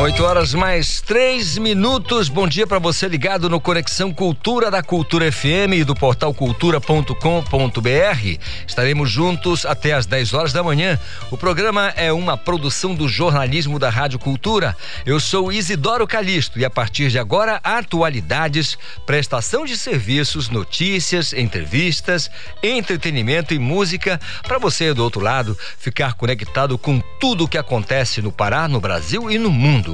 [0.00, 2.28] 8 horas mais 3 minutos.
[2.28, 8.38] Bom dia para você ligado no Conexão Cultura da Cultura FM e do portal cultura.com.br.
[8.64, 10.96] Estaremos juntos até às 10 horas da manhã.
[11.32, 14.76] O programa é uma produção do jornalismo da Rádio Cultura.
[15.04, 22.30] Eu sou Isidoro Calixto e a partir de agora, atualidades, prestação de serviços, notícias, entrevistas,
[22.62, 28.22] entretenimento e música para você do outro lado ficar conectado com tudo o que acontece
[28.22, 29.87] no Pará, no Brasil e no mundo.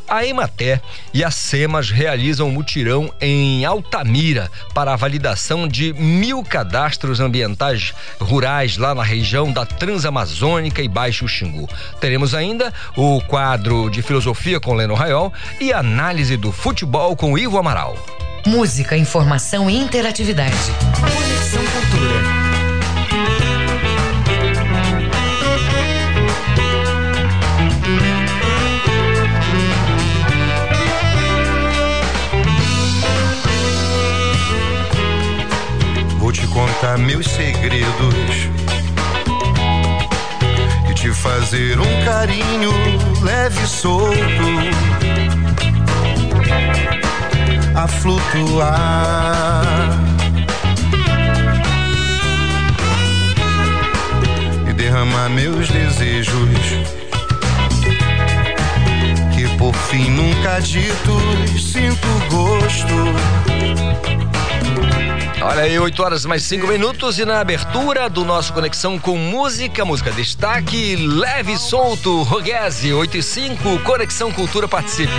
[0.08, 0.80] A Ematé
[1.12, 8.76] e a SEMAS realizam mutirão em Altamira para a validação de mil cadastros ambientais rurais
[8.76, 11.68] lá na região da Transamazônica e Baixo Xingu.
[12.00, 17.58] Teremos ainda o quadro de filosofia com Leno Raiol e análise do futebol com Ivo
[17.58, 17.94] Amaral.
[18.46, 20.56] Música, informação e interatividade.
[20.98, 22.46] Conexão Cultura.
[36.18, 38.48] Vou te contar meus segredos
[40.90, 42.72] e te fazer um carinho
[43.22, 45.05] leve e solto
[47.74, 49.62] a flutuar
[54.68, 56.96] e derramar meus desejos
[59.34, 63.56] que por fim nunca ditos sinto gosto.
[65.42, 69.84] Olha aí, 8 horas mais 5 minutos e na abertura do nosso Conexão com Música,
[69.84, 75.12] música destaque, leve e solto, Roguese, 8 e 5, Conexão Cultura participe.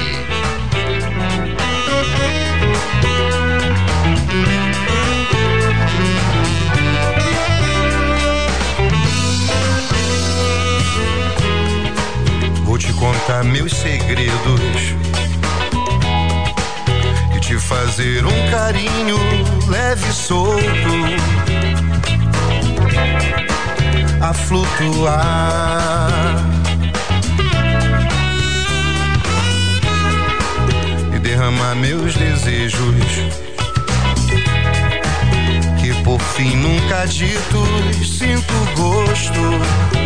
[12.97, 14.96] Contar meus segredos.
[17.35, 19.18] E te fazer um carinho
[19.68, 20.63] leve e solto.
[24.22, 26.09] A flutuar.
[31.16, 32.96] E derramar meus desejos.
[35.80, 39.97] Que por fim nunca ditos sinto gosto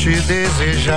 [0.00, 0.96] te desejar.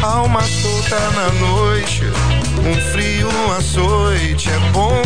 [0.00, 2.04] Alma solta na noite,
[2.64, 3.28] um frio,
[3.58, 5.02] açoite é bom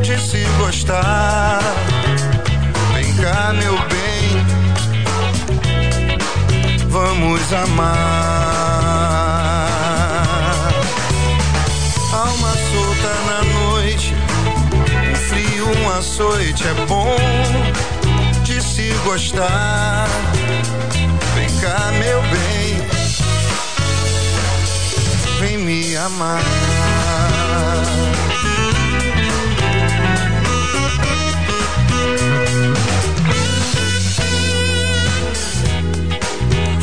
[0.00, 1.60] de se gostar.
[2.94, 4.46] Vem cá, meu bem,
[6.88, 7.96] vamos amar.
[12.12, 14.14] Alma solta na noite,
[15.10, 15.66] um frio,
[15.98, 17.16] açoite é bom
[19.06, 20.08] gostar.
[21.36, 22.82] Vem cá, meu bem,
[25.38, 26.42] vem me amar.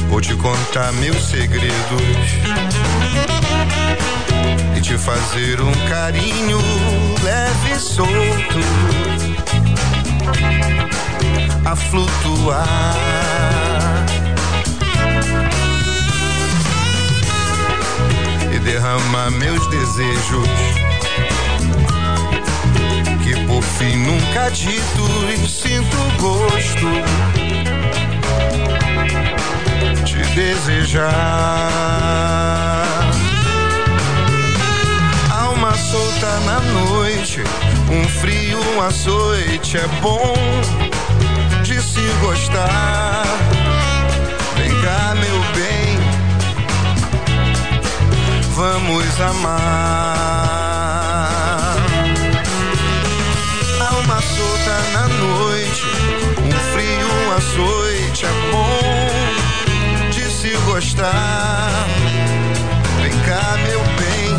[0.07, 1.71] Vou te contar meus segredos
[4.77, 6.59] e te fazer um carinho
[7.21, 8.93] leve e solto
[11.65, 12.95] a flutuar.
[18.53, 20.47] E derramar meus desejos,
[23.23, 26.87] que por fim nunca ditos sinto gosto
[30.05, 31.11] de desejar.
[35.31, 37.41] Alma solta na noite,
[37.89, 40.33] um frio, um açoite é bom
[41.93, 43.23] se gostar.
[44.57, 45.99] Vem cá, meu bem,
[48.55, 49.53] vamos amar.
[53.91, 55.83] Alma solta na noite,
[56.43, 61.85] um frio, açoite é bom de se gostar.
[63.01, 64.35] Vem cá, meu bem,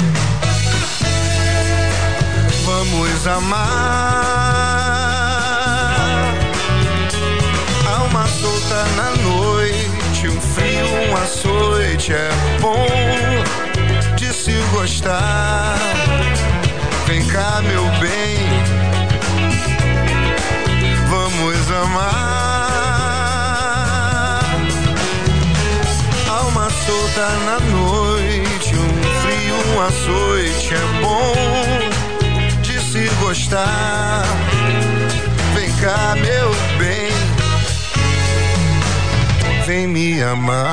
[2.65, 4.84] vamos amar.
[8.45, 12.29] Solta na noite, um frio, um açoite é
[12.61, 12.87] bom
[14.17, 15.79] de se gostar.
[17.07, 18.37] Vem cá, meu bem,
[21.09, 22.05] vamos amar.
[26.29, 28.93] Alma solta na noite, um
[29.23, 31.33] frio, um açoite é bom
[32.61, 34.23] de se gostar.
[35.55, 36.74] Vem cá, meu bem,
[39.67, 40.65] vem me amar.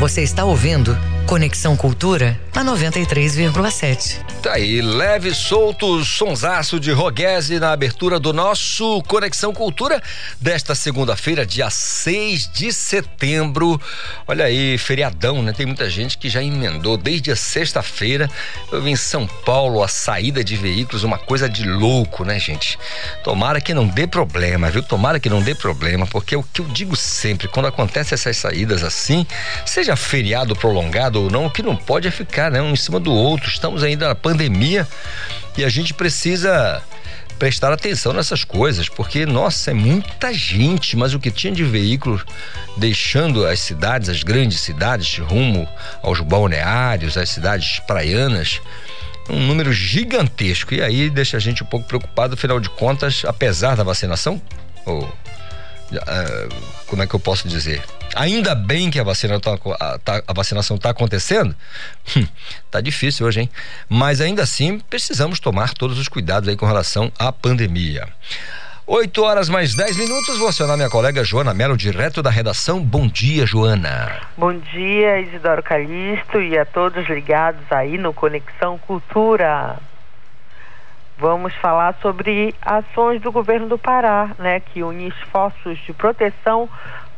[0.00, 0.96] Você está ouvindo
[1.26, 4.20] Conexão Cultura na 93,7.
[4.40, 10.00] Tá aí, leve solto, sonsaço de Roguese na abertura do nosso Conexão Cultura
[10.40, 13.80] desta segunda-feira, dia 6 de setembro.
[14.28, 15.52] Olha aí, feriadão, né?
[15.52, 18.30] Tem muita gente que já emendou desde a sexta-feira.
[18.70, 22.78] Eu vi em São Paulo a saída de veículos, uma coisa de louco, né, gente?
[23.24, 24.82] Tomara que não dê problema, viu?
[24.82, 28.36] Tomara que não dê problema, porque é o que eu digo sempre, quando acontece essas
[28.36, 29.26] saídas assim,
[29.66, 32.98] seja feriado prolongado ou não, o que não pode é ficar, né, um em cima
[33.00, 33.48] do outro.
[33.48, 34.86] Estamos ainda na pandemia
[35.56, 36.82] e a gente precisa
[37.38, 42.24] prestar atenção nessas coisas, porque nossa, é muita gente, mas o que tinha de veículos
[42.76, 45.68] deixando as cidades, as grandes cidades, rumo
[46.02, 48.60] aos balneários, às cidades praianas,
[49.28, 50.74] um número gigantesco.
[50.74, 54.40] E aí deixa a gente um pouco preocupado, afinal de contas, apesar da vacinação,
[54.86, 55.12] ou
[55.92, 56.54] Uh,
[56.86, 57.82] como é que eu posso dizer?
[58.14, 61.54] Ainda bem que a, vacina tá, a, tá, a vacinação está acontecendo.
[62.16, 62.26] Hum,
[62.70, 63.50] tá difícil hoje, hein?
[63.88, 68.08] Mas ainda assim precisamos tomar todos os cuidados aí com relação à pandemia.
[68.86, 72.82] 8 horas mais 10 minutos, vou acionar minha colega Joana Melo, direto da redação.
[72.82, 74.20] Bom dia, Joana.
[74.36, 79.78] Bom dia, Isidoro Calixto e a todos ligados aí no Conexão Cultura.
[81.16, 86.68] Vamos falar sobre ações do governo do Pará, né, que une esforços de proteção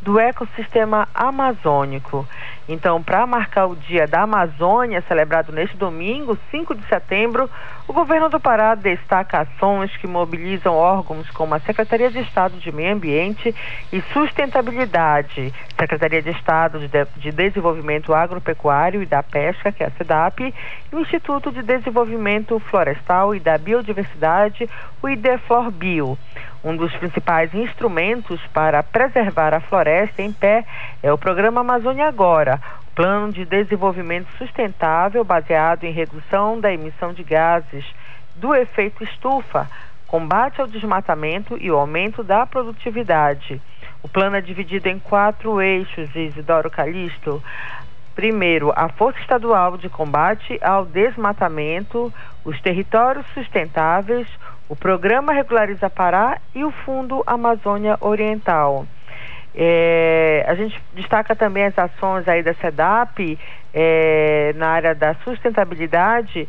[0.07, 2.25] do ecossistema amazônico.
[2.69, 7.51] Então, para marcar o Dia da Amazônia, celebrado neste domingo, 5 de setembro,
[7.89, 12.73] o governo do Pará destaca ações que mobilizam órgãos como a Secretaria de Estado de
[12.73, 13.55] Meio Ambiente
[13.93, 19.91] e Sustentabilidade, Secretaria de Estado de, de Desenvolvimento Agropecuário e da Pesca, que é a
[19.91, 20.41] SEDAP,
[20.93, 24.69] e o Instituto de Desenvolvimento Florestal e da Biodiversidade,
[25.01, 26.19] o IDEFLOR Bio.
[26.65, 30.65] Um dos principais instrumentos para preservar a floresta em pé
[31.01, 32.61] é o Programa Amazônia Agora,
[32.97, 37.85] plano de desenvolvimento sustentável baseado em redução da emissão de gases
[38.35, 39.69] do efeito estufa,
[40.07, 43.61] combate ao desmatamento e o aumento da produtividade.
[44.03, 47.43] O plano é dividido em quatro eixos, Isidoro Calixto.
[48.15, 52.11] Primeiro, a Força Estadual de Combate ao Desmatamento,
[52.47, 54.27] os territórios sustentáveis,
[54.71, 58.87] o Programa Regulariza Pará e o Fundo Amazônia Oriental.
[59.57, 63.39] É, a gente destaca também as ações aí da SEDAP
[63.73, 66.47] é, na área da sustentabilidade,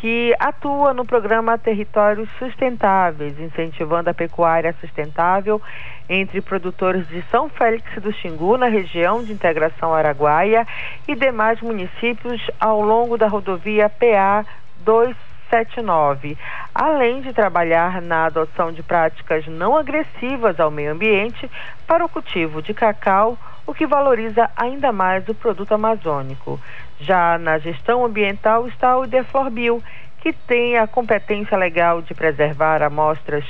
[0.00, 5.60] que atua no programa Territórios Sustentáveis, incentivando a pecuária sustentável
[6.08, 10.66] entre produtores de São Félix do Xingu, na região de integração araguaia,
[11.06, 14.44] e demais municípios ao longo da rodovia PA
[14.84, 16.36] 2 79,
[16.74, 21.50] além de trabalhar na adoção de práticas não agressivas ao meio ambiente
[21.86, 26.58] para o cultivo de cacau, o que valoriza ainda mais o produto amazônico.
[27.00, 29.82] Já na gestão ambiental está o Ideflorbio,
[30.20, 33.44] que tem a competência legal de preservar amostras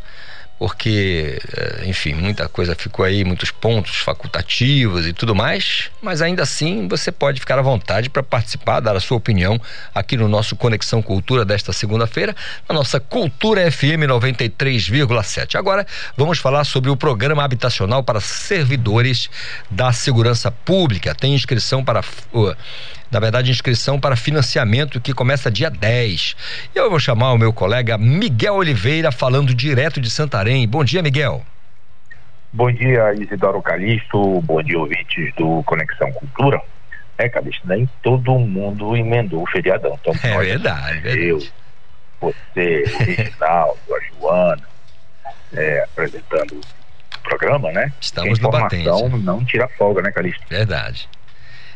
[0.59, 6.43] porque, eh, enfim, muita coisa ficou aí, muitos pontos facultativos e tudo mais, mas ainda
[6.43, 9.61] assim você pode ficar à vontade para participar, dar a sua opinião
[9.95, 12.35] aqui no nosso Conexão Cultura desta segunda-feira,
[12.69, 15.57] na nossa Cultura FM 93,7.
[15.57, 19.29] Agora vamos falar sobre o programa habitacional para servidores
[19.71, 21.15] da segurança pública.
[21.15, 22.01] Tem inscrição para
[22.33, 22.57] uh,
[23.11, 26.37] na verdade, inscrição para financiamento que começa dia 10.
[26.75, 30.67] E eu vou chamar o meu colega Miguel Oliveira, falando direto de Santarém.
[30.67, 31.43] Bom dia, Miguel.
[32.53, 34.41] Bom dia, Isidoro Calixto.
[34.43, 36.61] Bom dia, ouvintes do Conexão Cultura.
[37.19, 39.99] É, Calixto, nem todo mundo emendou o feriadão.
[40.01, 41.27] Então, é verdade, verdade.
[41.27, 41.39] Eu,
[42.21, 44.63] você, o Reginaldo, a Joana,
[45.53, 47.93] é, apresentando o programa, né?
[48.01, 48.89] Estamos no batente.
[49.23, 50.45] não tira folga, né, Calixto?
[50.49, 51.09] Verdade.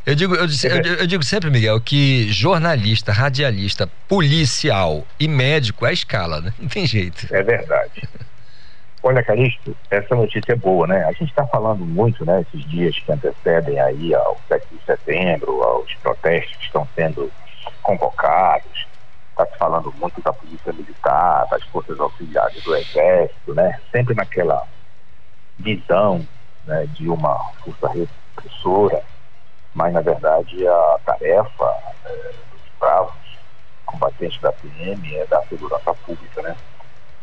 [0.08, 5.90] Eu digo, eu, eu, eu, digo sempre, Miguel, que jornalista, radialista, policial e médico é
[5.90, 6.50] a escala, né?
[6.58, 7.26] Não tem jeito.
[7.30, 8.08] É verdade.
[9.02, 11.04] Olha, Calixto, essa notícia é boa, né?
[11.04, 15.62] A gente está falando muito, né, esses dias que antecedem aí ao 7 de setembro,
[15.62, 17.30] aos protestos que estão sendo
[17.82, 18.86] convocados.
[19.32, 23.78] Está se falando muito da polícia militar, das forças auxiliares do exército, né?
[23.92, 24.66] Sempre naquela
[25.58, 26.26] visão
[26.66, 29.02] né, de uma força repressora
[29.74, 33.14] mas na verdade a tarefa é, dos bravos
[33.86, 36.56] combatentes da PM é da segurança pública, né?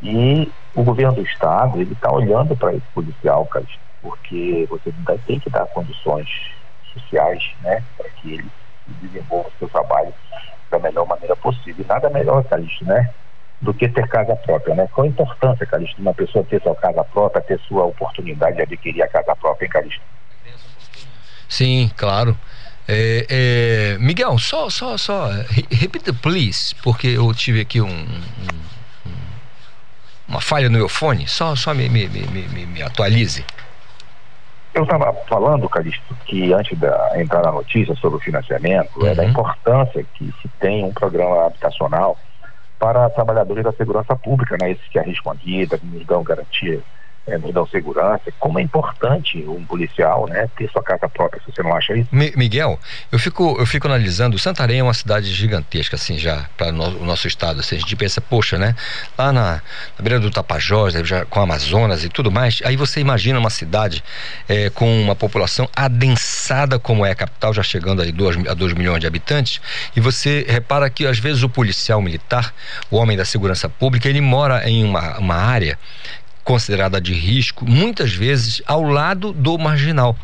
[0.02, 3.66] E o governo do estado ele está olhando para esse policial, cara,
[4.02, 4.94] porque você
[5.26, 6.28] tem que dar condições
[6.94, 8.52] sociais, né, para que ele
[8.88, 10.14] desenvolva o seu trabalho
[10.70, 11.84] da melhor maneira possível.
[11.84, 13.14] E nada melhor, Calixto, né?
[13.62, 14.88] Do que ter casa própria, né?
[14.94, 18.64] Qual a importância, Calixto, de uma pessoa ter sua casa própria, ter sua oportunidade de
[18.64, 20.04] adquirir a casa própria, hein, Calixto?
[21.48, 22.38] Sim, claro.
[22.88, 23.26] É,
[23.96, 25.30] é, Miguel, só, só, só,
[25.72, 29.10] repita, please, porque eu tive aqui um, um,
[30.28, 31.28] uma falha no meu fone.
[31.28, 33.44] Só, só me, me, me, me atualize.
[34.76, 39.08] Eu estava falando, Calixto, que antes da entrar na notícia sobre o financiamento, uhum.
[39.08, 39.30] é da uhum.
[39.30, 42.20] importância que se tem um programa habitacional
[42.78, 44.72] para trabalhadores da segurança pública, né?
[44.72, 46.82] Esses que arriscam a vida, que nos dão garantia
[47.28, 51.52] é, nos dão segurança, como é importante um policial, né, ter sua casa própria, se
[51.52, 52.10] você não acha isso?
[52.12, 52.80] Miguel,
[53.12, 57.06] eu fico, eu fico analisando, Santarém é uma cidade gigantesca, assim, já, para no, o
[57.06, 58.76] nosso estado, assim, a gente pensa, poxa, né,
[59.18, 59.62] lá na,
[59.98, 64.04] na beira do Tapajós, já com Amazonas e tudo mais, aí você imagina uma cidade
[64.48, 68.74] é, com uma população adensada como é a capital, já chegando aí dois, a 2
[68.74, 69.60] milhões de habitantes,
[69.96, 72.54] e você repara que às vezes o policial militar,
[72.92, 75.78] o homem da segurança pública, ele mora em uma, uma área
[76.46, 80.16] considerada de risco, muitas vezes ao lado do marginal.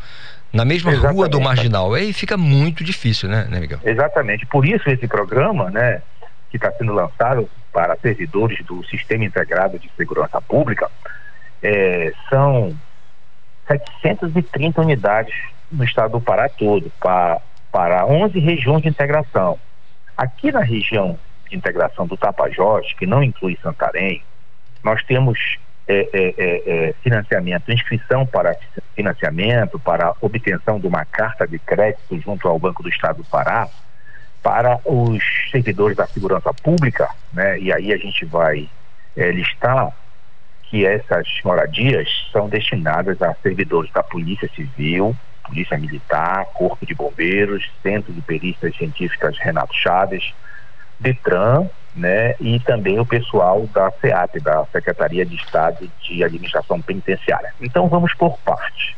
[0.52, 1.16] Na mesma Exatamente.
[1.16, 1.92] rua do marginal.
[1.94, 3.80] Aí fica muito difícil, né, né, Miguel?
[3.84, 4.46] Exatamente.
[4.46, 6.00] Por isso esse programa, né,
[6.50, 10.88] que está sendo lançado para servidores do Sistema Integrado de Segurança Pública,
[11.62, 12.76] é, são
[14.02, 15.34] 730 unidades
[15.70, 17.40] no estado do Pará todo, para,
[17.72, 19.58] para 11 regiões de integração.
[20.16, 24.22] Aqui na região de integração do Tapajós, que não inclui Santarém,
[24.84, 25.38] nós temos
[25.88, 28.56] é, é, é, é, financiamento, inscrição para
[28.94, 33.68] financiamento, para obtenção de uma carta de crédito junto ao Banco do Estado do Pará,
[34.42, 37.58] para os servidores da segurança pública, né?
[37.58, 38.68] E aí a gente vai
[39.16, 39.92] é, listar
[40.64, 47.70] que essas moradias são destinadas a servidores da Polícia Civil, Polícia Militar, Corpo de Bombeiros,
[47.82, 50.32] Centro de Perícias Científicas Renato Chaves,
[51.02, 57.52] Detran, né, e também o pessoal da SEAP, da Secretaria de Estado de Administração Penitenciária.
[57.60, 58.96] Então vamos por parte.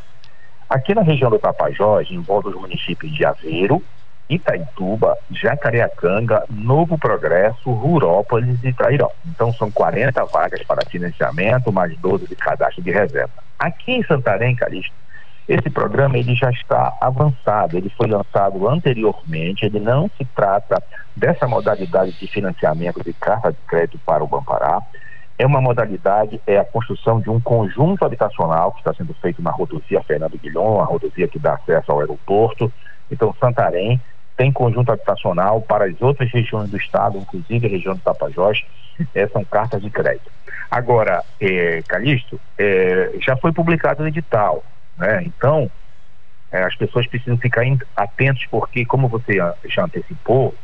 [0.70, 3.82] Aqui na região do Tapajós, envolve os municípios de Aveiro,
[4.28, 9.10] Itaituba, Jacareacanga, Novo Progresso, Rurópolis e Trairão.
[9.26, 13.32] Então são 40 vagas para financiamento, mais 12 de cadastro de reserva.
[13.58, 14.94] Aqui em Santarém, Calixto,
[15.48, 20.82] esse programa ele já está avançado, ele foi lançado anteriormente, ele não se trata
[21.14, 24.80] dessa modalidade de financiamento de carta de crédito para o Bampará.
[25.36, 29.50] É uma modalidade, é a construção de um conjunto habitacional que está sendo feito na
[29.50, 32.72] rodovia Fernando Guilhom, a rodovia que dá acesso ao aeroporto.
[33.10, 34.00] Então, Santarém
[34.36, 38.64] tem conjunto habitacional para as outras regiões do estado, inclusive a região do Tapajós,
[39.14, 40.30] é, são cartas de crédito.
[40.70, 44.62] Agora, é, Calixto, é, já foi publicado o edital,
[44.96, 45.22] né?
[45.24, 45.70] Então,
[46.50, 47.62] é, as pessoas precisam ficar
[47.96, 49.34] atentos porque, como você
[49.66, 50.54] já antecipou,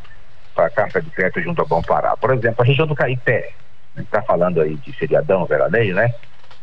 [0.66, 2.16] a carta de crédito junto ao Bom Pará.
[2.18, 3.52] Por exemplo, a região do Caipé,
[3.96, 6.14] a gente está falando aí de feriadão, veraneio, né?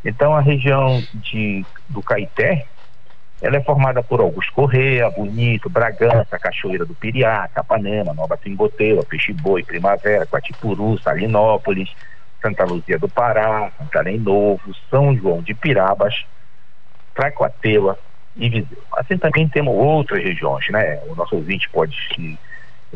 [0.05, 2.67] Então a região de, do Caeté,
[3.43, 9.65] ela é formada por Augusto Correia, Bonito, Bragança, Cachoeira do Piriá, Capanema, Nova Timboteua, Peixe-Boi,
[9.65, 11.91] Primavera, Quatipuru, Salinópolis,
[12.41, 16.25] Santa Luzia do Pará, Santarém Novo, São João de Pirabas,
[17.15, 17.99] Tracoateua
[18.37, 18.79] e Viseu.
[18.97, 21.01] Assim também temos outras regiões, né?
[21.09, 22.39] O nosso ouvinte pode se,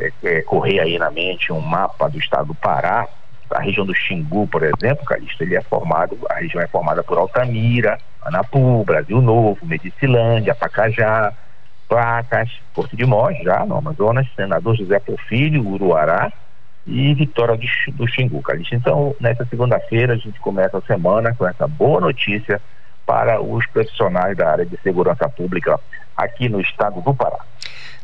[0.00, 3.06] é, é, correr aí na mente um mapa do estado do Pará,
[3.50, 7.18] a região do Xingu, por exemplo, Calixto, ele é formado, a região é formada por
[7.18, 11.32] Altamira, Anapu, Brasil Novo, Medicilândia, Pacajá,
[11.88, 16.32] Placas, Porto de Mós, já no Amazonas, Senador José Porfírio, Uruará
[16.86, 17.58] e Vitória
[17.92, 18.74] do Xingu, Calixto.
[18.76, 22.60] Então, nessa segunda-feira, a gente começa a semana com essa boa notícia
[23.04, 25.80] para os profissionais da área de segurança pública
[26.24, 27.38] aqui no estado do Pará.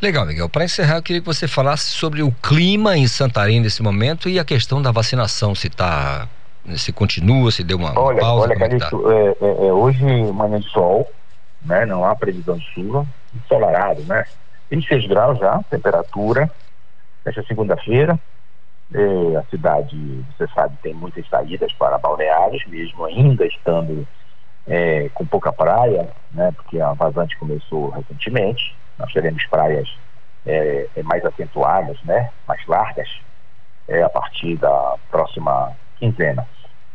[0.00, 0.48] Legal, Miguel.
[0.48, 4.38] Para encerrar, eu queria que você falasse sobre o clima em Santarém nesse momento e
[4.38, 6.28] a questão da vacinação, se tá,
[6.76, 8.48] se continua, se deu uma, olha, pausa.
[8.48, 9.14] Olha, Calixto, tá?
[9.14, 11.10] é, é, é, hoje manhã de sol,
[11.64, 11.86] né?
[11.86, 14.24] Não há previsão de chuva, ensolarado, né?
[14.70, 16.50] 26 graus já, temperatura.
[17.24, 18.18] Nesta segunda-feira,
[18.92, 24.06] é, a cidade, você sabe, tem muitas saídas para balneários, mesmo ainda estando
[24.66, 26.52] é, com pouca praia, né?
[26.56, 29.88] Porque a vazante começou recentemente nós teremos praias
[30.44, 33.08] é, é, mais acentuadas, né, mais largas,
[33.88, 36.46] é, a partir da próxima quinzena.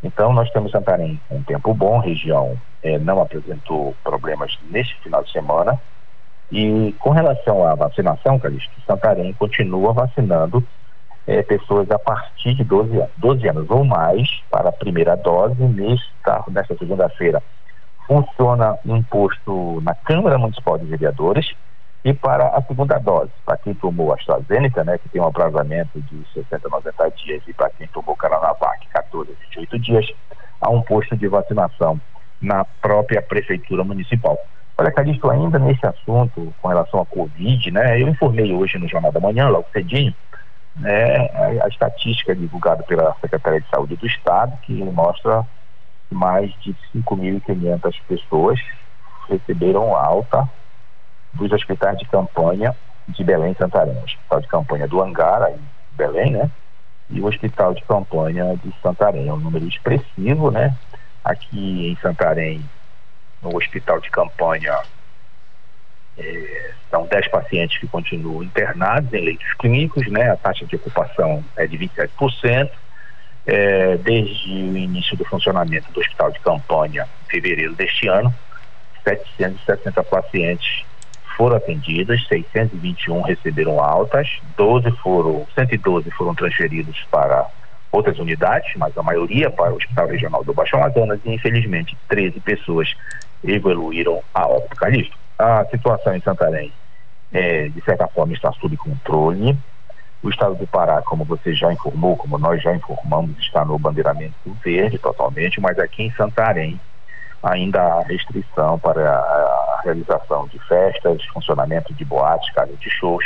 [0.04, 5.32] Então, nós temos Santarém um tempo bom, região é, não apresentou problemas neste final de
[5.32, 5.80] semana.
[6.52, 10.66] E com relação à vacinação, Calixto, Santarém continua vacinando
[11.28, 15.62] é, pessoas a partir de 12 anos, 12 anos ou mais para a primeira dose.
[15.62, 17.42] Nesta, nesta segunda-feira,
[18.12, 21.54] funciona um posto na Câmara Municipal de Vereadores
[22.04, 25.58] e para a segunda dose, para quem tomou a AstraZeneca, né, que tem um aprazo
[25.64, 30.06] de 60 a 90 dias, e para quem tomou Coronavac, 14 a 28 dias,
[30.60, 32.02] há um posto de vacinação
[32.42, 34.38] na própria Prefeitura Municipal.
[34.78, 39.14] Olha, Calixto, ainda nesse assunto com relação à Covid, né, eu informei hoje no Jornal
[39.14, 40.14] da Manhã, logo cedinho,
[40.76, 45.46] né, a, a estatística divulgada pela Secretaria de Saúde do Estado, que mostra
[46.12, 48.60] mais de 5.500 pessoas
[49.30, 50.48] receberam alta
[51.34, 52.76] dos hospitais de campanha
[53.08, 53.96] de Belém e Santarém.
[53.96, 55.60] O hospital de campanha do Angara, em
[55.94, 56.52] Belém, né?
[57.10, 59.28] E o hospital de campanha de Santarém.
[59.28, 60.76] É um número expressivo, né?
[61.24, 62.64] Aqui em Santarém,
[63.42, 64.78] no hospital de campanha,
[66.18, 70.32] é, são 10 pacientes que continuam internados em leitos clínicos, né?
[70.32, 72.70] A taxa de ocupação é de 27%.
[73.46, 78.34] É, desde o início do funcionamento do hospital de campanha, em fevereiro deste ano,
[79.04, 80.84] 760 pacientes
[81.36, 87.48] foram atendidas, 621 receberam altas, 12 foram, 112 foram transferidos para
[87.92, 92.40] outras unidades, mas a maioria para o Hospital Regional do Baixo Amazonas e infelizmente 13
[92.40, 92.94] pessoas
[93.44, 94.76] evoluíram a óbito.
[94.76, 96.72] Calixto, a situação em Santarém
[97.34, 99.58] é, de certa forma está sob controle.
[100.24, 104.36] O estado do Pará, como você já informou, como nós já informamos, está no bandeiramento
[104.64, 106.80] verde totalmente, mas aqui em Santarém
[107.42, 113.26] ainda há restrição para a realização de festas, funcionamento de boates, casas de shows,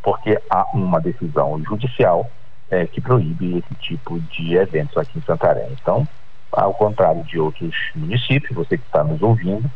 [0.00, 2.30] porque há uma decisão judicial
[2.70, 5.76] é, que proíbe esse tipo de eventos aqui em Santarém.
[5.80, 6.06] Então,
[6.52, 9.68] ao contrário de outros municípios, você que está nos ouvindo,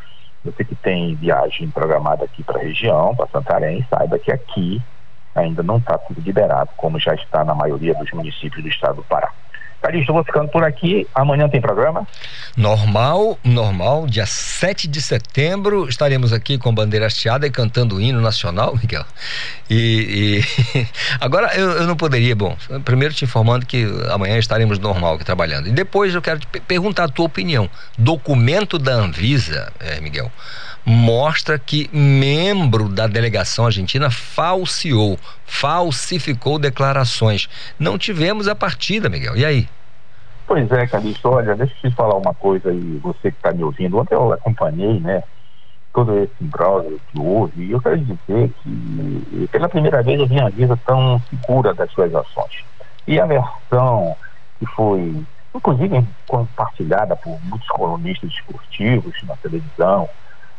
[0.45, 4.81] você que tem viagem programada aqui para a região, para Santarém, saiba que aqui
[5.35, 9.05] ainda não está tudo liberado, como já está na maioria dos municípios do estado do
[9.05, 9.31] Pará.
[9.83, 11.09] Calixto, vou ficando por aqui.
[11.13, 12.07] Amanhã tem programa?
[12.57, 14.07] Normal, normal.
[14.07, 19.05] Dia 7 de setembro estaremos aqui com bandeira hasteada e cantando o hino nacional, Miguel.
[19.69, 20.41] E,
[20.79, 20.87] e...
[21.21, 25.67] agora eu, eu, não poderia, bom, primeiro te informando que amanhã estaremos normal aqui trabalhando.
[25.67, 27.69] E depois eu quero te perguntar a tua opinião.
[27.99, 30.31] Documento da Anvisa, é, Miguel,
[30.85, 37.49] mostra que membro da delegação argentina falseou, falsificou declarações.
[37.79, 39.37] Não tivemos a partida, Miguel.
[39.37, 39.69] E aí?
[40.47, 43.63] Pois é, Calixto, olha, deixa eu te falar uma coisa aí, você que está me
[43.63, 43.99] ouvindo.
[43.99, 45.23] Ontem eu acompanhei, né,
[45.93, 50.41] todo esse imbróglio que houve, e eu quero dizer que pela primeira vez eu vi
[50.41, 52.65] a Anvisa tão segura das suas ações.
[53.07, 54.17] E a versão
[54.59, 55.23] que foi,
[55.55, 60.09] inclusive, compartilhada por muitos colunistas esportivos na televisão,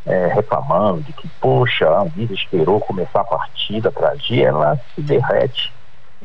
[0.06, 5.02] é, reclamando de que, poxa, a Anvisa esperou começar a partida para agir, ela se
[5.02, 5.74] derrete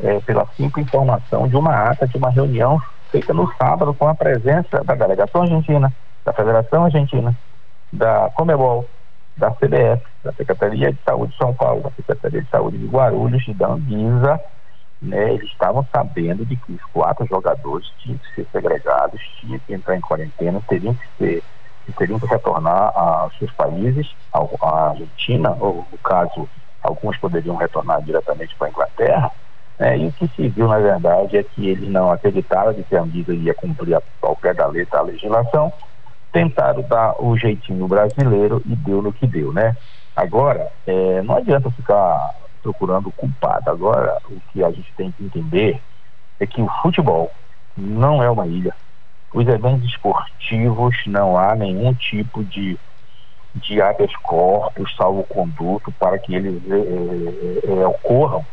[0.03, 4.15] é, pela simples informação de uma ata de uma reunião feita no sábado com a
[4.15, 5.93] presença da delegação argentina,
[6.25, 7.35] da Federação Argentina,
[7.93, 8.89] da Comebol,
[9.37, 13.47] da CBF, da Secretaria de Saúde de São Paulo, da Secretaria de Saúde de Guarulhos
[13.47, 14.41] e da Anvisa,
[15.01, 19.73] né, eles estavam sabendo de que os quatro jogadores tinham que ser segregados, tinham que
[19.73, 21.43] entrar em quarentena, teriam que ser
[21.89, 26.47] que teriam que retornar a seus países, a Argentina, ou no caso,
[26.83, 29.31] alguns poderiam retornar diretamente para a Inglaterra,
[29.79, 32.95] né, e o que se viu, na verdade, é que eles não acreditaram de que
[32.95, 35.73] a Anvisa ia cumprir ao pé da letra a legislação,
[36.31, 39.75] tentaram dar o jeitinho brasileiro e deu no que deu, né?
[40.15, 43.71] Agora, é, não adianta ficar procurando culpado.
[43.71, 45.81] Agora, o que a gente tem que entender
[46.39, 47.31] é que o futebol
[47.77, 48.75] não é uma ilha
[49.33, 52.79] os eventos esportivos não há nenhum tipo de,
[53.55, 58.45] de habeas corpus, salvo-conduto, para que eles é, é, ocorram,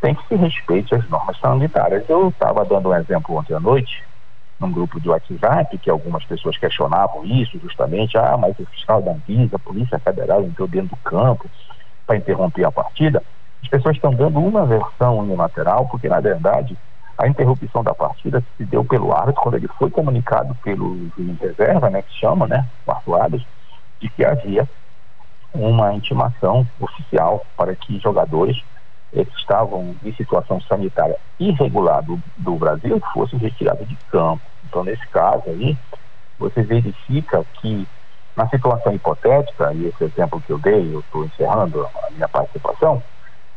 [0.00, 2.08] tem que se respeite as normas sanitárias.
[2.08, 4.02] Eu estava dando um exemplo ontem à noite,
[4.58, 9.12] num grupo de WhatsApp, que algumas pessoas questionavam isso justamente, ah, mas o fiscal da
[9.12, 11.48] Anvisa, a Polícia Federal entrou dentro do campo
[12.06, 13.22] para interromper a partida.
[13.62, 16.76] As pessoas estão dando uma versão unilateral, porque na verdade
[17.20, 21.90] a interrupção da partida se deu pelo árbitro quando ele foi comunicado pelo juiz reserva,
[21.90, 23.46] né, que chama, né, quarto árbitro,
[24.00, 24.66] de que havia
[25.52, 28.56] uma intimação oficial para que jogadores
[29.12, 34.42] eh, que estavam em situação sanitária irregular do, do Brasil fossem retirados de campo.
[34.64, 35.76] Então, nesse caso aí,
[36.38, 37.86] você verifica que
[38.34, 43.02] na situação hipotética, e esse exemplo que eu dei, eu estou encerrando a minha participação,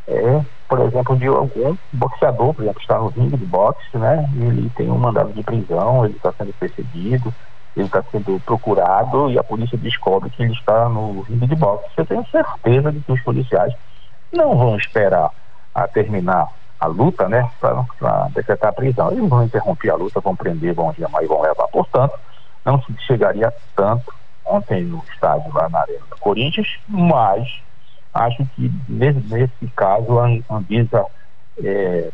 [0.08, 4.30] é, por exemplo, de algum boxeador, por exemplo, está no ringue de boxe, né?
[4.36, 7.34] Ele tem um mandado de prisão, ele está sendo perseguido,
[7.76, 11.90] ele está sendo procurado e a polícia descobre que ele está no ringue de boxe.
[11.96, 13.74] Eu tenho certeza de que os policiais
[14.32, 15.30] não vão esperar
[15.74, 16.48] a terminar
[16.80, 19.12] a luta, né, para decretar a prisão.
[19.12, 21.68] Eles vão interromper a luta, vão prender, vão chamar e vão levar.
[21.70, 22.20] Portanto,
[22.66, 24.14] não se chegaria tanto
[24.46, 27.48] ontem no estádio lá na Arena do Corinthians, mas
[28.14, 31.06] Acho que nesse, caso a Anvisa
[31.64, 32.12] é,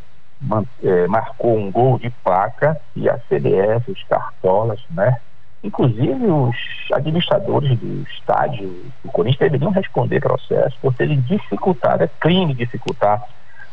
[0.84, 5.18] é, marcou um gol de placa e a CDF, os cartolas, né?
[5.62, 6.56] Inclusive os
[6.94, 8.70] administradores do estádio
[9.04, 13.22] do Corinthians deveriam responder processo por terem dificultado, é crime dificultar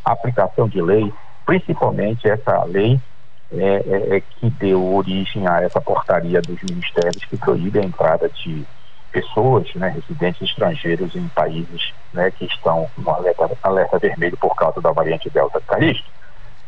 [0.04, 1.12] a aplicação de lei,
[1.44, 3.00] principalmente essa lei
[3.52, 8.28] é, é, é que deu origem a essa portaria dos ministérios que proíbe a entrada
[8.28, 8.66] de
[9.16, 14.78] pessoas, né, residentes estrangeiros em países né, que estão no alerta, alerta vermelho por causa
[14.82, 16.04] da variante Delta Calixto.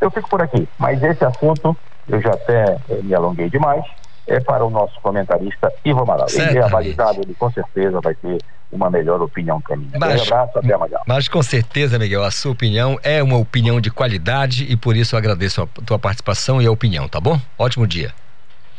[0.01, 1.77] Eu fico por aqui, mas esse assunto
[2.09, 3.85] eu já até eh, me alonguei demais.
[4.27, 6.27] É para o nosso comentarista Ivo Amaral.
[6.31, 8.39] Ele é avalizado, ele com certeza vai ter
[8.71, 9.99] uma melhor opinião que a minha.
[9.99, 10.99] Mas, um abraço, até amanhã.
[11.07, 15.15] Mas com certeza, Miguel, a sua opinião é uma opinião de qualidade e por isso
[15.15, 17.39] eu agradeço a tua participação e a opinião, tá bom?
[17.59, 18.13] Ótimo dia.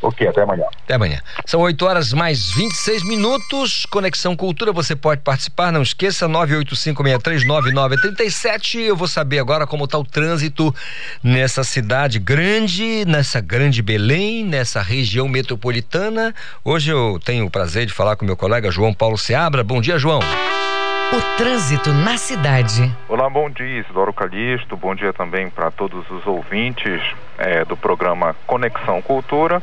[0.01, 0.63] Ok, até amanhã.
[0.83, 1.19] Até amanhã.
[1.45, 3.85] São 8 horas mais 26 minutos.
[3.85, 8.79] Conexão Cultura, você pode participar, não esqueça, 985639937.
[8.79, 10.73] Eu vou saber agora como está o trânsito
[11.21, 16.33] nessa cidade grande, nessa grande Belém, nessa região metropolitana.
[16.63, 19.65] Hoje eu tenho o prazer de falar com meu colega João Paulo Seabra.
[19.65, 20.21] Bom dia, João.
[21.11, 22.95] O trânsito na cidade.
[23.07, 24.77] Olá, bom dia, Isidoro Calixto.
[24.77, 27.01] Bom dia também para todos os ouvintes
[27.35, 29.59] é, do programa Conexão Cultura.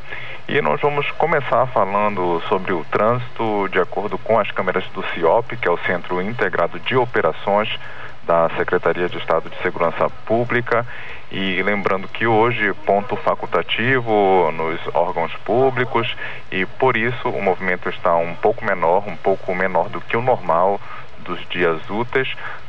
[0.48, 5.56] E nós vamos começar falando sobre o trânsito de acordo com as câmeras do CIOP,
[5.56, 7.68] que é o Centro Integrado de Operações
[8.26, 10.84] da Secretaria de Estado de Segurança Pública.
[11.30, 16.12] E lembrando que hoje, ponto facultativo nos órgãos públicos,
[16.50, 20.22] e por isso o movimento está um pouco menor, um pouco menor do que o
[20.22, 20.80] normal
[21.26, 22.28] dos dias úteis,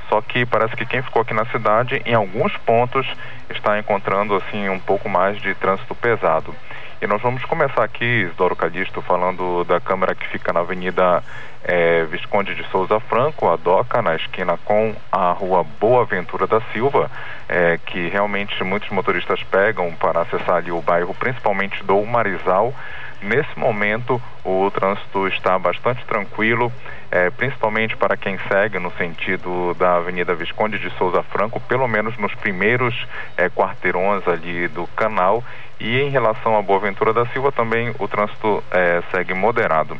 [0.09, 3.05] Só que parece que quem ficou aqui na cidade, em alguns pontos,
[3.49, 6.55] está encontrando assim um pouco mais de trânsito pesado.
[6.99, 11.23] E nós vamos começar aqui, Isidoro Calixto, falando da câmera que fica na Avenida
[11.63, 16.59] é, Visconde de Souza Franco, a DOCA, na esquina com a rua Boa Ventura da
[16.73, 17.11] Silva,
[17.47, 22.73] é, que realmente muitos motoristas pegam para acessar ali o bairro, principalmente do Marizal.
[23.21, 26.71] Nesse momento, o trânsito está bastante tranquilo,
[27.11, 32.17] é, principalmente para quem segue no sentido da Avenida Visconde de Souza Franco, pelo menos
[32.17, 32.95] nos primeiros
[33.35, 35.43] é, quarteirões ali do canal.
[35.81, 39.99] E em relação a Boaventura da Silva, também o trânsito é, segue moderado.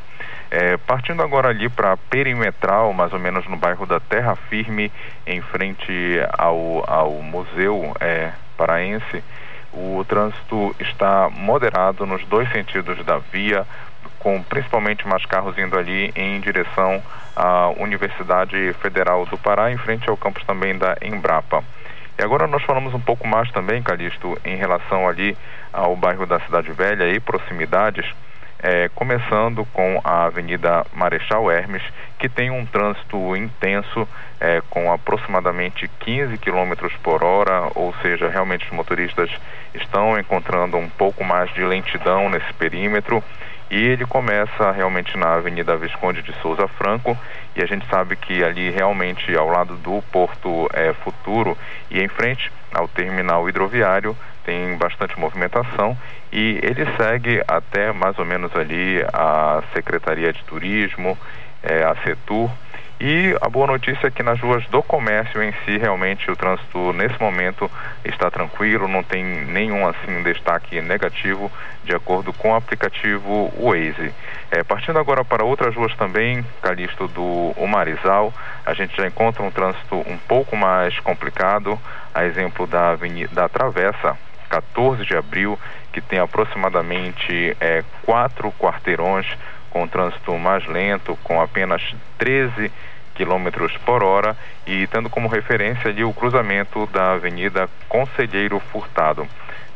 [0.50, 4.90] É, partindo agora ali para Perimetral, mais ou menos no bairro da Terra Firme,
[5.26, 5.92] em frente
[6.38, 9.22] ao, ao Museu é, Paraense,
[9.74, 13.66] o trânsito está moderado nos dois sentidos da via,
[14.20, 17.02] com principalmente mais carros indo ali em direção
[17.36, 21.64] à Universidade Federal do Pará, em frente ao campus também da Embrapa.
[22.18, 25.38] E agora nós falamos um pouco mais também, Calixto, em relação ali
[25.72, 28.06] ao bairro da Cidade Velha e proximidades
[28.60, 31.84] é, começando com a Avenida Marechal Hermes,
[32.18, 34.08] que tem um trânsito intenso,
[34.40, 39.30] é, com aproximadamente 15 km por hora, ou seja, realmente os motoristas
[39.74, 43.24] estão encontrando um pouco mais de lentidão nesse perímetro.
[43.70, 47.18] E ele começa realmente na Avenida Visconde de Souza Franco,
[47.56, 51.58] e a gente sabe que ali realmente ao lado do Porto é, Futuro
[51.90, 55.98] e em frente ao terminal hidroviário tem bastante movimentação
[56.32, 61.18] e ele segue até mais ou menos ali a Secretaria de Turismo,
[61.64, 62.50] é, a Setur.
[63.00, 66.92] E a boa notícia é que nas ruas do comércio em si, realmente o trânsito
[66.94, 67.70] nesse momento
[68.04, 71.52] está tranquilo, não tem nenhum assim destaque negativo,
[71.84, 74.12] de acordo com o aplicativo Waze.
[74.50, 78.34] É, partindo agora para outras ruas também, Calixto do Marizal,
[78.66, 81.80] a gente já encontra um trânsito um pouco mais complicado,
[82.16, 84.18] a exemplo da, avenida, da Travessa
[84.50, 85.60] 14 de abril,
[85.94, 89.28] que tem aproximadamente é, quatro quarteirões
[89.78, 91.84] com trânsito mais lento, com apenas
[92.18, 92.72] 13
[93.14, 94.36] quilômetros por hora
[94.66, 99.28] e tendo como referência ali o cruzamento da Avenida Conselheiro Furtado.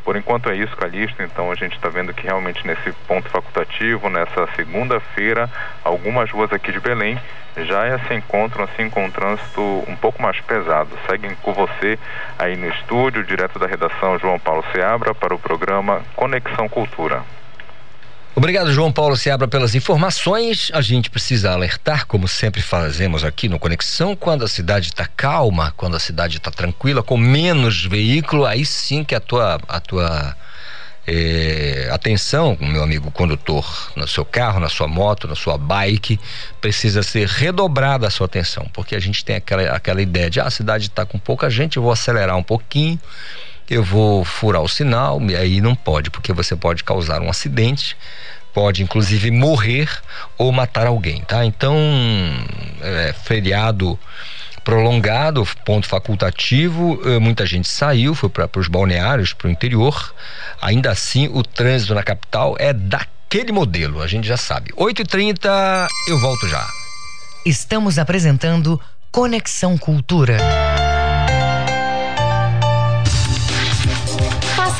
[0.04, 1.22] Por enquanto é isso, Calixto.
[1.22, 5.48] Então a gente está vendo que realmente nesse ponto facultativo, nessa segunda-feira,
[5.84, 7.20] algumas ruas aqui de Belém
[7.58, 10.90] já se encontram assim com um trânsito um pouco mais pesado.
[11.08, 12.00] Seguem com você
[12.40, 17.22] aí no estúdio, direto da redação João Paulo Seabra, para o programa Conexão Cultura.
[18.34, 20.72] Obrigado, João Paulo Seabra, pelas informações.
[20.74, 25.74] A gente precisa alertar, como sempre fazemos aqui no Conexão, quando a cidade está calma,
[25.76, 30.34] quando a cidade está tranquila, com menos veículo, aí sim que a tua, a tua
[31.06, 36.17] é, atenção, meu amigo condutor, no seu carro, na sua moto, na sua bike,
[36.62, 40.46] precisa ser redobrada a sua atenção, porque a gente tem aquela, aquela ideia de ah,
[40.46, 42.98] a cidade está com pouca gente, eu vou acelerar um pouquinho
[43.72, 47.96] eu vou furar o sinal, e aí não pode, porque você pode causar um acidente,
[48.54, 49.90] pode inclusive morrer
[50.38, 51.46] ou matar alguém, tá?
[51.46, 51.74] Então,
[52.82, 53.98] é, feriado
[54.64, 60.14] prolongado, ponto facultativo, eh, muita gente saiu, foi para os balneários, para o interior.
[60.62, 64.72] Ainda assim, o trânsito na capital é daquele modelo, a gente já sabe.
[64.74, 66.64] 8h30, eu volto já.
[67.44, 68.80] Estamos apresentando
[69.12, 70.38] Conexão Cultura.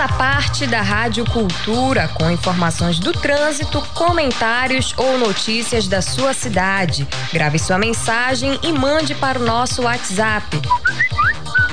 [0.02, 7.08] Faça parte da Rádio Cultura com informações do trânsito, comentários ou notícias da sua cidade.
[7.32, 10.60] Grave sua mensagem e mande para o nosso WhatsApp.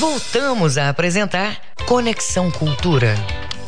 [0.00, 3.14] Voltamos a apresentar Conexão Cultura.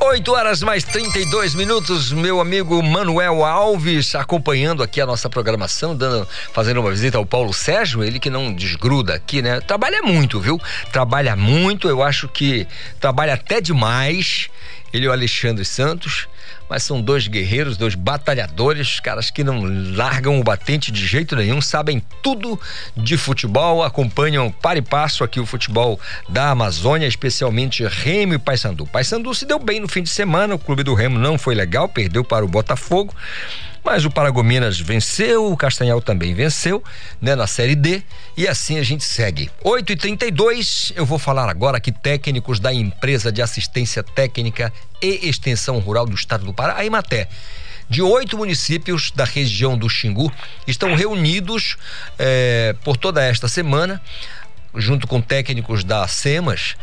[0.00, 6.26] 8 horas mais 32 minutos, meu amigo Manuel Alves acompanhando aqui a nossa programação, dando,
[6.54, 9.60] fazendo uma visita ao Paulo Sérgio, ele que não desgruda aqui, né?
[9.60, 10.58] Trabalha muito, viu?
[10.90, 12.66] Trabalha muito, eu acho que
[12.98, 14.48] trabalha até demais
[14.92, 16.28] ele e o Alexandre Santos,
[16.72, 19.62] mas são dois guerreiros, dois batalhadores, caras que não
[19.94, 22.58] largam o batente de jeito nenhum, sabem tudo
[22.96, 28.86] de futebol, acompanham para e passo aqui o futebol da Amazônia, especialmente Remo e Paysandu.
[28.86, 31.90] Paysandu se deu bem no fim de semana, o clube do Remo não foi legal,
[31.90, 33.14] perdeu para o Botafogo.
[33.84, 36.82] Mas o Paragominas venceu, o Castanhal também venceu,
[37.20, 38.02] né, na Série D,
[38.36, 39.50] e assim a gente segue.
[39.64, 45.28] 8 e 32 eu vou falar agora que técnicos da empresa de assistência técnica e
[45.28, 47.28] extensão rural do estado do Pará, a Imaté,
[47.88, 50.32] de oito municípios da região do Xingu
[50.66, 51.76] estão reunidos
[52.18, 54.00] eh, por toda esta semana,
[54.76, 56.76] junto com técnicos da SEMAS,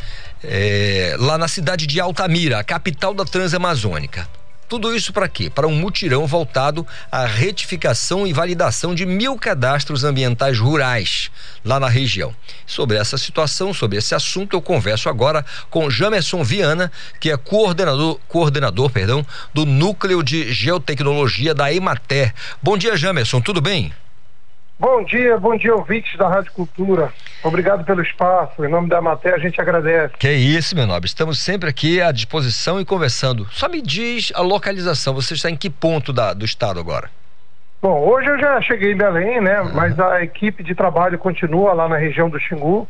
[0.44, 4.28] eh, lá na cidade de Altamira, a capital da Transamazônica.
[4.70, 5.50] Tudo isso para quê?
[5.50, 11.28] Para um mutirão voltado à retificação e validação de mil cadastros ambientais rurais
[11.64, 12.32] lá na região.
[12.68, 18.20] Sobre essa situação, sobre esse assunto, eu converso agora com Jamerson Viana, que é coordenador,
[18.28, 22.32] coordenador perdão, do Núcleo de Geotecnologia da Emater.
[22.62, 23.92] Bom dia, Jamerson, tudo bem?
[24.80, 27.12] Bom dia, bom dia, ouvintes da Rádio Cultura.
[27.44, 28.64] Obrigado pelo espaço.
[28.64, 30.14] Em nome da Maté, a gente agradece.
[30.18, 31.06] Que isso, meu nobre.
[31.06, 33.46] Estamos sempre aqui à disposição e conversando.
[33.50, 35.12] Só me diz a localização.
[35.12, 37.10] Você está em que ponto da, do estado agora?
[37.82, 39.60] Bom, hoje eu já cheguei em Belém, né?
[39.60, 39.74] Uhum.
[39.74, 42.88] Mas a equipe de trabalho continua lá na região do Xingu,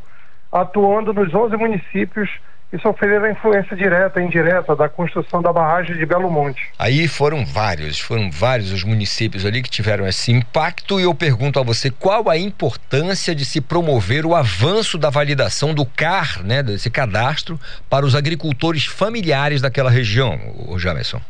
[0.53, 2.31] atuando nos 11 municípios
[2.72, 6.70] e sofreram a influência direta e indireta da construção da barragem de Belo Monte.
[6.78, 11.59] Aí foram vários, foram vários os municípios ali que tiveram esse impacto e eu pergunto
[11.59, 16.62] a você qual a importância de se promover o avanço da validação do CAR, né,
[16.62, 21.20] desse cadastro, para os agricultores familiares daquela região, o Jamerson?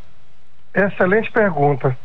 [0.74, 1.96] Excelente pergunta.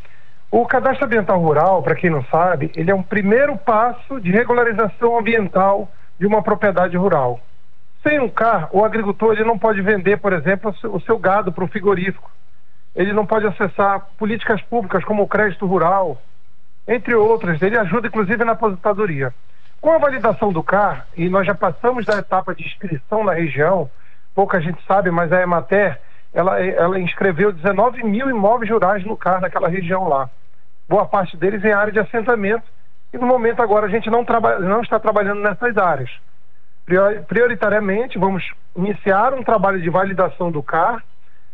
[0.50, 5.20] O cadastro ambiental rural, para quem não sabe, ele é um primeiro passo de regularização
[5.20, 7.42] ambiental de uma propriedade rural.
[8.08, 11.64] Sem um CAR, o agricultor ele não pode vender, por exemplo, o seu gado para
[11.64, 12.30] o frigorífico.
[12.96, 16.22] Ele não pode acessar políticas públicas como o crédito rural,
[16.88, 17.60] entre outras.
[17.64, 19.34] Ele ajuda, inclusive, na aposentadoria.
[19.82, 23.90] Com a validação do CAR, e nós já passamos da etapa de inscrição na região,
[24.36, 26.00] pouca gente sabe, mas a Emater,
[26.32, 30.30] ela, ela inscreveu 19 mil imóveis rurais no CAR naquela região lá.
[30.88, 32.66] Boa parte deles em área de assentamento,
[33.12, 36.12] e no momento agora a gente não, traba, não está trabalhando nessas áreas
[37.28, 38.44] prioritariamente vamos
[38.76, 41.04] iniciar um trabalho de validação do CAR.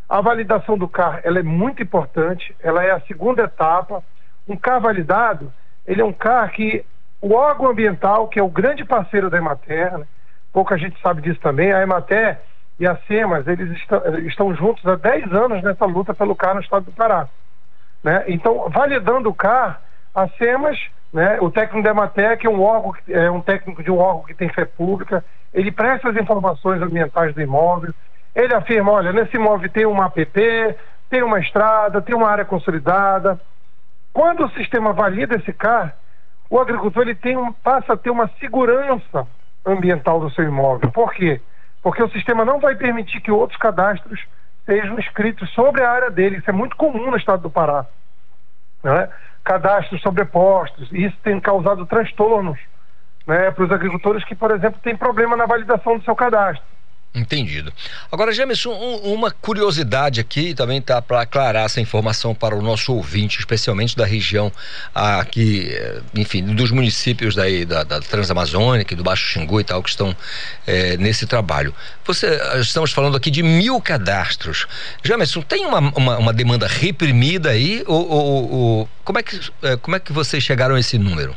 [0.10, 4.04] A validação do CAR ela é muito importante, ela é a segunda etapa.
[4.48, 5.52] Um CAR validado,
[5.88, 6.86] ele é um CAR que
[7.22, 10.08] o órgão ambiental, que é o grande parceiro da Emater, né?
[10.52, 12.40] pouca gente sabe disso também, a Emater
[12.80, 16.62] e a SEMAS, eles estão, estão juntos há 10 anos nessa luta pelo CAR no
[16.62, 17.28] estado do Pará.
[18.04, 18.26] Né?
[18.28, 19.82] Então, validando o CAR,
[20.16, 20.80] a SEMAS
[21.14, 21.40] né?
[21.42, 24.50] O técnico da Ematec é um órgão, é um técnico de um órgão que tem
[24.50, 27.94] fé pública, ele presta as informações ambientais do imóvel,
[28.34, 30.78] ele afirma, olha, nesse imóvel tem uma APP,
[31.10, 33.40] tem uma estrada, tem uma área consolidada.
[34.14, 35.96] Quando o sistema valida esse CAR,
[36.50, 39.28] o agricultor ele tem um, passa a ter uma segurança
[39.66, 40.90] ambiental do seu imóvel.
[40.92, 41.42] Por quê?
[41.84, 44.22] Porque o sistema não vai permitir que outros cadastros
[44.66, 46.38] sejam escritos sobre a área dele.
[46.38, 47.86] Isso é muito comum no estado do Pará.
[48.84, 49.10] Né?
[49.44, 52.60] Cadastros sobrepostos, isso tem causado transtornos
[53.26, 56.64] né, para os agricultores que, por exemplo, têm problema na validação do seu cadastro.
[57.14, 57.74] Entendido.
[58.10, 62.96] Agora, Jamerson, um, uma curiosidade aqui também tá para aclarar essa informação para o nosso
[62.96, 64.50] ouvinte, especialmente da região
[64.96, 69.90] aqui, eh, enfim, dos municípios daí da, da Transamazônica, do Baixo Xingu e tal, que
[69.90, 70.16] estão
[70.66, 71.76] é, nesse trabalho.
[72.06, 74.66] Você, estamos falando aqui de mil cadastros.
[75.04, 77.84] Jamerson, tem uma, uma, uma demanda reprimida aí?
[77.88, 79.38] Ou, ou, ou, como, é que,
[79.82, 81.36] como é que vocês chegaram a esse número?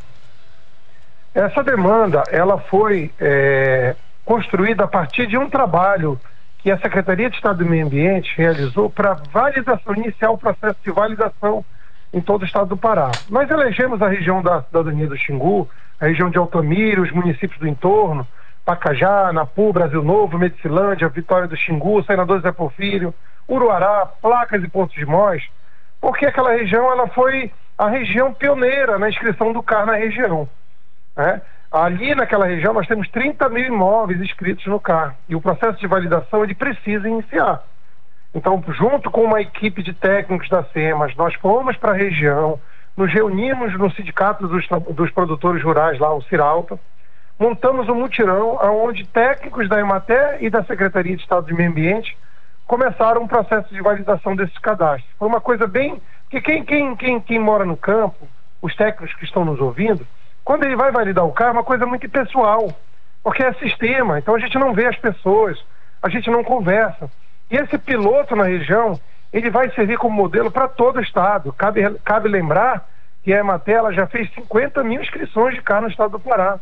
[1.34, 6.18] Essa demanda, ela foi é, construída a partir de um trabalho
[6.58, 10.90] que a Secretaria de Estado do Meio Ambiente realizou para validação, iniciar o processo de
[10.90, 11.64] validação
[12.12, 13.10] em todo o estado do Pará.
[13.28, 15.68] Nós elegemos a região da cidadania do Xingu,
[16.00, 18.26] a região de Altamira, os municípios do entorno,
[18.64, 23.12] Pacajá, Napu, Brasil Novo, Medicilândia, Vitória do Xingu, Senador Zé Porfírio,
[23.48, 25.42] Uruará, Placas e Pontos de Mós,
[26.00, 30.48] porque aquela região ela foi a região pioneira na inscrição do CAR na região.
[31.16, 31.42] Né?
[31.74, 35.88] Ali naquela região nós temos 30 mil imóveis inscritos no CAR e o processo de
[35.88, 37.64] validação ele precisa iniciar.
[38.32, 42.60] Então, junto com uma equipe de técnicos da SEMAS, nós fomos para a região,
[42.96, 46.78] nos reunimos no sindicato dos, dos produtores rurais lá, o Ciralta,
[47.40, 52.16] montamos um mutirão onde técnicos da Emater e da Secretaria de Estado de Meio Ambiente
[52.68, 55.10] começaram um processo de validação desses cadastros.
[55.18, 56.00] Foi uma coisa bem...
[56.30, 58.28] que quem, quem, quem, quem mora no campo,
[58.62, 60.06] os técnicos que estão nos ouvindo,
[60.44, 62.68] quando ele vai validar o carro, é uma coisa muito pessoal,
[63.22, 65.58] porque é sistema, então a gente não vê as pessoas,
[66.02, 67.10] a gente não conversa.
[67.50, 69.00] E esse piloto na região,
[69.32, 71.52] ele vai servir como modelo para todo o estado.
[71.52, 72.86] Cabe, cabe lembrar
[73.22, 76.60] que a Emater já fez 50 mil inscrições de carro no estado do Pará.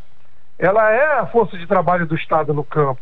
[0.58, 3.00] Ela é a força de trabalho do estado no campo.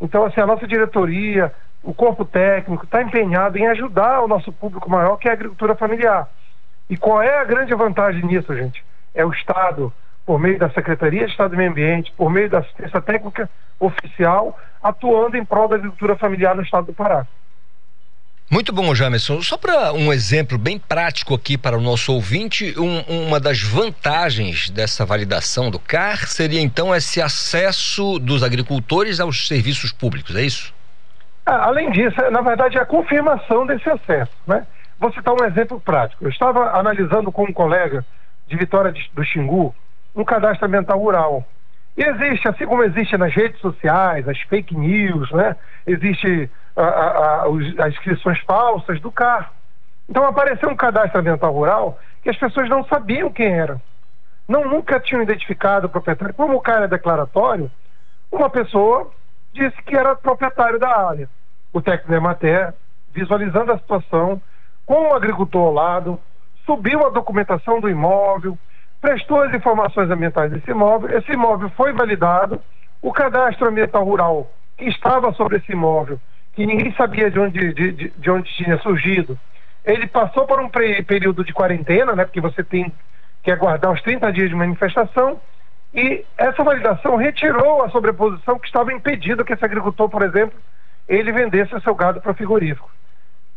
[0.00, 1.52] Então, assim, a nossa diretoria,
[1.82, 5.74] o corpo técnico está empenhado em ajudar o nosso público maior, que é a agricultura
[5.74, 6.28] familiar.
[6.88, 8.84] E qual é a grande vantagem nisso, gente?
[9.14, 9.92] É o Estado,
[10.26, 13.48] por meio da Secretaria de Estado do Meio Ambiente, por meio da assistência técnica
[13.78, 17.26] oficial, atuando em prol da agricultura familiar no Estado do Pará.
[18.50, 19.40] Muito bom, Jamerson.
[19.40, 24.68] Só para um exemplo bem prático aqui para o nosso ouvinte, um, uma das vantagens
[24.68, 30.74] dessa validação do CAR seria então esse acesso dos agricultores aos serviços públicos, é isso?
[31.46, 34.32] Ah, além disso, na verdade, é a confirmação desse acesso.
[34.46, 34.66] Né?
[35.00, 36.24] Vou citar um exemplo prático.
[36.24, 38.04] Eu estava analisando com um colega
[38.46, 39.74] de Vitória do Xingu
[40.14, 41.44] um cadastro ambiental rural.
[41.96, 45.56] E existe, assim como existe nas redes sociais, as fake news, né?
[45.86, 49.52] existe a, a, a, as inscrições falsas do CAR.
[50.08, 53.80] Então apareceu um cadastro ambiental rural que as pessoas não sabiam quem era.
[54.48, 56.34] Não nunca tinham identificado o proprietário.
[56.34, 57.70] Como o cara é declaratório,
[58.30, 59.10] uma pessoa
[59.52, 61.28] disse que era proprietário da área.
[61.72, 62.74] O técnico da Emater,
[63.12, 64.40] visualizando a situação,
[64.84, 66.20] com o agricultor ao lado,
[66.66, 68.58] subiu a documentação do imóvel,
[69.04, 72.58] prestou as informações ambientais desse imóvel, esse imóvel foi validado,
[73.02, 76.18] o cadastro ambiental rural que estava sobre esse imóvel,
[76.54, 79.38] que ninguém sabia de onde, de, de, de onde tinha surgido,
[79.84, 82.90] ele passou por um período de quarentena, né, porque você tem
[83.42, 85.38] que aguardar os 30 dias de manifestação,
[85.92, 90.58] e essa validação retirou a sobreposição que estava impedindo que esse agricultor, por exemplo,
[91.06, 92.90] ele vendesse o seu gado para frigorífico.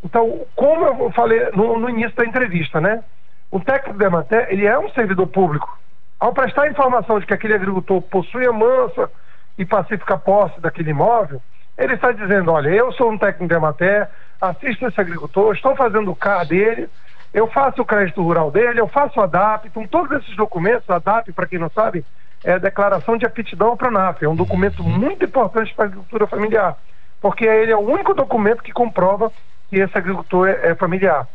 [0.04, 3.02] Então, como eu falei no, no, início da entrevista, né?
[3.50, 5.78] O técnico da Emater, ele é um servidor público.
[6.20, 9.10] Ao prestar informação de que aquele agricultor possui a mansa
[9.58, 11.42] e pacífica posse daquele imóvel,
[11.78, 14.10] ele está dizendo, olha, eu sou um técnico da Emater,
[14.42, 16.90] assisto esse agricultor, estou fazendo o CAR dele,
[17.34, 20.98] eu faço o crédito rural dele, eu faço a DAP, então todos esses documentos, a
[20.98, 22.04] DAP, para quem não sabe,
[22.44, 24.24] é a declaração de aptidão para a NAF.
[24.24, 26.78] É um documento muito importante para a agricultura familiar,
[27.22, 29.32] porque ele é o único documento que comprova
[29.70, 31.28] que esse agricultor é, é familiar.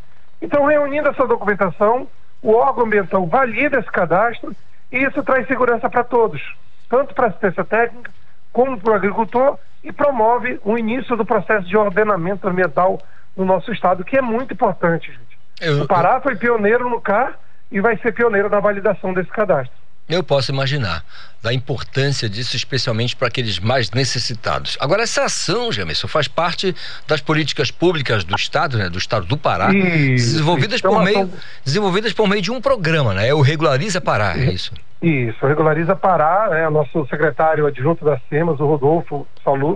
[0.43, 2.09] Então, reunindo essa documentação,
[2.43, 4.55] o órgão ambiental valida esse cadastro
[4.90, 6.43] e isso traz segurança para todos,
[6.90, 8.11] tanto para a assistência técnica
[8.53, 13.01] como para o agricultor e promove o início do processo de ordenamento ambiental
[13.36, 15.38] no nosso estado, que é muito importante, gente.
[15.61, 17.38] Eu, o Pará foi pioneiro no CAR
[17.70, 19.74] e vai ser pioneiro na validação desse cadastro.
[20.12, 21.02] Eu posso imaginar
[21.42, 24.76] da importância disso, especialmente para aqueles mais necessitados.
[24.78, 26.76] Agora, essa ação, Jamerson, faz parte
[27.08, 31.30] das políticas públicas do Estado, né, do Estado do Pará, isso, desenvolvidas, então, por meio,
[31.64, 33.28] desenvolvidas por meio de um programa, né?
[33.28, 34.72] É o Regulariza Pará, é isso?
[35.00, 39.26] Isso, Regulariza Pará, né, o nosso secretário adjunto das SEMAS, o Rodolfo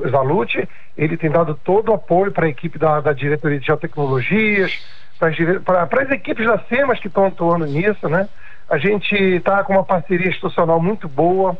[0.08, 4.78] Zalucci, ele tem dado todo o apoio para a equipe da, da Diretoria de Geotecnologias,
[5.18, 8.28] para as equipes das SEMAS que estão atuando nisso, né?
[8.68, 11.56] A gente está com uma parceria institucional muito boa.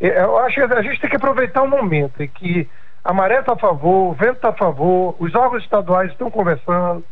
[0.00, 2.68] É, eu acho que a gente tem que aproveitar o momento em que
[3.04, 7.04] a maré está a favor, o vento está a favor, os órgãos estaduais estão conversando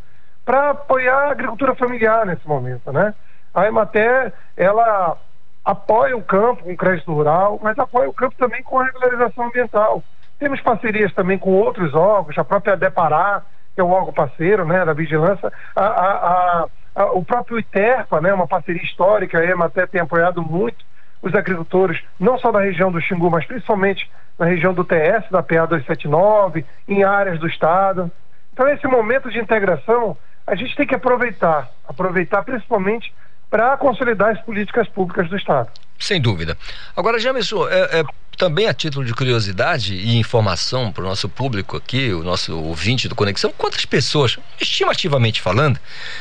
[0.44, 3.14] para apoiar a agricultura familiar nesse momento, né?
[3.54, 5.16] A Emater, ela
[5.64, 10.02] apoia o campo com crédito rural, mas apoia o campo também com a regularização ambiental.
[10.38, 13.42] Temos parcerias também com outros órgãos, a própria Depará,
[13.74, 16.66] que é o órgão parceiro né, da vigilância, a, a, a
[17.04, 20.84] o próprio ITERPA, né, uma parceria histórica, a EMA até tem apoiado muito
[21.22, 25.42] os agricultores, não só da região do Xingu, mas principalmente na região do TS, da
[25.42, 28.10] PA 279, em áreas do Estado.
[28.52, 30.16] Então, esse momento de integração,
[30.46, 33.12] a gente tem que aproveitar, aproveitar principalmente
[33.50, 35.68] para consolidar as políticas públicas do Estado.
[35.98, 36.56] Sem dúvida.
[36.94, 38.04] Agora, Jamerson, é, é,
[38.36, 43.08] também a título de curiosidade e informação para o nosso público aqui, o nosso ouvinte
[43.08, 45.78] do Conexão, quantas pessoas, estimativamente falando,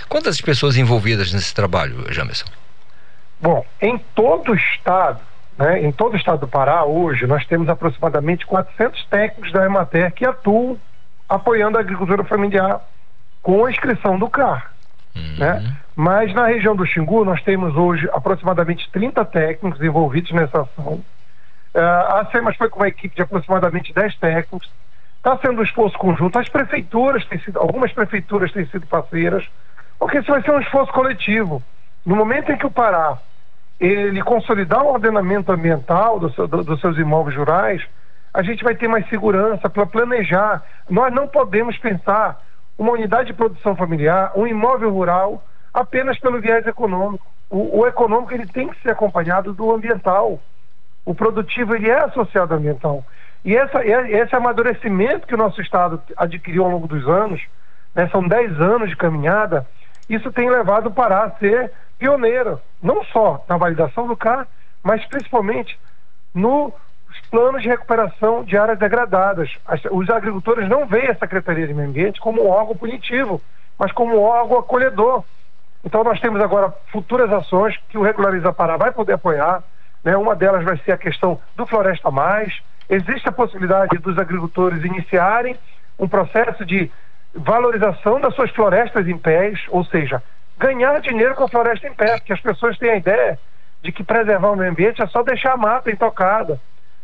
[0.08, 2.46] quantas pessoas envolvidas nesse trabalho, Jamerson?
[3.40, 5.20] Bom, em todo o estado,
[5.58, 10.14] né, em todo o estado do Pará, hoje, nós temos aproximadamente 400 técnicos da Emater
[10.14, 10.80] que atuam
[11.28, 12.82] apoiando a agricultura familiar
[13.42, 14.72] com a inscrição do CAR.
[15.16, 15.36] Uhum.
[15.38, 15.76] Né?
[15.96, 21.02] Mas na região do Xingu, nós temos hoje aproximadamente 30 técnicos envolvidos nessa ação.
[21.74, 24.70] Uh, a SEMAS foi com uma equipe de aproximadamente 10 técnicos.
[25.18, 26.38] Está sendo um esforço conjunto.
[26.38, 29.48] As prefeituras têm sido, algumas prefeituras têm sido parceiras,
[29.98, 31.64] porque isso vai ser um esforço coletivo.
[32.06, 33.18] No momento em que o Pará
[33.80, 37.82] ele consolidar o ordenamento ambiental seu, do, dos seus imóveis rurais,
[38.34, 40.64] a gente vai ter mais segurança para planejar.
[40.90, 42.42] Nós não podemos pensar
[42.78, 45.44] uma unidade de produção familiar, um imóvel rural,
[45.76, 47.28] apenas pelo viés econômico.
[47.50, 50.40] O, o, econômico ele tem que ser acompanhado do ambiental.
[51.04, 53.06] O produtivo ele é associado ao ambiental.
[53.44, 57.46] E essa, esse amadurecimento que o nosso Estado adquiriu ao longo dos anos,
[57.94, 59.68] né, são 10 anos de caminhada,
[60.10, 64.48] isso tem levado o Pará a ser pioneiro, não só na validação do CAR,
[64.82, 65.78] mas principalmente
[66.34, 66.74] nos
[67.30, 69.52] planos de recuperação de áreas degradadas.
[69.66, 73.42] As, os agricultores não veem a Secretaria de Meio Ambiente como um órgão punitivo,
[73.78, 75.24] mas como um órgão acolhedor.
[75.86, 79.64] Então nós temos agora futuras ações que o Regulariza Pará vai poder apoiar.
[80.04, 80.18] Né?
[80.18, 82.52] Uma delas vai ser a questão do Floresta Mais.
[82.90, 85.56] Existe a possibilidade dos agricultores iniciarem
[86.00, 86.92] um processo de
[87.34, 90.24] valorização das suas florestas em pés, ou seja,
[90.58, 93.40] ganhar dinheiro com a floresta em pé, porque as pessoas têm a ideia
[93.82, 96.60] de que preservar o meio ambiente é só deixar a mata intocada.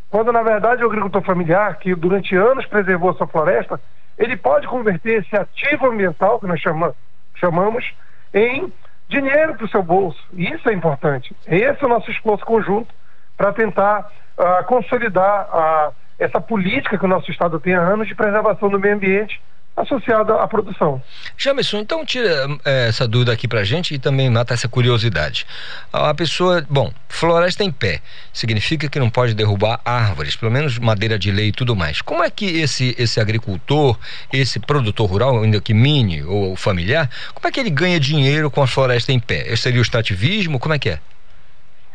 [0.09, 3.79] Quando, na verdade, o agricultor familiar, que durante anos preservou a sua floresta,
[4.17, 6.93] ele pode converter esse ativo ambiental, que nós chama,
[7.35, 7.93] chamamos,
[8.33, 8.71] em
[9.07, 10.19] dinheiro para o seu bolso.
[10.33, 11.35] E isso é importante.
[11.45, 12.93] Esse é o nosso esforço conjunto
[13.37, 18.15] para tentar uh, consolidar uh, essa política que o nosso Estado tem há anos de
[18.15, 19.41] preservação do meio ambiente
[19.75, 21.01] associada à produção.
[21.37, 25.45] Jamerson, então tira é, essa dúvida aqui pra gente e também mata essa curiosidade.
[25.91, 28.01] A pessoa, bom, floresta em pé,
[28.33, 32.01] significa que não pode derrubar árvores, pelo menos madeira de lei e tudo mais.
[32.01, 33.97] Como é que esse, esse agricultor,
[34.31, 38.61] esse produtor rural, ainda que mini ou familiar, como é que ele ganha dinheiro com
[38.61, 39.45] a floresta em pé?
[39.47, 40.59] Esse seria o extrativismo?
[40.59, 40.99] Como é que é?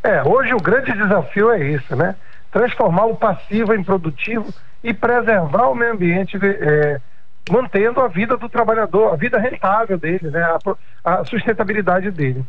[0.03, 2.15] É, hoje o grande desafio é isso, né?
[2.53, 4.53] Transformar o passivo em produtivo
[4.83, 7.01] e preservar o meio ambiente é,
[7.51, 10.43] mantendo a vida do trabalhador, a vida rentável dele, né?
[11.05, 12.45] a, a sustentabilidade dele.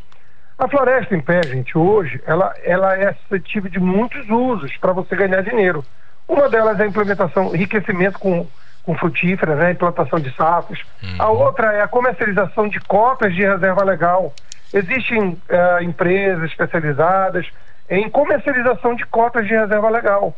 [0.58, 5.16] A floresta em pé, gente, hoje, ela, ela é suscetível de muitos usos para você
[5.16, 5.86] ganhar dinheiro.
[6.28, 8.48] Uma delas é a implementação, enriquecimento com,
[8.84, 9.72] com frutíferas, né?
[9.72, 10.84] implantação de safos.
[11.04, 11.16] Uhum.
[11.20, 14.34] A outra é a comercialização de cotas de reserva legal.
[14.74, 17.48] Existem uh, empresas especializadas
[17.89, 20.36] em comercialização de cotas de reserva legal.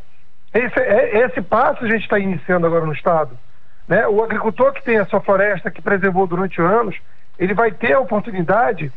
[0.53, 3.37] Esse, é, esse passo a gente está iniciando agora no Estado.
[3.89, 4.07] Né?
[4.07, 6.95] O agricultor que tem a sua floresta, que preservou durante anos,
[7.39, 8.93] ele vai ter a oportunidade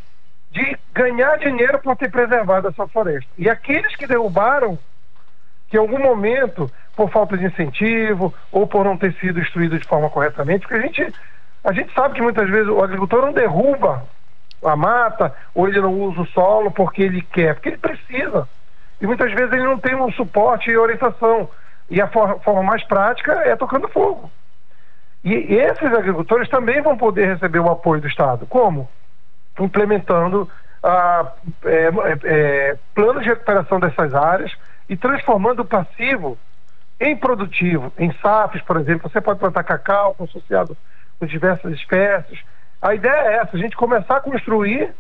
[0.51, 3.31] de ganhar dinheiro por ter preservado a sua floresta.
[3.39, 4.79] E aqueles que derrubaram,
[5.71, 9.89] que em algum momento, por falta de incentivo ou por não ter sido instruído de
[9.89, 11.15] forma corretamente, porque a gente,
[11.65, 14.05] a gente sabe que muitas vezes o agricultor não derruba
[14.63, 18.47] a mata ou ele não usa o solo porque ele quer, porque ele precisa.
[19.01, 21.49] E muitas vezes ele não tem um suporte e orientação.
[21.89, 24.31] E a for forma mais prática é tocando fogo.
[25.25, 28.47] E esses agricultores também vão poder receber o apoio do Estado.
[28.47, 28.89] Como?
[29.59, 30.51] Implementando
[30.83, 31.33] ah,
[31.65, 31.91] é,
[32.25, 34.53] é, planos de recuperação dessas áreas
[34.89, 36.37] e transformando o passivo
[36.99, 37.93] em produtivo.
[37.97, 40.77] Em SAFs, por exemplo, você pode plantar cacau associado
[41.19, 42.41] com diversas espécies.
[42.81, 44.93] A ideia é essa, a gente começar a construir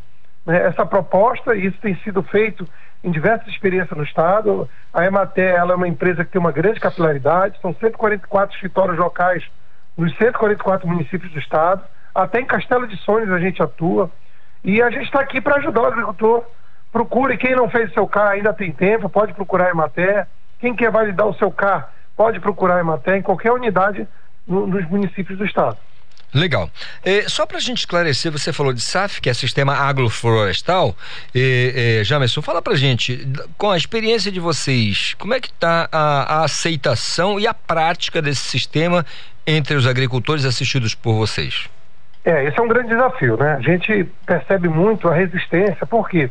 [0.46, 2.68] né, essa proposta, e isso tem sido feito
[3.02, 4.68] em diversas experiências no Estado.
[4.94, 9.44] A Emater ela é uma empresa que tem uma grande capilaridade, são 144 escritórios locais
[9.96, 11.82] nos 144 municípios do estado,
[12.14, 14.10] até em Castelo de Sonhos a gente atua.
[14.64, 16.44] E a gente está aqui para ajudar o agricultor.
[16.92, 20.26] Procure, quem não fez o seu CAR ainda tem tempo, pode procurar a Emater.
[20.60, 24.06] Quem quer validar o seu CAR, pode procurar a Emater em qualquer unidade
[24.46, 25.78] no, nos municípios do estado.
[26.34, 26.70] Legal.
[27.04, 30.96] É, só para a gente esclarecer, você falou de SAF, que é Sistema Agroflorestal.
[31.34, 33.28] É, é, Jamerson, fala para gente,
[33.58, 38.22] com a experiência de vocês, como é que está a, a, aceitação e a prática
[38.22, 39.04] desse sistema
[39.46, 41.68] entre os agricultores assistidos por vocês?
[42.24, 43.54] É, esse é um grande desafio, né?
[43.54, 46.30] A gente percebe muito a resistência, por quê?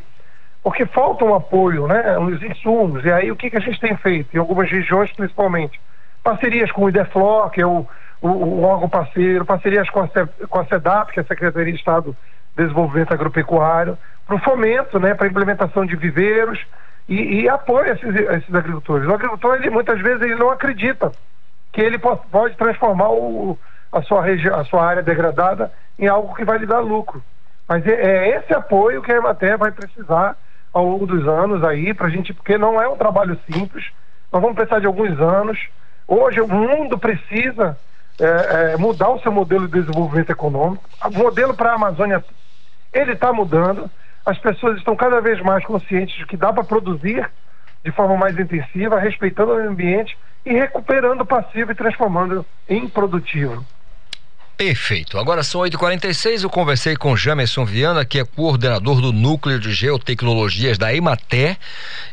[0.64, 3.04] Porque falta um apoio, né, nos insumos.
[3.04, 5.82] E aí o que, que a gente tem feito, em algumas regiões principalmente?
[6.24, 7.86] Parcerias com o IDEFLOR, que é o,
[8.22, 10.08] o, o órgão parceiro, parcerias com a,
[10.48, 12.16] com a SEDAP, que é a Secretaria de Estado
[12.56, 16.60] de Desenvolvimento Agropecuário, para o fomento, né, para a implementação de viveiros
[17.10, 19.08] e, e apoio a esses, a esses agricultores.
[19.08, 21.12] O agricultor, ele, muitas vezes, ele não acredita
[21.72, 23.58] que ele pode transformar o,
[23.92, 27.24] a, sua região, a sua área degradada em algo que vai lhe dar lucro.
[27.68, 30.36] Mas é, é esse apoio que a Emater vai precisar
[30.74, 33.86] ao longo dos anos aí, para a gente, porque não é um trabalho simples,
[34.32, 35.60] nós vamos precisar de alguns anos.
[36.08, 37.78] Hoje o mundo precisa
[38.20, 40.84] é, é, mudar o seu modelo de desenvolvimento econômico.
[41.06, 42.24] O modelo para a Amazônia,
[42.94, 43.90] ele está mudando.
[44.26, 47.30] As pessoas estão cada vez mais conscientes de que dá para produzir
[47.84, 53.66] de forma mais intensiva, respeitando o ambiente e recuperando o passivo e transformando em produtivo.
[54.62, 55.18] Perfeito.
[55.18, 56.44] Agora são 8h46.
[56.44, 61.58] Eu conversei com Jamerson Viana, que é coordenador do Núcleo de Geotecnologias da Emater.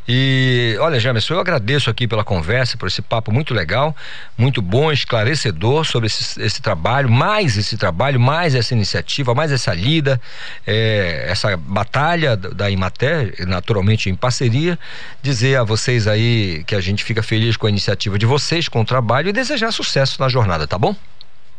[0.09, 3.95] E olha, Jamerson, eu agradeço aqui pela conversa, por esse papo muito legal,
[4.39, 9.75] muito bom, esclarecedor sobre esse, esse trabalho, mais esse trabalho, mais essa iniciativa, mais essa
[9.75, 10.19] lida,
[10.67, 14.79] é, essa batalha da Emater, naturalmente em parceria.
[15.21, 18.81] Dizer a vocês aí que a gente fica feliz com a iniciativa de vocês, com
[18.81, 20.97] o trabalho e desejar sucesso na jornada, tá bom?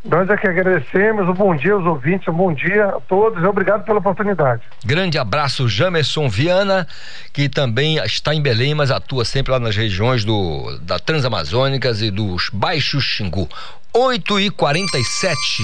[0.04, 3.84] Nós é que agradecemos, um bom dia aos ouvintes, um bom dia a todos obrigado
[3.84, 4.62] pela oportunidade.
[4.86, 6.88] Grande abraço, Jamerson Viana,
[7.34, 12.10] que também está em Belém, mas atua sempre lá nas regiões do, da Transamazônicas e
[12.10, 13.50] dos Baixos Xingu.
[13.94, 15.64] 8 e 47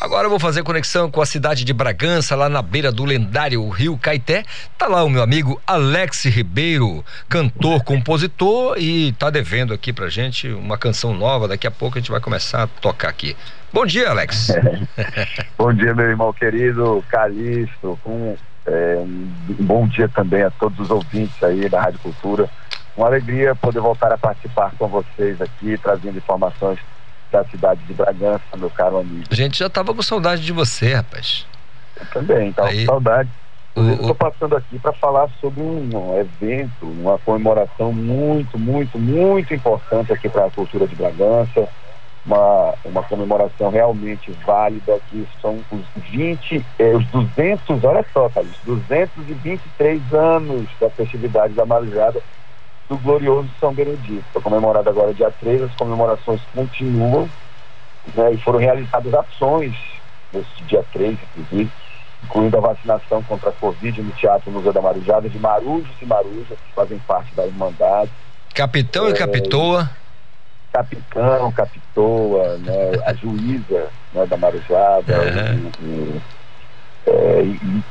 [0.00, 3.68] Agora eu vou fazer conexão com a cidade de Bragança, lá na beira do lendário
[3.68, 4.42] Rio Caeté.
[4.76, 10.48] Tá lá o meu amigo Alex Ribeiro, cantor, compositor, e tá devendo aqui pra gente
[10.48, 11.46] uma canção nova.
[11.46, 13.36] Daqui a pouco a gente vai começar a tocar aqui.
[13.72, 14.48] Bom dia, Alex.
[15.56, 17.96] bom dia, meu irmão querido Calixto.
[18.04, 18.34] Um,
[18.66, 22.50] é, um bom dia também a todos os ouvintes aí da Rádio Cultura.
[22.96, 26.80] Uma alegria poder voltar a participar com vocês aqui, trazendo informações
[27.32, 29.24] da cidade de Bragança, meu caro amigo.
[29.30, 31.46] A gente já tava com saudade de você, rapaz.
[31.98, 33.30] Eu também, tava Aí, com saudade.
[33.74, 40.28] Estou passando aqui para falar sobre um evento, uma comemoração muito, muito, muito importante aqui
[40.28, 41.66] para a cultura de Bragança.
[42.24, 48.52] Uma, uma comemoração realmente válida, que são os 20, eh, os 200, olha só, Carlos,
[48.64, 52.22] 223 anos da festividade da Marujada
[52.92, 54.24] do glorioso São Benedito.
[54.32, 57.28] Foi comemorado agora dia 3, as comemorações continuam
[58.14, 59.74] né, e foram realizadas ações
[60.32, 61.70] nesse dia 3, inclusive,
[62.24, 66.58] incluindo a vacinação contra a Covid no Teatro Museu da Marujada de marujos e marujas,
[66.58, 68.10] que fazem parte da Irmandade.
[68.54, 69.90] Capitão é, e Capitoa.
[70.70, 75.14] Capitão, Capitoa, né, a juíza né, da Marujada,
[75.80, 76.22] o, o,
[77.06, 77.42] é,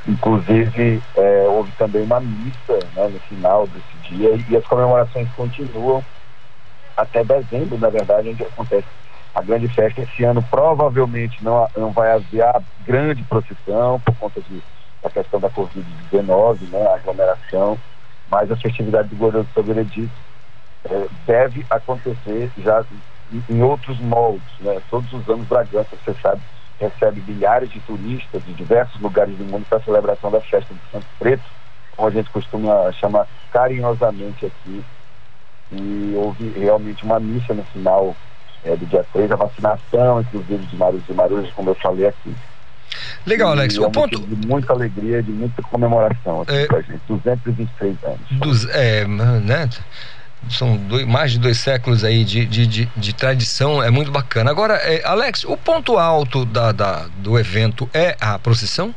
[0.07, 6.03] inclusive, é, houve também uma missa né, no final desse dia e, as comemorações continuam
[6.95, 8.87] até dezembro, na verdade, onde acontece
[9.35, 10.01] a grande festa.
[10.01, 14.61] Esse ano provavelmente não, não vai haver a grande procissão por conta de,
[15.03, 17.77] da questão da Covid-19, né, a aglomeração,
[18.29, 20.11] mas a festividade do Glorioso São Benedito
[20.85, 22.85] é, deve acontecer já
[23.31, 24.41] em, em outros moldes.
[24.61, 24.81] Né?
[24.89, 26.41] Todos os anos Bragança, você sabe,
[26.81, 30.79] recebe milhares de turistas de diversos lugares do mundo para a celebração da festa do
[30.91, 31.43] Santo Preto,
[31.95, 34.83] como a gente costuma chamar carinhosamente aqui.
[35.71, 38.15] E houve realmente uma missa no final
[38.65, 42.35] é, do dia 3, a vacinação, inclusive de Marujos e Marujas, como eu falei aqui.
[43.25, 43.75] Legal, Alex.
[43.75, 44.19] E o é ponto.
[44.19, 46.65] De muita alegria, de muita comemoração aqui é...
[46.65, 47.01] pra gente.
[47.07, 48.19] 223 anos.
[48.31, 49.69] Dos, é, né?
[50.49, 54.51] São dois, mais de dois séculos aí de, de, de, de tradição, é muito bacana.
[54.51, 58.93] Agora, é, Alex, o ponto alto da, da, do evento é a procissão?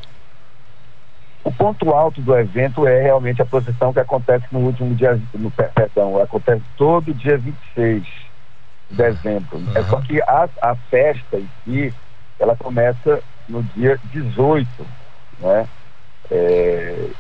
[1.45, 5.51] O ponto alto do evento é realmente a procissão que acontece no último dia, no,
[5.51, 8.03] perdão, acontece todo dia 26
[8.91, 9.59] de dezembro.
[9.59, 9.73] Uhum.
[9.75, 11.95] É só que a, a festa em si,
[12.39, 14.67] ela começa no dia 18,
[15.41, 15.69] né?
[16.31, 17.11] É,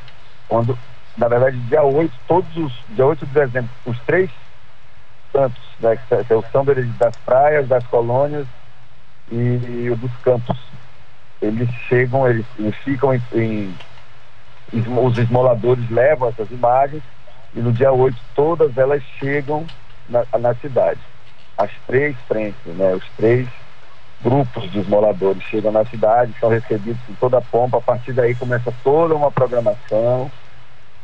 [0.49, 0.79] quando
[1.17, 4.31] na verdade, dia 8, todos os, dia 8 de dezembro, os três
[5.33, 8.47] santos, né, que é o São Benedito das Praias, das Colônias
[9.31, 10.59] e o dos Campos.
[11.41, 13.75] Eles chegam, eles, eles ficam em, em,
[14.73, 17.03] Os esmoladores levam essas imagens
[17.55, 19.65] e no dia 8 todas elas chegam
[20.09, 21.01] na, na cidade.
[21.57, 23.47] As três frentes, né, os três
[24.21, 28.35] grupos de esmoladores chegam na cidade, são recebidos com toda a pompa, a partir daí
[28.35, 30.31] começa toda uma programação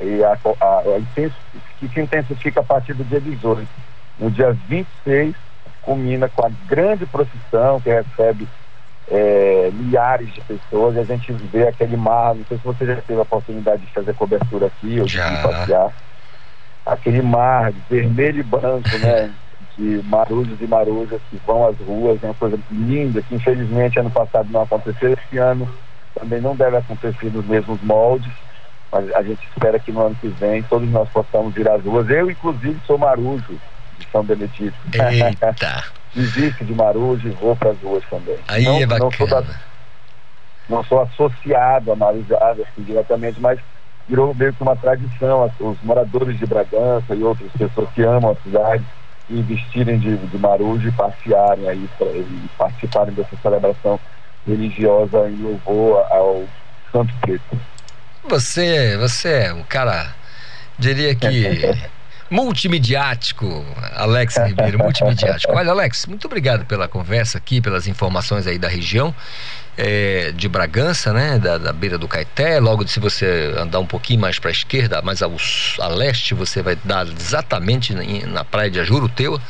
[0.01, 0.83] e a, a, a,
[1.15, 3.69] que se intensifica a partir do dia 18.
[4.19, 5.35] No dia 26,
[5.83, 8.49] culmina com a grande procissão que recebe
[9.11, 12.97] é, milhares de pessoas e a gente vê aquele mar, não sei se você já
[12.97, 15.93] teve a oportunidade de fazer cobertura aqui ou de passear,
[16.87, 19.31] aquele mar vermelho e branco, né?
[19.79, 24.11] De marujos e marujas que vão às ruas, é uma coisa linda que infelizmente ano
[24.11, 25.67] passado não aconteceu, esse ano
[26.13, 28.31] também não deve acontecer nos mesmos moldes
[28.91, 32.09] mas a gente espera que no ano que vem todos nós possamos ir às ruas.
[32.11, 33.61] Eu, inclusive, sou marujo
[33.99, 34.77] de São Benedito.
[34.93, 35.55] Eita!
[36.17, 38.37] Existe de marujo e vou para as ruas também.
[38.49, 39.05] Aí não, é bacana.
[39.05, 39.45] Não sou, da,
[40.69, 43.61] não sou associado a marujada assim, diretamente, mas
[44.09, 45.49] virou meio que uma tradição.
[45.61, 48.85] Os moradores de Bragança e outras pessoas que amam a cidade
[49.31, 54.01] investirem de, de marujo e passearem aí pra, e participarem dessa celebração
[54.45, 56.45] religiosa em louvor ao
[56.91, 57.57] Santo Preto.
[58.29, 60.15] Você, você é um cara,
[60.79, 61.63] diria que
[62.31, 63.65] multimediático,
[63.95, 65.53] Alex Ribeiro, multimediático.
[65.53, 69.15] Olha, Alex, muito obrigado pela conversa aqui, pelas informações aí da região
[69.77, 72.61] é, de Bragança, né, da, da, beira do Caeté.
[72.61, 75.35] Logo, se você andar um pouquinho mais para a esquerda, mais ao,
[75.81, 79.41] a leste, você vai dar exatamente na, na praia de Ajuruteua.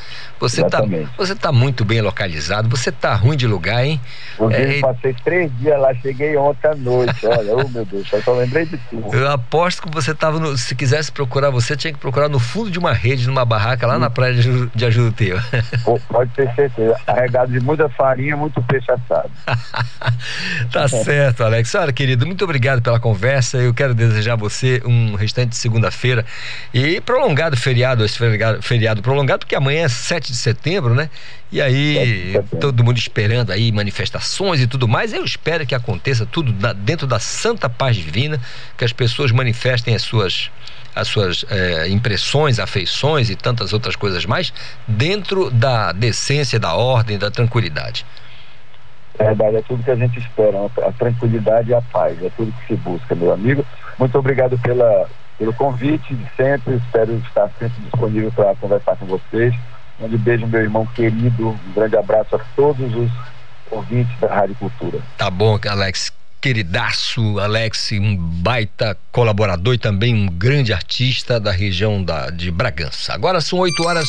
[0.40, 0.82] Você está
[1.16, 4.00] você tá muito bem localizado, você tá ruim de lugar, hein?
[4.38, 7.26] Eu é, passei três dias lá, cheguei ontem à noite.
[7.26, 9.14] Olha, oh meu Deus, eu só lembrei de tudo.
[9.14, 10.56] Eu aposto que você estava no.
[10.56, 13.96] Se quisesse procurar você, tinha que procurar no fundo de uma rede, numa barraca lá
[13.96, 14.00] hum.
[14.00, 15.42] na praia de, de Ajuruteua.
[16.08, 16.96] Pode ter certeza.
[17.04, 19.30] Carregado de muita farinha, muito peixe assado.
[20.72, 21.74] tá certo, Alex.
[21.74, 23.58] Olha, querido, muito obrigado pela conversa.
[23.58, 26.24] Eu quero desejar a você um restante de segunda-feira
[26.72, 29.88] e prolongado feriado, esse feriado, feriado prolongado, porque amanhã é
[30.30, 31.10] 7 de setembro, né?
[31.50, 35.12] E aí, todo mundo esperando aí manifestações e tudo mais.
[35.12, 38.40] Eu espero que aconteça tudo dentro da santa paz divina,
[38.76, 40.50] que as pessoas manifestem as suas
[40.92, 44.52] as suas eh, impressões, afeições e tantas outras coisas mais
[44.88, 48.04] dentro da decência, da ordem, da tranquilidade.
[49.16, 52.52] É verdade, é tudo que a gente espera, a tranquilidade e a paz, é tudo
[52.52, 53.64] que se busca, meu amigo.
[54.00, 55.06] Muito obrigado pela,
[55.38, 59.54] pelo convite de sempre, espero estar sempre disponível para conversar com vocês.
[60.00, 63.10] Um beijo, meu irmão querido, um grande abraço a todos os
[63.70, 64.98] ouvintes da Rádio Cultura.
[65.18, 72.02] Tá bom, Alex queridaço Alex, um baita colaborador e também um grande artista da região
[72.02, 73.12] da, de Bragança.
[73.12, 74.08] Agora são 8 horas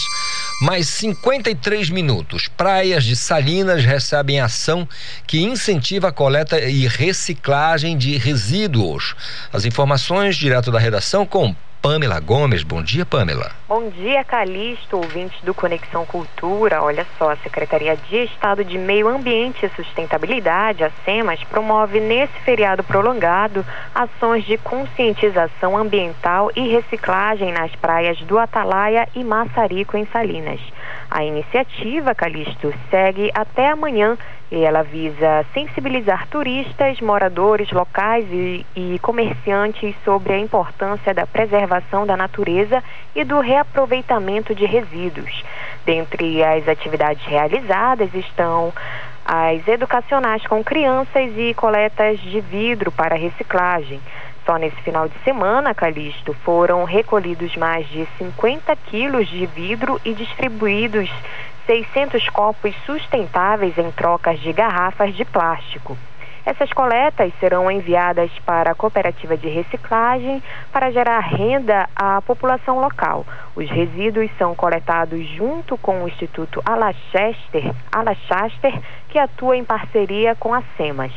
[0.62, 2.48] mais 53 minutos.
[2.48, 4.88] Praias de Salinas recebem ação
[5.28, 9.14] que incentiva a coleta e reciclagem de resíduos.
[9.52, 12.62] As informações direto da redação com Pamela Gomes.
[12.62, 13.52] Bom dia, Pamela.
[13.68, 16.84] Bom dia, Calixto, ouvintes do Conexão Cultura.
[16.84, 22.34] Olha só, a Secretaria de Estado de Meio Ambiente e Sustentabilidade, a SEMAS, promove nesse
[22.46, 23.66] feriado prolongado
[23.96, 30.62] ações de conscientização ambiental e reciclagem nas praias do Atalaia e Massarico, em Salinas.
[31.14, 34.18] A iniciativa, Calixto, segue até amanhã
[34.50, 42.08] e ela visa sensibilizar turistas, moradores locais e, e, comerciantes sobre a importância da preservação
[42.08, 42.82] da natureza
[43.14, 45.44] e do reaproveitamento de resíduos.
[45.86, 48.72] Dentre as atividades realizadas estão
[49.26, 54.00] as educacionais com crianças e coletas de vidro para reciclagem.
[54.52, 60.14] Só nesse final de semana, Calixto, foram recolhidos mais de 50 quilos de vidro e
[60.14, 61.10] distribuídos
[61.66, 65.98] 600 copos sustentáveis em trocas de garrafas de plástico.
[66.46, 73.26] Essas coletas serão enviadas para a cooperativa de reciclagem para gerar renda à população local.
[73.56, 78.78] Os resíduos são coletados junto com o Instituto Alachaster, Alachaster
[79.08, 81.14] que atua em parceria com a SEMAS.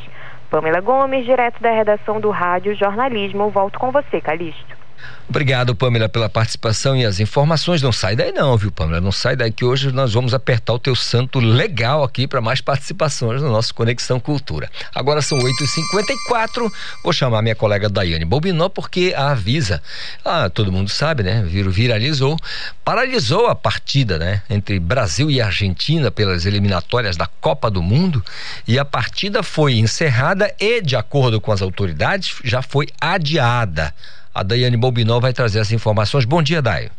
[0.54, 3.50] Pamela Gomes, direto da redação do Rádio Jornalismo.
[3.50, 4.83] Volto com você, Calixto.
[5.26, 7.80] Obrigado, Pamela, pela participação e as informações.
[7.80, 9.00] Não sai daí não, viu, Pamela?
[9.00, 12.60] Não sai daí que hoje nós vamos apertar o teu santo legal aqui para mais
[12.60, 14.70] participações no nosso Conexão Cultura.
[14.94, 16.70] Agora são 8h54.
[17.02, 19.82] Vou chamar minha colega Daiane Bobinó porque a Avisa,
[20.24, 21.42] ah, todo mundo sabe, né?
[21.42, 22.36] Viralizou,
[22.84, 24.42] paralisou a partida, né?
[24.50, 28.22] Entre Brasil e Argentina pelas eliminatórias da Copa do Mundo
[28.68, 33.94] e a partida foi encerrada e, de acordo com as autoridades, já foi adiada.
[34.34, 36.24] A Daiane Bobinó vai trazer as informações.
[36.24, 36.90] Bom dia, Daio.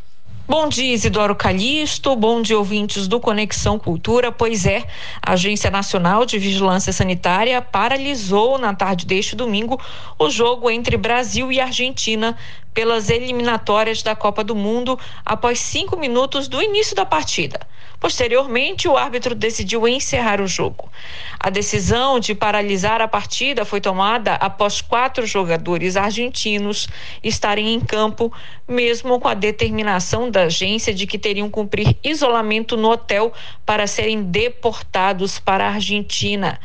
[0.48, 2.16] Bom dia, Isidoro Calixto.
[2.16, 4.32] Bom dia, ouvintes do Conexão Cultura.
[4.32, 4.86] Pois é,
[5.22, 9.82] a Agência Nacional de Vigilância Sanitária paralisou na tarde deste domingo
[10.18, 12.38] o jogo entre Brasil e Argentina
[12.74, 17.60] pelas eliminatórias da Copa do Mundo após cinco minutos do início da partida.
[18.06, 20.92] Posteriormente, o árbitro decidiu encerrar o jogo.
[21.40, 26.88] A decisão de paralisar a partida foi tomada após quatro jogadores argentinos
[27.24, 28.32] estarem em campo,
[28.68, 33.34] mesmo com a determinação da agência de que teriam cumprir isolamento no hotel
[33.66, 36.60] para serem deportados para a Argentina.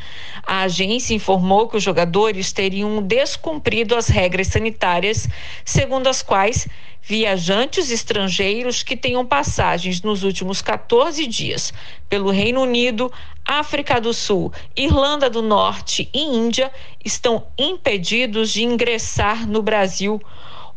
[0.45, 5.27] A agência informou que os jogadores teriam descumprido as regras sanitárias,
[5.65, 6.67] segundo as quais
[7.01, 11.73] viajantes estrangeiros que tenham passagens nos últimos 14 dias
[12.07, 13.11] pelo Reino Unido,
[13.43, 16.71] África do Sul, Irlanda do Norte e Índia
[17.03, 20.21] estão impedidos de ingressar no Brasil.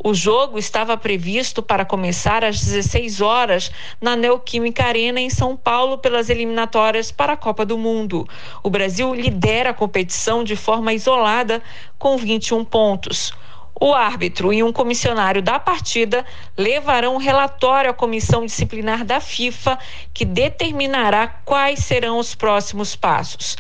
[0.02, 3.70] O jogo estava previsto para começar às 16 horas
[4.00, 8.28] na Neoquímica Arena em São Paulo pelas eliminatórias para a Copa do Mundo.
[8.62, 11.62] O Brasil lidera a competição de forma isolada
[11.98, 13.32] com 21 pontos.
[13.80, 16.24] O árbitro e um comissionário da partida
[16.56, 19.78] levarão um relatório à comissão disciplinar da FIFA,
[20.12, 23.56] que determinará quais serão os próximos passos.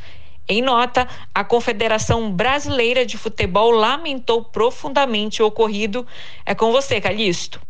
[0.48, 6.06] Em nota, a Confederação Brasileira de Futebol lamentou profundamente o ocorrido.
[6.46, 7.60] É com você, Calixto.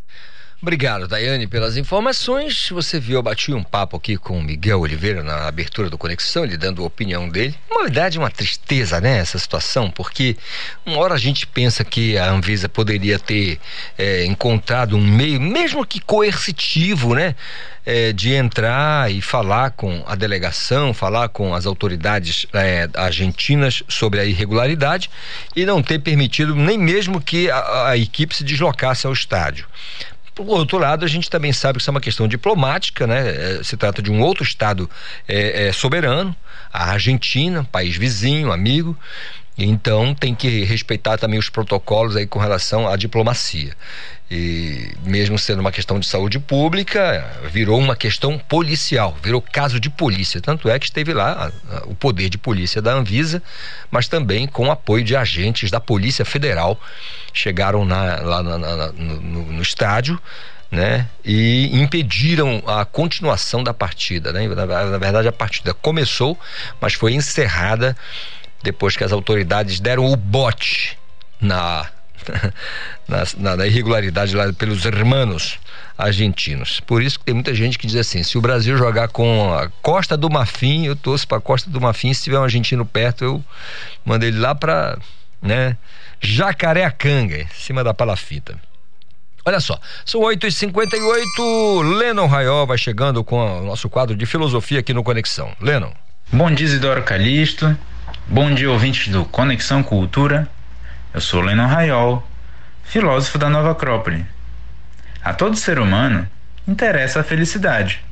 [0.61, 2.69] Obrigado, Daiane, pelas informações.
[2.69, 6.43] Você viu, eu bati um papo aqui com o Miguel Oliveira na abertura do Conexão,
[6.43, 7.53] ele dando a opinião dele.
[7.69, 10.37] Uma verdade, uma tristeza, né, essa situação, porque
[10.85, 13.59] uma hora a gente pensa que a Anvisa poderia ter
[13.97, 17.35] é, encontrado um meio, mesmo que coercitivo, né,
[17.85, 24.19] é, de entrar e falar com a delegação, falar com as autoridades é, argentinas sobre
[24.19, 25.11] a irregularidade
[25.55, 29.67] e não ter permitido nem mesmo que a, a equipe se deslocasse ao estádio.
[30.35, 33.59] Por outro lado, a gente também sabe que isso é uma questão diplomática, né?
[33.59, 34.89] É, se trata de um outro Estado
[35.25, 36.35] é, é, soberano,
[36.73, 38.97] a Argentina, país vizinho, amigo,
[39.57, 43.73] então tem que respeitar também os protocolos aí com relação à diplomacia.
[44.29, 49.89] E mesmo sendo uma questão de saúde pública, virou uma questão policial, virou caso de
[49.89, 50.41] polícia.
[50.41, 53.41] Tanto é que esteve lá a, a, o poder de polícia da Anvisa,
[53.89, 56.79] mas também com apoio de agentes da Polícia Federal.
[57.31, 60.19] Chegaram na, lá na, na, no, no estádio
[60.71, 61.07] né?
[61.23, 64.47] E impediram a continuação da partida, né?
[64.47, 66.37] Na, na, verdade, a partida começou,
[66.81, 67.95] mas foi encerrada
[68.63, 70.97] depois que as autoridades deram o bote
[71.39, 71.89] na
[73.07, 75.59] na, na, na, irregularidade lá pelos hermanos
[75.97, 76.79] argentinos.
[76.79, 79.69] Por isso que tem muita gente que diz assim: se o Brasil jogar com a
[79.81, 82.13] Costa do Marfim, eu torço para a Costa do Marfim.
[82.13, 83.43] Se tiver um argentino perto, eu
[84.03, 84.97] mando ele lá para
[85.41, 85.77] né,
[86.19, 88.55] Jacareacanga, em cima da palafita.
[89.45, 91.97] Olha só, são 8h58.
[91.99, 95.55] Lennon Raiol vai chegando com o nosso quadro de filosofia aqui no Conexão.
[95.61, 95.91] Lennon.
[96.33, 97.77] Bom dia, Isidoro Calixto.
[98.27, 100.49] Bom dia, ouvintes do Conexão Cultura.
[101.13, 102.27] Eu sou Lennon Raiol,
[102.83, 104.25] filósofo da Nova Acrópole.
[105.23, 106.27] A todo ser humano
[106.67, 108.03] interessa a felicidade,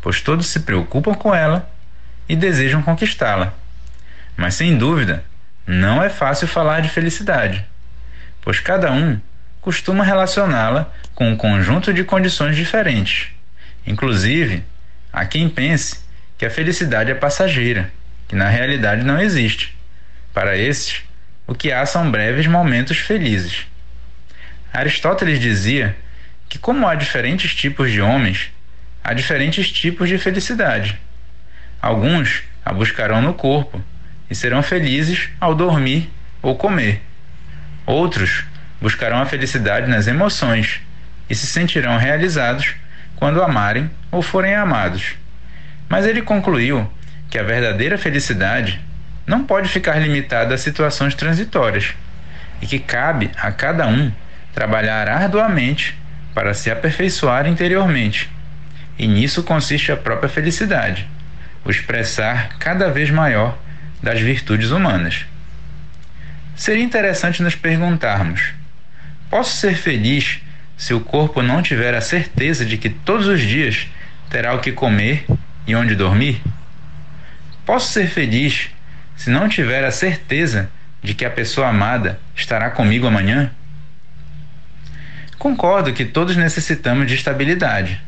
[0.00, 1.68] pois todos se preocupam com ela
[2.28, 3.52] e desejam conquistá-la.
[4.36, 5.24] Mas sem dúvida,
[5.66, 7.66] não é fácil falar de felicidade,
[8.42, 9.20] pois cada um
[9.60, 13.32] costuma relacioná-la com um conjunto de condições diferentes.
[13.84, 14.64] Inclusive,
[15.12, 15.98] há quem pense
[16.38, 17.90] que a felicidade é passageira
[18.30, 19.76] que na realidade não existe.
[20.32, 21.02] Para esses,
[21.48, 23.66] o que há são breves momentos felizes.
[24.72, 25.96] Aristóteles dizia
[26.48, 28.52] que, como há diferentes tipos de homens,
[29.02, 30.96] há diferentes tipos de felicidade.
[31.82, 33.82] Alguns a buscarão no corpo
[34.30, 36.08] e serão felizes ao dormir
[36.40, 37.02] ou comer.
[37.84, 38.44] Outros
[38.80, 40.80] buscarão a felicidade nas emoções
[41.28, 42.76] e se sentirão realizados
[43.16, 45.16] quando amarem ou forem amados.
[45.88, 46.88] Mas ele concluiu
[47.30, 48.80] que a verdadeira felicidade
[49.24, 51.94] não pode ficar limitada a situações transitórias
[52.60, 54.12] e que cabe a cada um
[54.52, 55.96] trabalhar arduamente
[56.34, 58.28] para se aperfeiçoar interiormente.
[58.98, 61.08] E nisso consiste a própria felicidade,
[61.64, 63.56] o expressar cada vez maior
[64.02, 65.24] das virtudes humanas.
[66.56, 68.52] Seria interessante nos perguntarmos:
[69.30, 70.40] posso ser feliz
[70.76, 73.86] se o corpo não tiver a certeza de que todos os dias
[74.28, 75.24] terá o que comer
[75.66, 76.42] e onde dormir?
[77.70, 78.68] Posso ser feliz
[79.14, 80.68] se não tiver a certeza
[81.00, 83.52] de que a pessoa amada estará comigo amanhã?
[85.38, 88.02] Concordo que todos necessitamos de estabilidade,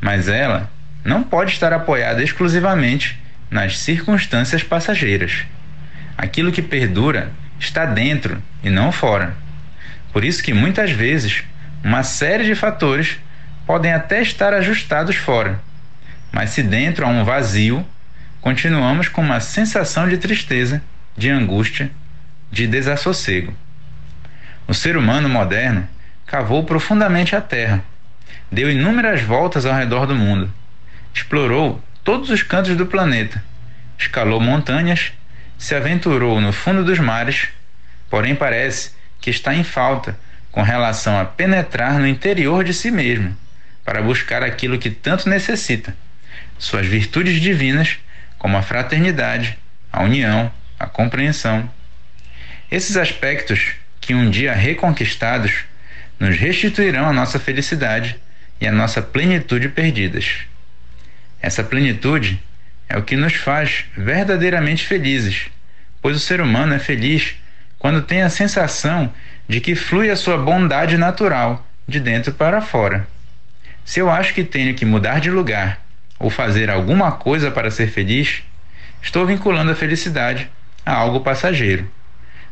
[0.00, 0.70] mas ela
[1.04, 5.46] não pode estar apoiada exclusivamente nas circunstâncias passageiras.
[6.16, 9.34] Aquilo que perdura está dentro e não fora.
[10.12, 11.42] Por isso que muitas vezes
[11.82, 13.18] uma série de fatores
[13.66, 15.58] podem até estar ajustados fora,
[16.30, 17.84] mas se dentro há um vazio,
[18.42, 20.82] continuamos com uma sensação de tristeza,
[21.16, 21.92] de angústia,
[22.50, 23.54] de desassossego.
[24.66, 25.88] O ser humano moderno
[26.26, 27.84] cavou profundamente a Terra,
[28.50, 30.52] deu inúmeras voltas ao redor do mundo,
[31.14, 33.42] explorou todos os cantos do planeta,
[33.96, 35.12] escalou montanhas,
[35.56, 37.48] se aventurou no fundo dos mares,
[38.10, 38.90] porém parece
[39.20, 40.18] que está em falta
[40.50, 43.36] com relação a penetrar no interior de si mesmo,
[43.84, 45.96] para buscar aquilo que tanto necessita,
[46.58, 47.98] suas virtudes divinas
[48.42, 49.56] como a fraternidade,
[49.92, 51.70] a união, a compreensão.
[52.68, 55.62] Esses aspectos, que um dia reconquistados,
[56.18, 58.16] nos restituirão a nossa felicidade
[58.60, 60.38] e a nossa plenitude perdidas.
[61.40, 62.42] Essa plenitude
[62.88, 65.46] é o que nos faz verdadeiramente felizes,
[66.00, 67.36] pois o ser humano é feliz
[67.78, 69.14] quando tem a sensação
[69.48, 73.06] de que flui a sua bondade natural de dentro para fora.
[73.84, 75.80] Se eu acho que tenho que mudar de lugar
[76.22, 78.44] ou fazer alguma coisa para ser feliz,
[79.02, 80.48] estou vinculando a felicidade
[80.86, 81.90] a algo passageiro.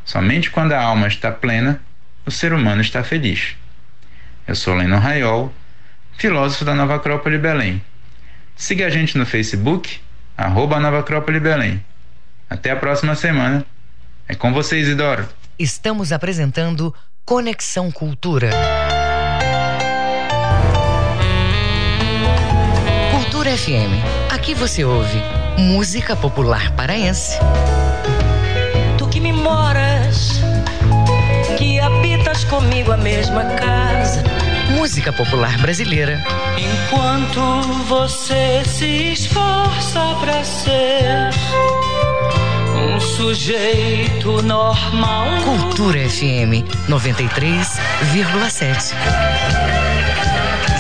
[0.05, 1.81] Somente quando a alma está plena,
[2.27, 3.57] o ser humano está feliz.
[4.47, 5.55] Eu sou Leno Raiol,
[6.18, 7.81] filósofo da Nova Acrópole Belém.
[8.57, 10.01] Siga a gente no Facebook,
[10.37, 11.83] arroba Nova Acrópole Belém.
[12.51, 13.64] Até a próxima semana.
[14.27, 15.29] É com vocês, Isidoro.
[15.57, 16.93] Estamos apresentando
[17.25, 18.51] Conexão Cultura.
[23.57, 24.03] FM.
[24.30, 25.20] Aqui você ouve
[25.59, 27.36] música popular paraense.
[28.96, 30.40] Tu que me moras,
[31.59, 34.22] que habitas comigo a mesma casa.
[34.70, 36.22] Música popular brasileira.
[36.57, 37.40] Enquanto
[37.88, 41.30] você se esforça para ser
[42.76, 45.26] um sujeito normal.
[45.42, 49.80] Cultura FM 93,7.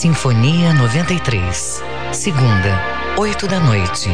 [0.00, 1.82] Sinfonia 93.
[2.10, 2.80] Segunda,
[3.18, 4.08] 8 da noite,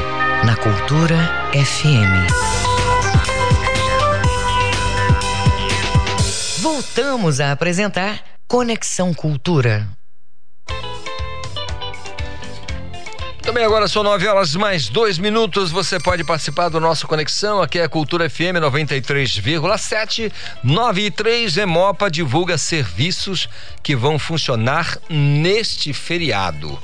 [0.45, 1.15] na Cultura
[1.53, 2.27] FM.
[6.61, 9.87] Voltamos a apresentar Conexão Cultura.
[13.57, 15.71] Também agora são 9 horas mais dois minutos.
[15.71, 17.63] Você pode participar do nosso Conexão.
[17.63, 20.31] Aqui é a Cultura FM 93,7.
[20.63, 23.49] 9 e 3 Emopa divulga serviços
[23.83, 26.79] que vão funcionar neste feriado.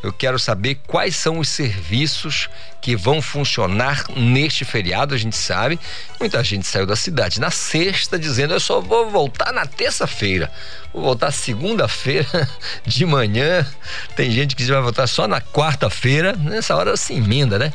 [0.00, 2.48] Eu quero saber quais são os serviços
[2.82, 5.14] que vão funcionar neste feriado.
[5.14, 5.78] A gente sabe,
[6.20, 10.50] muita gente saiu da cidade na sexta dizendo: eu só vou voltar na terça-feira.
[10.92, 12.48] Vou voltar segunda-feira
[12.84, 13.66] de manhã.
[14.14, 16.34] Tem gente que vai voltar só na quarta-feira.
[16.34, 17.72] Nessa hora se emenda, né?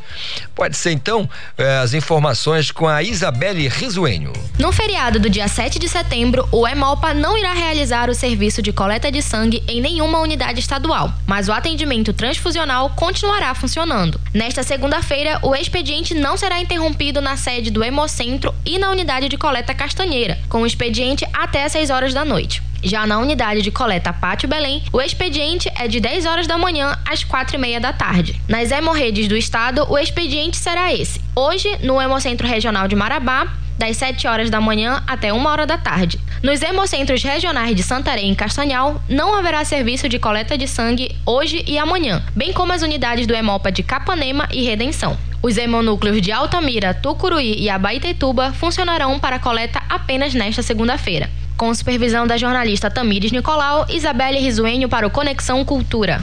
[0.54, 1.28] Pode ser então
[1.58, 4.34] eh, as informações com a Isabelle Risuenho.
[4.60, 8.72] No feriado do dia 7 de setembro, o Emolpa não irá realizar o serviço de
[8.72, 14.22] coleta de sangue em nenhuma unidade estadual, mas o atendimento transfusional continuará funcionando.
[14.32, 14.62] Nesta
[14.98, 19.74] segunda-feira, o expediente não será interrompido na sede do Hemocentro e na unidade de coleta
[19.74, 22.64] Castanheira, com o expediente até às 6 horas da noite.
[22.84, 26.98] Já na unidade de coleta Pátio Belém, o expediente é de 10 horas da manhã
[27.06, 28.40] às 4 e meia da tarde.
[28.48, 31.22] Nas hemorredes do estado, o expediente será esse.
[31.36, 33.48] Hoje, no Hemocentro Regional de Marabá,
[33.78, 36.20] das 7 horas da manhã até 1 hora da tarde.
[36.42, 41.64] Nos hemocentros regionais de Santarém e Castanhal, não haverá serviço de coleta de sangue hoje
[41.68, 45.18] e amanhã, bem como as unidades do Hemopa de Capanema e Redenção.
[45.42, 51.30] Os hemonúcleos de Altamira, Tucuruí e Abaitetuba funcionarão para coleta apenas nesta segunda-feira.
[51.58, 56.22] Com supervisão da jornalista Tamires Nicolau, Isabelle Risuenho para o Conexão Cultura.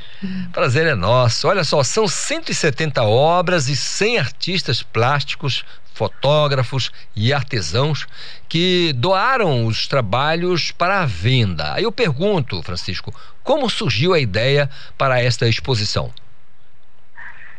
[0.52, 1.46] Prazer é nosso.
[1.46, 5.64] Olha só, são 170 obras e 100 artistas plásticos
[5.94, 8.06] fotógrafos e artesãos
[8.48, 11.74] que doaram os trabalhos para a venda.
[11.74, 13.12] Aí eu pergunto, Francisco,
[13.44, 16.10] como surgiu a ideia para esta exposição?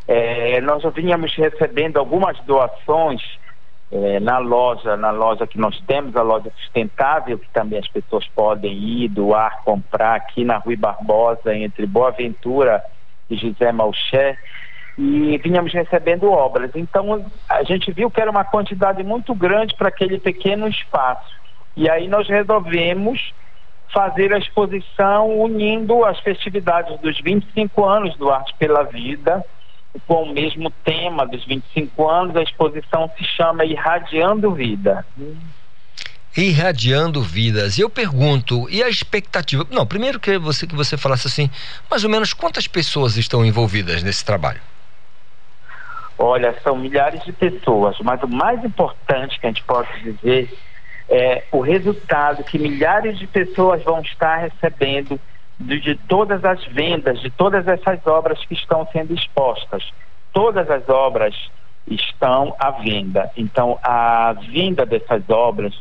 [0.07, 3.21] É, nós já vínhamos recebendo algumas doações
[3.91, 8.27] é, na loja, na loja que nós temos, a loja sustentável, que também as pessoas
[8.35, 12.83] podem ir, doar, comprar aqui na Rui Barbosa, entre Boa Ventura
[13.29, 14.37] e José Malché
[14.99, 16.71] e vinhamos recebendo obras.
[16.75, 21.39] Então a gente viu que era uma quantidade muito grande para aquele pequeno espaço.
[21.75, 23.33] E aí nós resolvemos
[23.93, 29.43] fazer a exposição unindo as festividades dos 25 anos do Arte pela Vida,
[30.07, 35.05] com o mesmo tema dos 25 anos, a exposição se chama Irradiando Vida.
[36.37, 37.77] Irradiando vidas.
[37.77, 39.65] E eu pergunto, e a expectativa?
[39.71, 41.49] Não, primeiro que você que você falasse assim,
[41.89, 44.61] mais ou menos quantas pessoas estão envolvidas nesse trabalho?
[46.17, 50.53] Olha, são milhares de pessoas, mas o mais importante que a gente pode dizer
[51.09, 55.19] é o resultado que milhares de pessoas vão estar recebendo
[55.59, 59.83] de, de todas as vendas, de todas essas obras que estão sendo expostas.
[60.31, 61.35] Todas as obras
[61.87, 63.29] estão à venda.
[63.35, 65.73] Então, a venda dessas obras,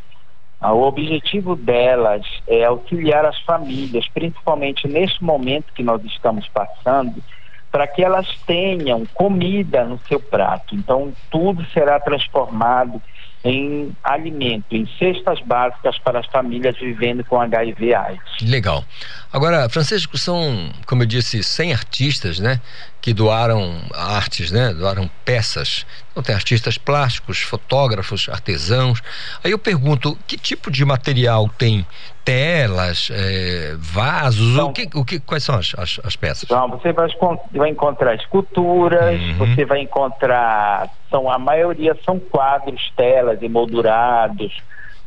[0.60, 7.22] o objetivo delas é auxiliar as famílias, principalmente neste momento que nós estamos passando,
[7.70, 10.74] para que elas tenham comida no seu prato.
[10.74, 13.00] Então, tudo será transformado
[13.44, 18.20] em alimento, em cestas básicas para as famílias vivendo com HIV AIDS.
[18.42, 18.84] Legal.
[19.32, 22.60] Agora, Francisco, são, como eu disse, 100 artistas, né?
[23.00, 24.72] Que doaram artes, né?
[24.74, 25.86] Doaram peças.
[26.10, 29.00] Então tem artistas plásticos, fotógrafos, artesãos.
[29.42, 31.86] Aí eu pergunto, que tipo de material tem?
[32.24, 36.42] Telas, é, vasos, então, o que, o que, quais são as, as, as peças?
[36.42, 37.08] Então, você vai,
[37.52, 39.34] vai encontrar esculturas, uhum.
[39.38, 44.54] você vai encontrar, são, a maioria são quadros, telas, emoldurados,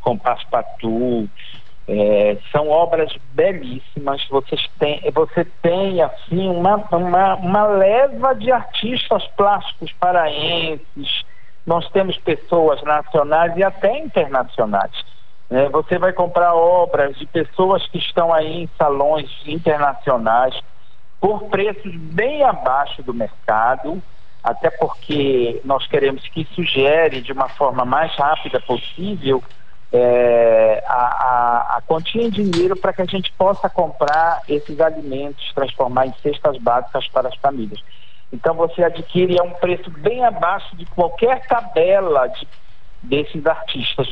[0.00, 1.28] com paspatu,
[1.94, 4.26] é, são obras belíssimas.
[4.30, 11.22] Vocês têm, você tem assim uma, uma, uma leva de artistas plásticos paraenses.
[11.66, 14.92] Nós temos pessoas nacionais e até internacionais.
[15.50, 20.58] É, você vai comprar obras de pessoas que estão aí em salões internacionais
[21.20, 24.02] por preços bem abaixo do mercado,
[24.42, 29.42] até porque nós queremos que sugere de uma forma mais rápida possível
[29.92, 35.52] é, a, a, a quantia em dinheiro para que a gente possa comprar esses alimentos,
[35.54, 37.80] transformar em cestas básicas para as famílias.
[38.32, 42.48] Então você adquire a um preço bem abaixo de qualquer tabela de,
[43.02, 44.08] desses artistas,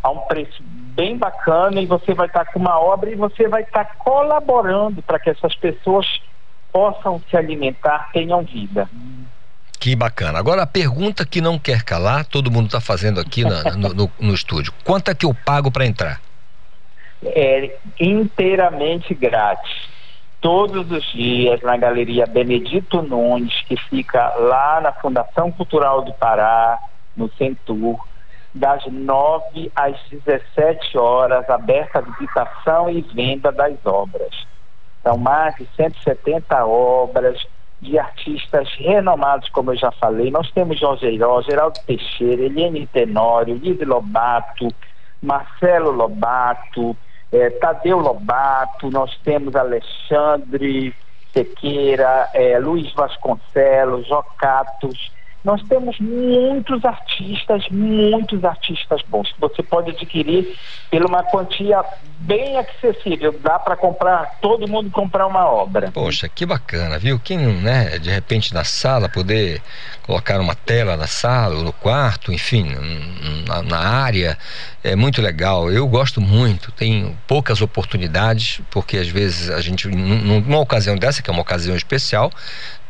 [0.00, 3.62] a um preço bem bacana e você vai estar com uma obra e você vai
[3.62, 6.06] estar colaborando para que essas pessoas
[6.72, 8.88] possam se alimentar, tenham vida.
[9.84, 10.38] Que bacana.
[10.38, 14.10] Agora a pergunta que não quer calar, todo mundo está fazendo aqui na, no, no,
[14.18, 14.72] no, estúdio.
[14.82, 16.22] Quanto é que eu pago para entrar?
[17.22, 17.70] É
[18.00, 19.90] inteiramente grátis.
[20.40, 26.78] Todos os dias na Galeria Benedito Nunes, que fica lá na Fundação Cultural do Pará,
[27.14, 27.98] no Centur,
[28.54, 34.46] das 9 às 17 horas, aberta a visitação e venda das obras.
[35.02, 37.46] São mais de 170 obras,
[37.84, 40.30] de artistas renomados, como eu já falei.
[40.30, 44.68] Nós temos Jorge Heiró, Geraldo Teixeira, Eliane Tenório, Lise Lobato,
[45.22, 46.96] Marcelo Lobato,
[47.30, 50.94] eh, Tadeu Lobato, nós temos Alexandre
[51.32, 55.12] Sequeira, eh, Luiz Vasconcelos, Jocatos,
[55.44, 60.56] nós temos muitos artistas, muitos artistas bons que você pode adquirir
[60.90, 61.84] por uma quantia
[62.20, 63.38] bem acessível.
[63.42, 65.90] Dá para comprar, todo mundo comprar uma obra.
[65.92, 67.20] Poxa, que bacana, viu?
[67.22, 69.60] Quem, né, de repente na sala poder
[70.06, 72.74] colocar uma tela na sala no quarto, enfim,
[73.46, 74.38] na, na área,
[74.82, 75.70] é muito legal.
[75.70, 81.28] Eu gosto muito, tenho poucas oportunidades, porque às vezes a gente, numa ocasião dessa, que
[81.28, 82.30] é uma ocasião especial,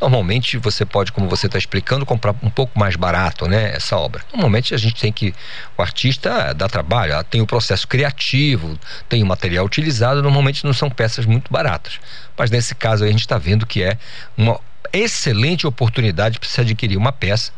[0.04, 3.74] Normalmente você pode, como você está explicando, comprar um pouco mais barato, né?
[3.74, 4.22] Essa obra.
[4.34, 5.34] Normalmente a gente tem que
[5.78, 8.78] o artista dá trabalho, tem o processo criativo,
[9.08, 10.22] tem o material utilizado.
[10.22, 11.98] Normalmente não são peças muito baratas,
[12.36, 13.96] mas nesse caso a gente está vendo que é
[14.36, 14.60] uma
[14.96, 17.52] excelente oportunidade para se adquirir uma peça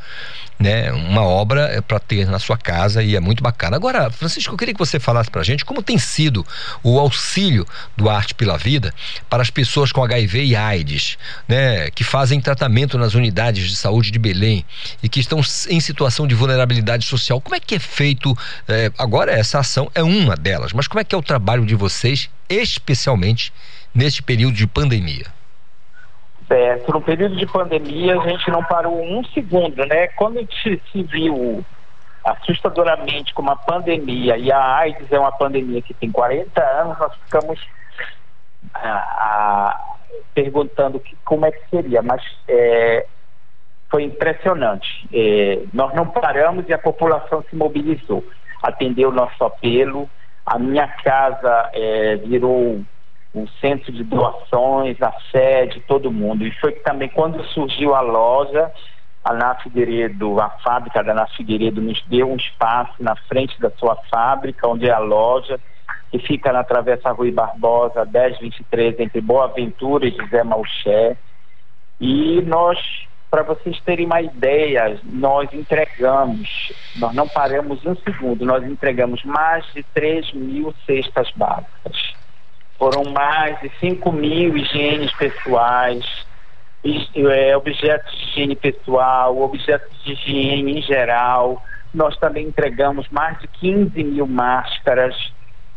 [0.59, 3.77] né, uma obra é para ter na sua casa e é muito bacana.
[3.77, 6.47] Agora, Francisco, eu queria que você falasse para a gente como tem sido
[6.83, 7.67] o auxílio
[7.97, 8.93] do Arte pela Vida
[9.29, 14.11] para as pessoas com HIV e AIDS, né, que fazem tratamento nas unidades de saúde
[14.11, 14.65] de Belém
[15.03, 17.41] e que estão em situação de vulnerabilidade social.
[17.41, 18.37] Como é que é feito?
[18.67, 21.75] É, agora, essa ação é uma delas, mas como é que é o trabalho de
[21.75, 23.53] vocês, especialmente
[23.95, 25.36] neste período de pandemia?
[26.49, 26.93] Certo.
[26.93, 30.07] No período de pandemia, a gente não parou um segundo, né?
[30.09, 31.65] Quando a gente se viu
[32.25, 37.15] assustadoramente com uma pandemia, e a AIDS é uma pandemia que tem 40 anos, nós
[37.25, 37.61] ficamos
[38.75, 39.97] ah,
[40.35, 43.07] perguntando que, como é que seria, mas é,
[43.91, 45.09] foi impressionante.
[45.13, 48.25] É, nós não paramos e a população se mobilizou,
[48.63, 50.09] atendeu o nosso apelo.
[50.45, 52.85] A minha casa é, virou
[53.43, 56.47] o centro de doações, a sede, todo mundo.
[56.47, 58.73] E foi também quando surgiu a loja,
[59.23, 63.71] a Na Figueiredo, a fábrica da Na Figueiredo nos deu um espaço na frente da
[63.73, 65.61] sua fábrica, onde é a loja,
[66.11, 71.17] que fica na Travessa Rui Barbosa, 1023, entre Boa Ventura e José Malché.
[72.01, 72.79] E nós,
[73.31, 79.67] para vocês terem uma ideia, nós entregamos, nós não paramos um segundo, nós entregamos mais
[79.75, 82.17] de 3 mil cestas básicas
[82.79, 86.05] foram mais de 5 mil higienes pessoais,
[87.17, 91.63] é, objetos de higiene pessoal, objetos de higiene em geral.
[91.93, 95.15] Nós também entregamos mais de 15 mil máscaras.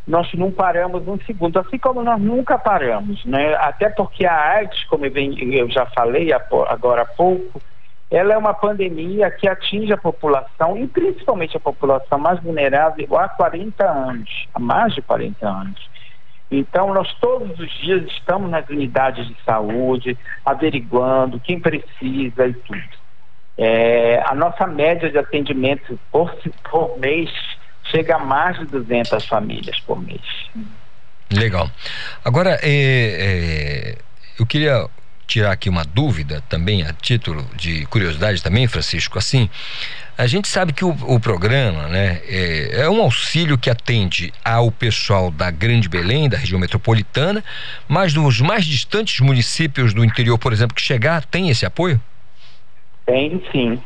[0.05, 3.53] Nós não paramos um segundo, assim como nós nunca paramos, né?
[3.55, 7.61] Até porque a AIDS, como eu já falei agora há pouco,
[8.09, 13.29] ela é uma pandemia que atinge a população, e principalmente a população mais vulnerável, há
[13.29, 15.89] 40 anos, há mais de 40 anos.
[16.51, 22.99] Então, nós todos os dias estamos nas unidades de saúde, averiguando quem precisa e tudo.
[23.57, 26.33] É, a nossa média de atendimento por,
[26.69, 27.29] por mês
[27.91, 30.21] chega a mais de 200 famílias por mês.
[31.31, 31.69] Legal.
[32.23, 32.69] Agora, é,
[33.93, 33.97] é,
[34.39, 34.87] eu queria
[35.27, 39.19] tirar aqui uma dúvida também, a título de curiosidade também, Francisco.
[39.19, 39.47] Assim,
[40.19, 44.69] a gente sabe que o, o programa né, é, é, um auxílio que atende ao
[44.69, 47.41] pessoal da Grande Belém, da região metropolitana,
[47.87, 52.01] mas dos mais distantes municípios do interior, por exemplo, que chegar, tem esse apoio?
[53.05, 53.81] Tem sim.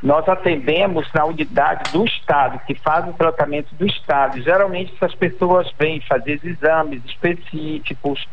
[0.00, 4.40] Nós atendemos na unidade do Estado, que faz o tratamento do Estado.
[4.40, 8.24] Geralmente essas pessoas vêm fazer exames específicos,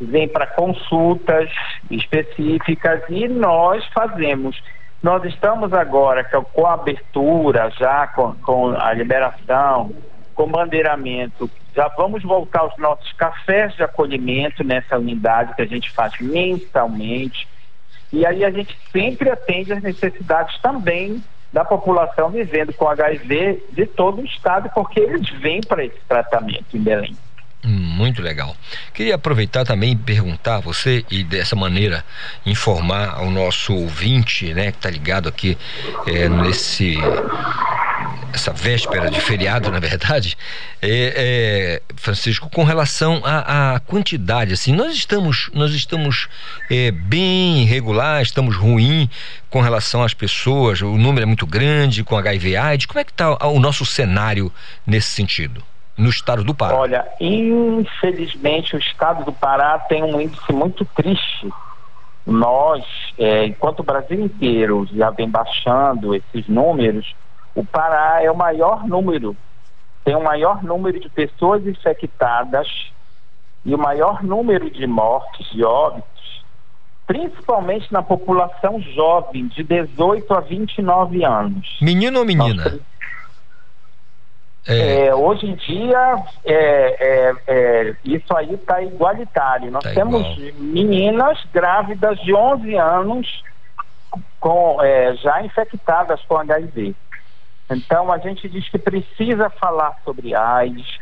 [0.00, 1.50] vêm para consultas
[1.90, 4.58] específicas e nós fazemos.
[5.06, 9.94] Nós estamos agora com a abertura, já com, com a liberação,
[10.34, 15.92] com bandeiramento, já vamos voltar aos nossos cafés de acolhimento nessa unidade que a gente
[15.92, 17.46] faz mensalmente.
[18.12, 21.22] E aí a gente sempre atende as necessidades também
[21.52, 26.76] da população vivendo com HIV de todo o estado, porque eles vêm para esse tratamento
[26.76, 27.16] em Belém.
[27.64, 28.56] Muito legal.
[28.94, 32.04] Queria aproveitar também e perguntar a você e dessa maneira
[32.44, 35.58] informar ao nosso ouvinte, né, que está ligado aqui
[36.06, 36.96] é, nesse
[38.32, 40.36] essa véspera de feriado, na verdade,
[40.82, 46.28] é, é, Francisco, com relação à, quantidade, assim, nós estamos nós estamos
[46.70, 49.08] é, bem regular, estamos ruim
[49.48, 52.86] com relação às pessoas, o número é muito grande com HIV/AIDS.
[52.86, 54.52] Como é que está o nosso cenário
[54.86, 55.62] nesse sentido?
[55.96, 56.76] No estado do Pará?
[56.76, 61.50] Olha, infelizmente o estado do Pará tem um índice muito triste.
[62.26, 62.84] Nós,
[63.18, 67.14] é, enquanto o Brasil inteiro já vem baixando esses números,
[67.54, 69.36] o Pará é o maior número,
[70.04, 72.68] tem o maior número de pessoas infectadas
[73.64, 76.44] e o maior número de mortes, de óbitos,
[77.06, 81.78] principalmente na população jovem, de 18 a 29 anos.
[81.80, 82.64] Menino ou menina?
[82.64, 82.80] Nós,
[84.68, 85.06] é.
[85.06, 89.70] É, hoje em dia, é, é, é isso aí está igualitário.
[89.70, 90.60] Nós tá temos igual.
[90.60, 93.44] meninas grávidas de 11 anos
[94.40, 96.94] com, é, já infectadas com HIV.
[97.70, 100.98] Então, a gente diz que precisa falar sobre AIDS.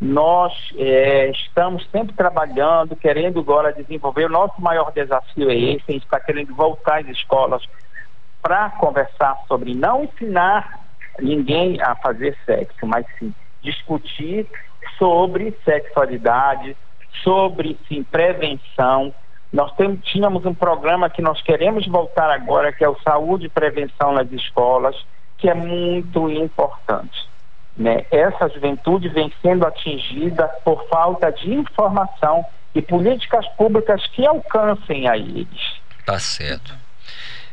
[0.00, 4.26] Nós estamos sempre trabalhando, querendo agora desenvolver.
[4.26, 7.62] O nosso maior desafio é esse: a gente está querendo voltar às escolas
[8.42, 10.85] para conversar sobre não ensinar
[11.20, 14.46] ninguém a fazer sexo, mas sim discutir
[14.98, 16.76] sobre sexualidade,
[17.22, 19.12] sobre sim prevenção.
[19.52, 23.50] Nós temos, tínhamos um programa que nós queremos voltar agora, que é o Saúde e
[23.50, 24.96] Prevenção nas Escolas,
[25.38, 27.28] que é muito importante.
[27.76, 28.06] Né?
[28.10, 32.44] Essa juventude vem sendo atingida por falta de informação
[32.74, 35.80] e políticas públicas que alcancem a eles.
[36.04, 36.74] Tá certo.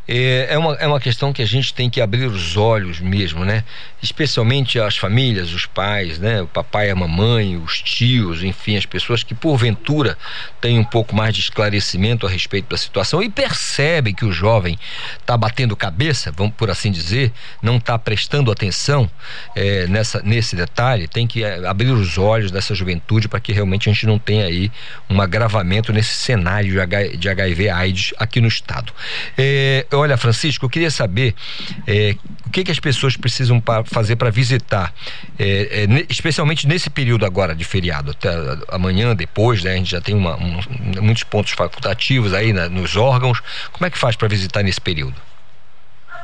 [0.07, 3.45] É, é, uma, é uma questão que a gente tem que abrir os olhos mesmo,
[3.45, 3.63] né?
[4.01, 6.41] Especialmente as famílias, os pais, né?
[6.41, 10.17] O papai, a mamãe, os tios, enfim, as pessoas que porventura
[10.59, 14.77] têm um pouco mais de esclarecimento a respeito da situação e percebem que o jovem
[15.19, 17.31] está batendo cabeça, vamos por assim dizer,
[17.61, 19.09] não está prestando atenção
[19.55, 23.89] é, nessa, nesse detalhe, tem que é, abrir os olhos dessa juventude para que realmente
[23.89, 24.69] a gente não tenha aí
[25.09, 26.73] um agravamento nesse cenário
[27.17, 28.91] de, HIV-AIDS aqui no estado.
[29.38, 31.36] É, olha, Francisco, eu queria saber
[31.88, 32.15] é,
[32.45, 34.94] o que, que as pessoas precisam pra fazer para visitar,
[35.40, 38.30] é, é, especialmente nesse período agora de feriado, até
[38.70, 39.74] amanhã, depois, né?
[39.74, 40.60] A gente já tem uma, um,
[41.02, 43.41] muitos pontos facultativos aí na, nos órgãos.
[43.72, 45.15] Como é que faz para visitar nesse período?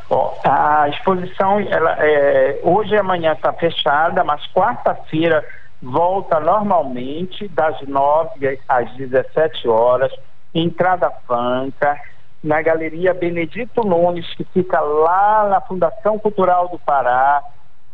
[0.10, 5.46] Bom, a exposição, ela, é, hoje e amanhã está fechada, mas quarta-feira
[5.82, 10.12] volta normalmente das 9 às 17 horas,
[10.54, 11.96] entrada franca
[12.44, 17.44] na Galeria Benedito Nunes, que fica lá na Fundação Cultural do Pará,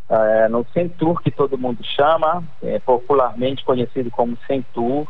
[0.08, 5.08] é, no Centur, que todo mundo chama, é, popularmente conhecido como Centur.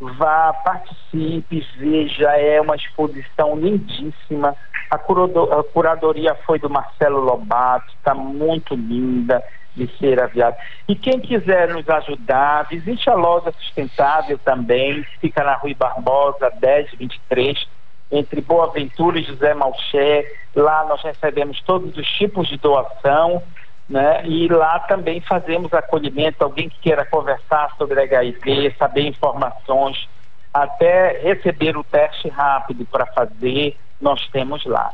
[0.00, 4.56] Vá, participe, veja, é uma exposição lindíssima.
[4.90, 9.44] A, a curadoria foi do Marcelo Lobato, está muito linda
[9.76, 10.56] de ser aviado.
[10.88, 17.68] E quem quiser nos ajudar, visite a loja sustentável também, fica na Rui Barbosa, 1023
[18.10, 20.32] entre Boa Ventura e José Malché.
[20.54, 23.42] Lá nós recebemos todos os tipos de doação,
[23.88, 24.22] né?
[24.26, 26.42] E lá também fazemos acolhimento.
[26.42, 30.08] Alguém que queira conversar sobre HIV, saber informações,
[30.52, 34.90] até receber o teste rápido para fazer, nós temos lá.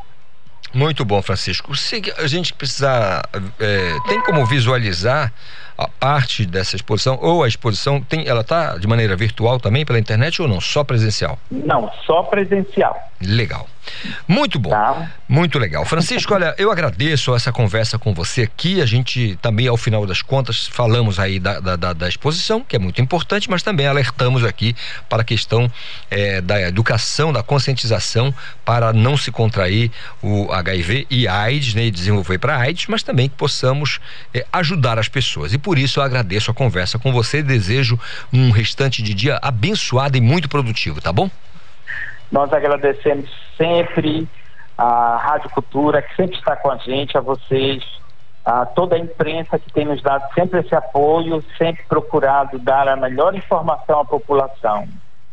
[0.75, 1.75] Muito bom, Francisco.
[1.75, 3.23] Se a gente precisar,
[3.59, 5.33] é, tem como visualizar
[5.77, 9.99] a parte dessa exposição ou a exposição tem, ela está de maneira virtual também pela
[9.99, 10.61] internet ou não?
[10.61, 11.39] Só presencial?
[11.51, 12.97] Não, só presencial.
[13.21, 13.67] Legal.
[14.27, 14.71] Muito bom.
[14.71, 15.11] Tá.
[15.29, 15.85] Muito legal.
[15.85, 18.81] Francisco, olha, eu agradeço essa conversa com você aqui.
[18.81, 22.79] A gente também, ao final das contas, falamos aí da, da, da exposição, que é
[22.79, 24.75] muito importante, mas também alertamos aqui
[25.09, 25.71] para a questão
[26.11, 28.35] é, da educação, da conscientização
[28.65, 29.91] para não se contrair
[30.23, 34.01] o HIV e AIDS, né, e desenvolver para AIDS, mas também que possamos
[34.35, 35.53] é, ajudar as pessoas.
[35.53, 37.99] E por isso eu agradeço a conversa com você e desejo
[38.33, 41.29] um restante de dia abençoado e muito produtivo, tá bom?
[42.31, 43.29] Nós agradecemos
[43.59, 44.29] sempre
[44.79, 47.83] a Rádio Cultura, que sempre está com a gente, a vocês,
[48.45, 52.95] a toda a imprensa que tem nos dado sempre esse apoio, sempre procurado dar a
[52.95, 54.87] melhor informação à população.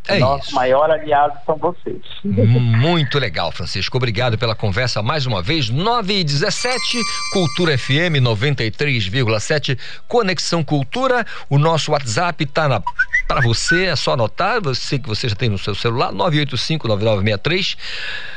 [0.08, 0.56] É Nosso isso.
[0.56, 2.02] maior aliado são vocês.
[2.24, 3.96] Muito legal, Francisco.
[3.96, 5.70] Obrigado pela conversa mais uma vez.
[5.70, 7.00] 9 e 17,
[7.32, 11.26] Cultura FM 93,7, Conexão Cultura.
[11.50, 12.82] O nosso WhatsApp tá na
[13.28, 17.78] para você, é só anotar, você que você já tem no seu celular, 985-9963.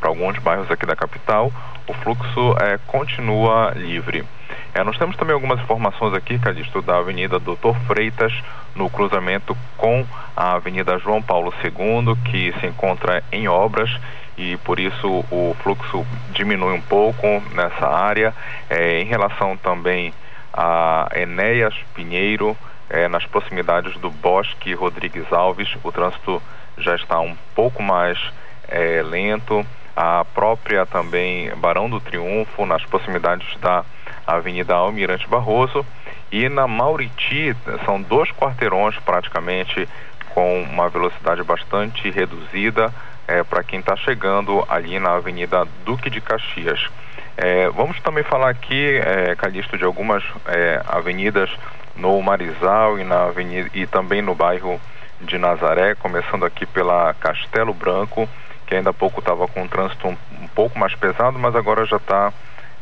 [0.00, 1.52] para alguns bairros aqui da capital,
[1.86, 4.24] o fluxo é, continua livre.
[4.74, 8.32] É, nós temos também algumas informações aqui, Calixto, da Avenida Doutor Freitas,
[8.74, 10.04] no cruzamento com
[10.36, 13.90] a Avenida João Paulo II, que se encontra em obras
[14.36, 18.34] e por isso o fluxo diminui um pouco nessa área.
[18.68, 20.12] É, em relação também
[20.52, 22.56] a Enéas Pinheiro,
[22.90, 26.42] é, nas proximidades do Bosque Rodrigues Alves, o trânsito
[26.76, 28.18] já está um pouco mais
[28.68, 29.64] é, lento
[29.96, 33.84] a própria também Barão do Triunfo, nas proximidades da
[34.26, 35.84] Avenida Almirante Barroso.
[36.30, 39.88] E na Mauriti, são dois quarteirões praticamente
[40.30, 42.92] com uma velocidade bastante reduzida
[43.28, 46.88] é, para quem está chegando ali na Avenida Duque de Caxias.
[47.36, 51.50] É, vamos também falar aqui, é, Calixto, de algumas é, avenidas
[51.94, 54.80] no Marizal e, na avenida, e também no bairro
[55.20, 58.28] de Nazaré, começando aqui pela Castelo Branco
[58.66, 61.84] que ainda há pouco estava com um trânsito um, um, pouco mais pesado, mas agora
[61.86, 62.32] já está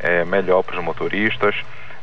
[0.02, 1.54] é, melhor para os motoristas.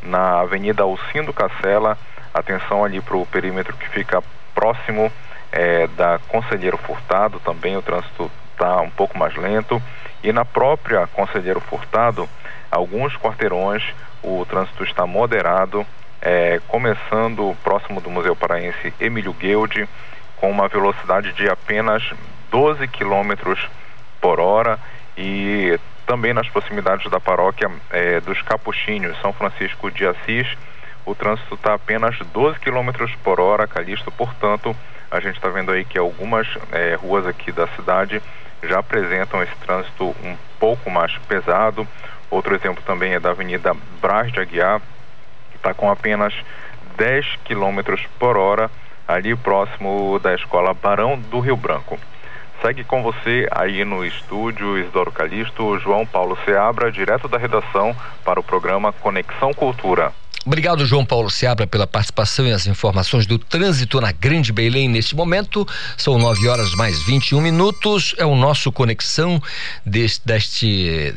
[0.01, 1.97] Na Avenida Alcindo Cacela,
[2.33, 4.23] atenção ali para o perímetro que fica
[4.55, 5.11] próximo
[5.51, 9.81] é, da Conselheiro Furtado, também o trânsito está um pouco mais lento.
[10.23, 12.27] E na própria Conselheiro Furtado,
[12.69, 13.83] alguns quarteirões,
[14.21, 15.85] o trânsito está moderado,
[16.21, 19.87] é, começando próximo do Museu Paraense Emílio Guilde,
[20.37, 22.03] com uma velocidade de apenas
[22.51, 23.67] 12 quilômetros
[24.21, 24.77] por hora
[25.17, 25.79] e
[26.09, 30.47] também nas proximidades da paróquia é, dos Capuchinhos, São Francisco de Assis,
[31.05, 34.75] o trânsito está apenas 12 quilômetros por hora, Calixto, portanto,
[35.11, 38.19] a gente está vendo aí que algumas é, ruas aqui da cidade
[38.63, 41.87] já apresentam esse trânsito um pouco mais pesado.
[42.31, 44.81] Outro exemplo também é da Avenida Brás de Aguiar,
[45.51, 46.33] que está com apenas
[46.97, 48.71] 10 quilômetros por hora,
[49.07, 51.99] ali próximo da escola Barão do Rio Branco.
[52.61, 57.95] Segue com você aí no estúdio Isidoro Calixto, João Paulo Seabra, direto da redação
[58.25, 60.11] para o programa Conexão Cultura.
[60.45, 65.15] Obrigado, João Paulo Seabra, pela participação e as informações do trânsito na Grande Belém neste
[65.15, 65.67] momento.
[65.97, 68.15] São nove horas mais 21 minutos.
[68.17, 69.41] É o nosso conexão
[69.85, 71.13] deste, deste,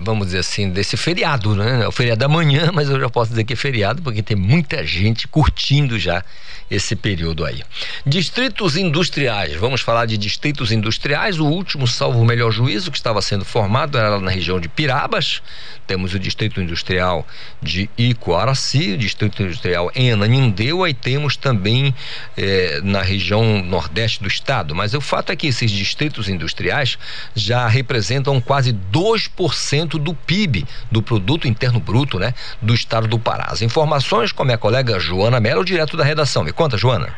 [0.00, 1.84] vamos dizer assim, desse feriado, né?
[1.84, 4.36] É o feriado da manhã, mas eu já posso dizer que é feriado porque tem
[4.36, 6.22] muita gente curtindo já
[6.70, 7.62] esse período aí.
[8.04, 11.38] Distritos industriais, vamos falar de distritos industriais.
[11.38, 15.42] O último, salvo o melhor juízo, que estava sendo formado era na região de Pirabas.
[15.88, 17.26] Temos o Distrito Industrial
[17.62, 21.94] de Icoaraci, o Distrito Industrial em Ananindeua e temos também
[22.36, 24.74] eh, na região nordeste do estado.
[24.74, 26.98] Mas o fato é que esses distritos industriais
[27.34, 33.46] já representam quase 2% do PIB, do Produto Interno Bruto, né, do estado do Pará.
[33.48, 36.44] As informações com a minha colega Joana Mello, direto da redação.
[36.44, 37.14] Me conta, Joana.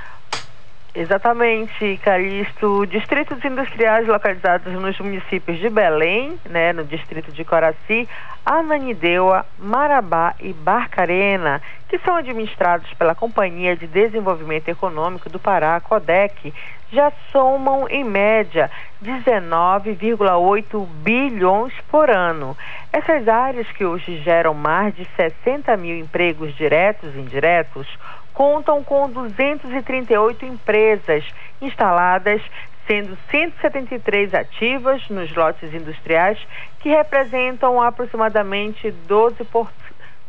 [0.95, 2.85] Exatamente, Calixto.
[2.85, 8.07] Distritos industriais localizados nos municípios de Belém, né, no distrito de Coraci,
[8.45, 16.53] Ananindeua, Marabá e Barcarena, que são administrados pela Companhia de Desenvolvimento Econômico do Pará, CODEC,
[16.93, 18.71] já somam, em média,
[19.03, 22.57] 19,8 bilhões por ano.
[22.93, 27.87] Essas áreas que hoje geram mais de 60 mil empregos diretos e indiretos
[28.32, 31.24] contam com 238 empresas
[31.61, 32.43] instaladas,
[32.86, 36.39] sendo 173 ativas nos lotes industriais,
[36.81, 39.44] que representam aproximadamente 12%.
[39.47, 39.69] Por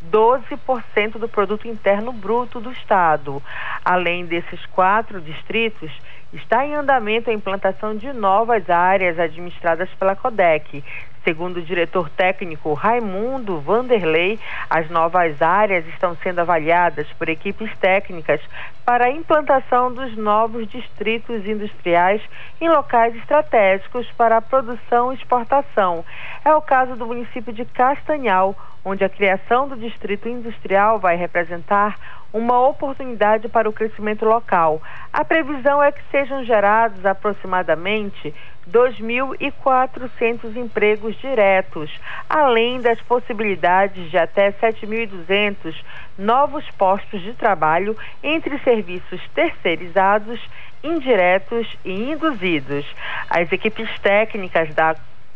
[0.10, 3.42] 12% do produto interno bruto do estado.
[3.86, 5.92] Além desses quatro distritos,
[6.34, 10.84] está em andamento a implantação de novas áreas administradas pela CODEC,
[11.24, 18.42] Segundo o diretor técnico Raimundo Vanderlei, as novas áreas estão sendo avaliadas por equipes técnicas
[18.84, 22.22] para a implantação dos novos distritos industriais
[22.60, 26.04] em locais estratégicos para a produção e exportação.
[26.44, 31.98] É o caso do município de Castanhal, onde a criação do distrito industrial vai representar
[32.34, 34.82] uma oportunidade para o crescimento local.
[35.12, 38.34] A previsão é que sejam gerados aproximadamente
[38.70, 41.92] 2.400 empregos diretos,
[42.30, 45.76] além das possibilidades de até 7.200
[46.18, 50.40] novos postos de trabalho entre serviços terceirizados,
[50.84, 52.86] indiretos e induzidos.
[53.30, 54.96] As equipes técnicas da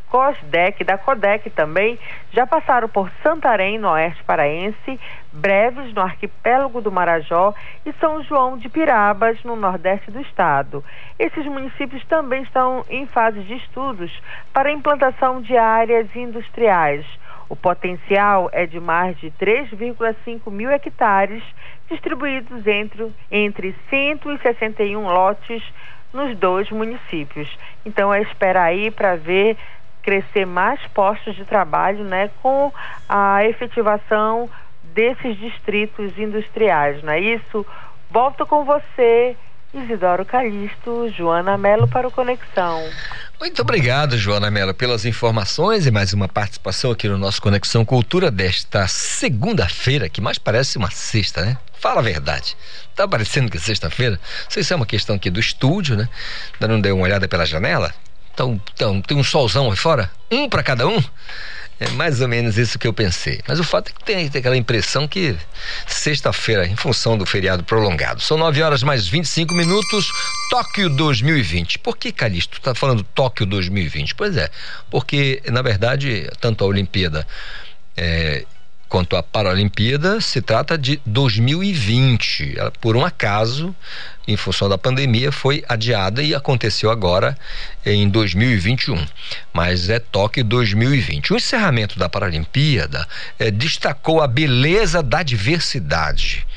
[0.10, 1.99] COSDEC, da CODEC também,
[2.32, 4.99] já passaram por Santarém, no oeste paraense,
[5.32, 7.53] Breves, no arquipélago do Marajó
[7.86, 10.84] e São João de Pirabas, no nordeste do estado.
[11.19, 14.11] Esses municípios também estão em fase de estudos
[14.53, 17.06] para a implantação de áreas industriais.
[17.48, 21.44] O potencial é de mais de 3,5 mil hectares,
[21.90, 25.64] distribuídos entre, entre 161 lotes
[26.11, 27.56] nos dois municípios.
[27.86, 29.57] Então, é esperar aí para ver
[30.06, 32.72] crescer mais postos de trabalho, né, com
[33.10, 34.48] a efetivação
[34.94, 37.65] desses distritos industriais, não é isso?
[38.11, 39.36] Volto com você,
[39.73, 42.88] Isidoro Calixto, Joana Melo para o Conexão.
[43.40, 48.32] Muito obrigado, Joana Mello, pelas informações e mais uma participação aqui no nosso Conexão Cultura
[48.32, 51.57] desta segunda-feira, que mais parece uma sexta, né?
[51.77, 52.56] Fala a verdade.
[52.95, 54.14] Tá parecendo que é sexta-feira?
[54.44, 56.07] Não sei se é uma questão aqui do estúdio, né?
[56.53, 57.94] Ainda não deu uma olhada pela janela?
[58.35, 60.11] Então, então tem um solzão aí fora?
[60.29, 61.01] Um para cada um?
[61.79, 63.41] É mais ou menos isso que eu pensei.
[63.47, 65.35] Mas o fato é que tem, tem aquela impressão que
[65.87, 68.21] sexta-feira, em função do feriado prolongado.
[68.21, 70.09] São 9 horas mais 25 minutos,
[70.49, 71.79] Tóquio 2020.
[71.79, 74.15] Por que, Calixto, está falando Tóquio 2020?
[74.15, 74.49] Pois é,
[74.89, 77.27] porque, na verdade, tanto a Olimpíada
[77.97, 78.45] é,
[78.95, 82.57] quanto à Paralimpíada, se trata de 2020.
[82.57, 83.76] Ela, por um acaso,
[84.26, 87.38] em função da pandemia, foi adiada e aconteceu agora
[87.85, 89.05] em 2021.
[89.51, 91.34] Mas é Tóquio 2020.
[91.34, 93.05] O encerramento da Paralimpíada
[93.38, 96.47] eh, destacou a beleza da diversidade.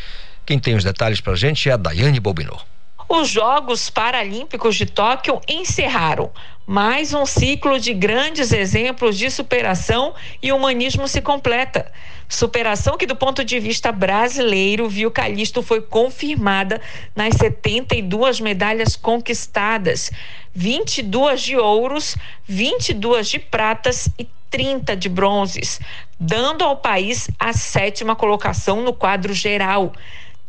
[0.46, 2.62] Quem tem os detalhes para a gente é a Daiane Bobinot.
[3.08, 6.30] Os Jogos Paralímpicos de Tóquio encerraram.
[6.70, 11.90] Mais um ciclo de grandes exemplos de superação e humanismo se completa.
[12.28, 16.78] Superação que, do ponto de vista brasileiro, viu Calixto foi confirmada
[17.16, 20.10] nas 72 medalhas conquistadas:
[20.52, 25.80] 22 de ouros, 22 de pratas e 30 de bronzes,
[26.20, 29.94] dando ao país a sétima colocação no quadro geral.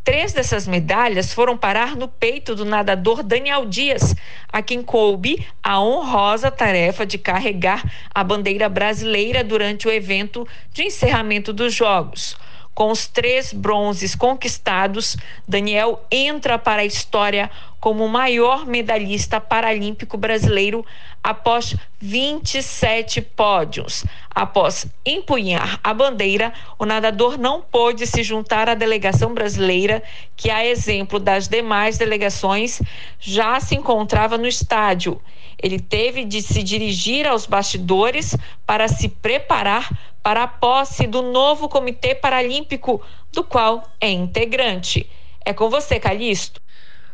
[0.04, 4.16] Três dessas medalhas foram parar no peito do nadador Daniel Dias,
[4.52, 10.84] a quem coube a honrosa tarefa de carregar a bandeira brasileira durante o evento de
[10.84, 12.38] encerramento dos Jogos.
[12.74, 20.18] Com os três bronzes conquistados, Daniel entra para a história como o maior medalhista paralímpico
[20.18, 20.85] brasileiro
[21.23, 24.06] após 27 pódios.
[24.30, 30.03] Após empunhar a bandeira, o nadador não pôde se juntar à delegação brasileira,
[30.35, 32.81] que, a exemplo das demais delegações,
[33.19, 35.22] já se encontrava no estádio.
[35.61, 38.35] Ele teve de se dirigir aos bastidores
[38.65, 39.89] para se preparar
[40.23, 43.01] para a posse do novo Comitê Paralímpico,
[43.31, 45.10] do qual é integrante.
[45.45, 46.61] É com você, Calixto.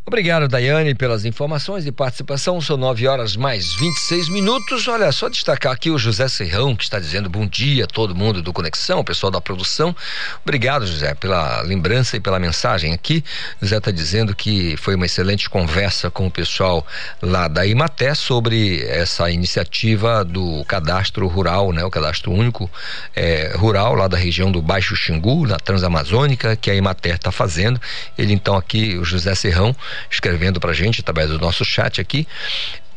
[0.07, 2.61] Obrigado, Daiane, pelas informações e participação.
[2.61, 4.87] São 9 horas mais 26 minutos.
[4.87, 8.39] Olha, só destacar aqui o José Serrão, que está dizendo bom dia a todo mundo
[8.39, 9.95] do Conexão, o pessoal da produção.
[10.43, 13.23] Obrigado, José, pela lembrança e pela mensagem aqui.
[13.59, 16.85] José está dizendo que foi uma excelente conversa com o pessoal
[17.19, 21.83] lá da Imaté sobre essa iniciativa do cadastro rural, né?
[21.83, 22.69] O cadastro único
[23.15, 27.81] é, rural lá da região do Baixo Xingu, na Transamazônica, que a Imaté está fazendo.
[28.15, 29.75] Ele então aqui, o José Serrão,
[30.09, 32.27] escrevendo para a gente através do nosso chat aqui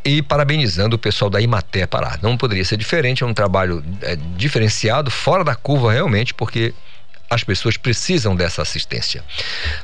[0.04, 2.18] e parabenizando o pessoal da Imaté Pará.
[2.22, 6.74] Não poderia ser diferente, é um trabalho é, diferenciado, fora da curva realmente, porque
[7.30, 9.22] as pessoas precisam dessa assistência.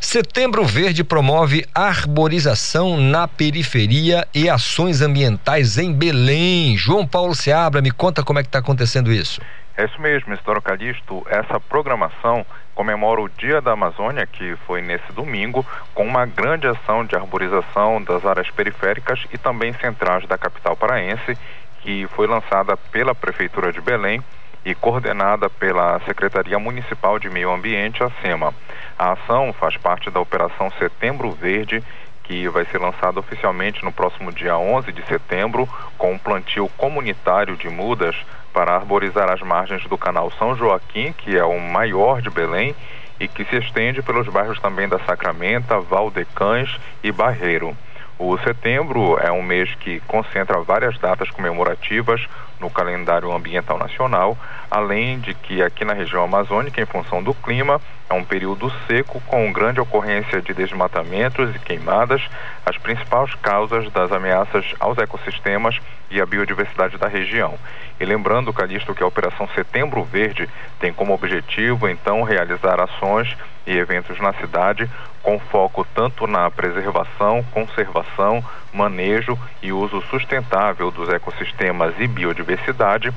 [0.01, 6.77] Setembro Verde promove arborização na periferia e ações ambientais em Belém.
[6.77, 9.43] João Paulo Seabra, me conta como é que está acontecendo isso.
[9.77, 11.27] É isso mesmo, Estouro Calixto.
[11.28, 15.65] Essa programação comemora o Dia da Amazônia, que foi nesse domingo,
[15.95, 21.39] com uma grande ação de arborização das áreas periféricas e também centrais da capital paraense,
[21.81, 24.23] que foi lançada pela Prefeitura de Belém
[24.65, 28.55] e coordenada pela Secretaria Municipal de Meio Ambiente, a SEMA.
[28.99, 31.83] A ação faz parte da Operação Setembro Verde,
[32.25, 37.57] que vai ser lançada oficialmente no próximo dia 11 de setembro, com um plantio comunitário
[37.57, 38.17] de mudas
[38.53, 42.75] para arborizar as margens do canal São Joaquim, que é o maior de Belém
[43.21, 46.71] e que se estende pelos bairros também da Sacramenta, Valdecães
[47.03, 47.77] e Barreiro.
[48.19, 52.25] O setembro é um mês que concentra várias datas comemorativas
[52.61, 54.39] no calendário ambiental nacional,
[54.75, 57.81] além de que aqui na região amazônica, em função do clima,
[58.11, 62.21] é um período seco com grande ocorrência de desmatamentos e queimadas,
[62.67, 65.79] as principais causas das ameaças aos ecossistemas
[66.11, 67.55] e à biodiversidade da região.
[68.01, 70.49] E lembrando, Calixto, que a Operação Setembro Verde
[70.81, 73.33] tem como objetivo, então, realizar ações
[73.65, 74.91] e eventos na cidade
[75.23, 83.15] com foco tanto na preservação, conservação, manejo e uso sustentável dos ecossistemas e biodiversidade,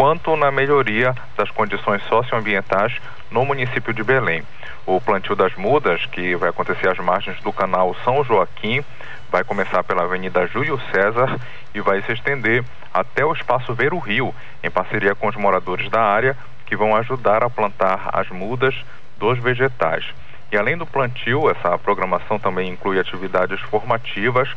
[0.00, 2.90] quanto na melhoria das condições socioambientais
[3.30, 4.42] no município de Belém.
[4.86, 8.82] O plantio das mudas, que vai acontecer às margens do canal São Joaquim,
[9.30, 11.38] vai começar pela Avenida Júlio César
[11.74, 12.64] e vai se estender
[12.94, 16.96] até o Espaço Ver o Rio, em parceria com os moradores da área, que vão
[16.96, 18.74] ajudar a plantar as mudas
[19.18, 20.06] dos vegetais.
[20.50, 24.48] E além do plantio, essa programação também inclui atividades formativas,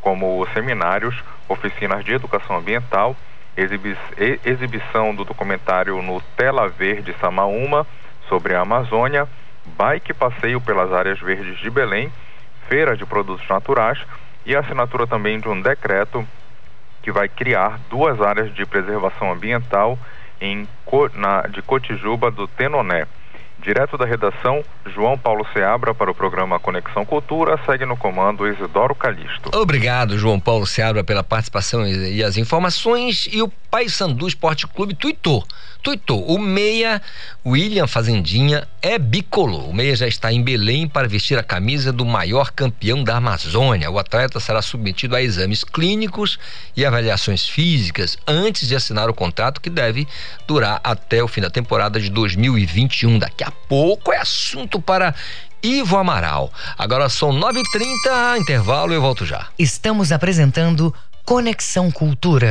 [0.00, 1.16] como seminários,
[1.48, 3.16] oficinas de educação ambiental,
[3.56, 3.96] exibi
[4.44, 7.86] exibição do documentário no Tela Verde Samaúma
[8.28, 9.28] sobre a Amazônia,
[9.76, 12.12] bike passeio pelas áreas verdes de Belém,
[12.68, 13.98] feira de produtos naturais
[14.46, 16.26] e assinatura também de um decreto
[17.02, 19.98] que vai criar duas áreas de preservação ambiental
[20.40, 20.66] em,
[21.14, 23.06] na, de Cotijuba do Tenoné.
[23.62, 28.92] Direto da redação, João Paulo Seabra para o programa Conexão Cultura, segue no comando Isidoro
[28.92, 29.56] Calixto.
[29.56, 33.28] Obrigado, João Paulo Seabra, pela participação e as informações.
[33.30, 35.44] E o Paysandu Esporte Clube tuitou
[35.82, 36.24] tuitou.
[36.26, 37.02] O meia
[37.44, 39.68] William Fazendinha é bicolor.
[39.68, 43.90] O meia já está em Belém para vestir a camisa do maior campeão da Amazônia.
[43.90, 46.38] O atleta será submetido a exames clínicos
[46.76, 50.06] e avaliações físicas antes de assinar o contrato que deve
[50.46, 53.18] durar até o fim da temporada de 2021.
[53.18, 55.14] Daqui a pouco é assunto para
[55.62, 56.52] Ivo Amaral.
[56.78, 59.48] Agora são 9h30, intervalo, eu volto já.
[59.58, 60.94] Estamos apresentando
[61.24, 62.50] Conexão Cultura.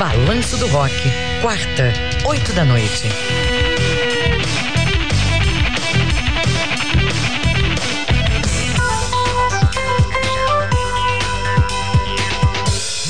[0.00, 0.94] Balanço do Rock,
[1.42, 1.92] quarta,
[2.24, 3.06] oito da noite.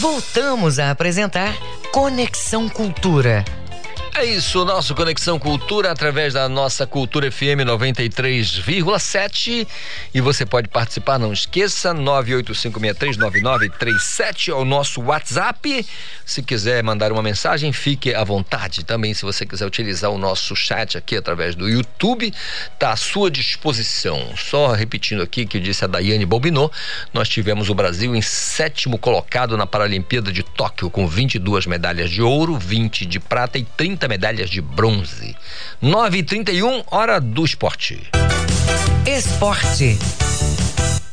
[0.00, 1.56] Voltamos a apresentar
[1.92, 3.44] Conexão Cultura.
[4.12, 9.68] É isso, nosso Conexão Cultura através da nossa Cultura FM 93,7
[10.12, 15.86] e você pode participar, não esqueça, 985639937 é o nosso WhatsApp.
[16.26, 18.84] Se quiser mandar uma mensagem, fique à vontade.
[18.84, 22.34] Também se você quiser utilizar o nosso chat aqui através do YouTube,
[22.78, 24.34] tá à sua disposição.
[24.36, 26.74] Só repetindo aqui que disse a Daiane Bobinot,
[27.14, 32.20] nós tivemos o Brasil em sétimo colocado na Paralimpíada de Tóquio com 22 medalhas de
[32.20, 35.36] ouro, 20 de prata e 30 medalhas de bronze.
[35.80, 38.00] 9 e 31 hora do esporte.
[39.06, 39.98] Esporte.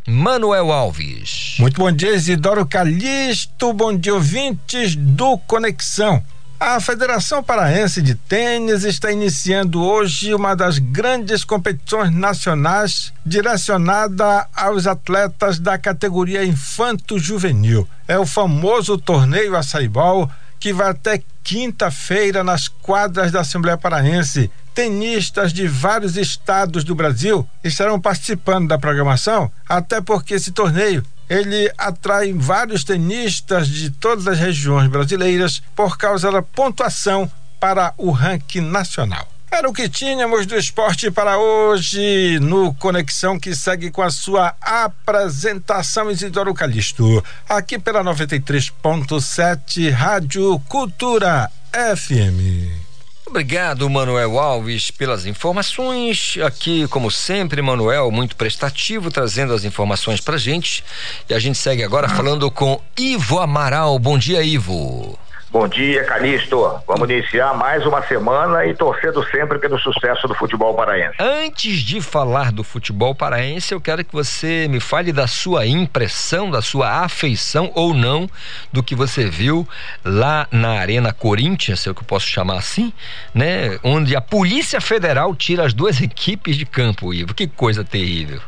[0.05, 1.55] Manuel Alves.
[1.59, 3.73] Muito bom dia, Isidoro Calixto.
[3.73, 6.23] Bom dia, ouvintes do Conexão.
[6.59, 14.87] A Federação Paraense de Tênis está iniciando hoje uma das grandes competições nacionais direcionada aos
[14.87, 17.87] atletas da categoria infanto-juvenil.
[18.07, 24.51] É o famoso torneio Açaibol que vai até quinta-feira nas quadras da Assembleia Paraense.
[24.73, 31.71] Tenistas de vários estados do Brasil estarão participando da programação, até porque esse torneio ele
[31.77, 37.29] atrai vários tenistas de todas as regiões brasileiras por causa da pontuação
[37.59, 39.27] para o ranking nacional.
[39.49, 44.53] Era o que tínhamos do esporte para hoje no Conexão que segue com a sua
[44.61, 52.87] apresentação Isidoro Calixto, aqui pela 93.7 Rádio Cultura FM.
[53.25, 56.37] Obrigado, Manuel Alves, pelas informações.
[56.45, 60.83] Aqui, como sempre, Manuel, muito prestativo, trazendo as informações pra gente.
[61.29, 63.99] E a gente segue agora falando com Ivo Amaral.
[63.99, 65.19] Bom dia, Ivo.
[65.49, 66.81] Bom dia, Calixto.
[66.85, 71.15] Vamos iniciar mais uma semana e torcendo sempre pelo sucesso do futebol paraense.
[71.17, 76.51] Antes de falar do futebol paraense, eu quero que você me fale da sua impressão,
[76.51, 78.29] da sua afeição ou não
[78.73, 79.65] do que você viu
[80.03, 82.91] lá na Arena Corinthians, se é o que eu posso chamar assim,
[83.33, 83.79] né?
[83.83, 87.33] Onde a Polícia Federal tira as duas equipes de campo, Ivo.
[87.33, 88.41] Que coisa terrível.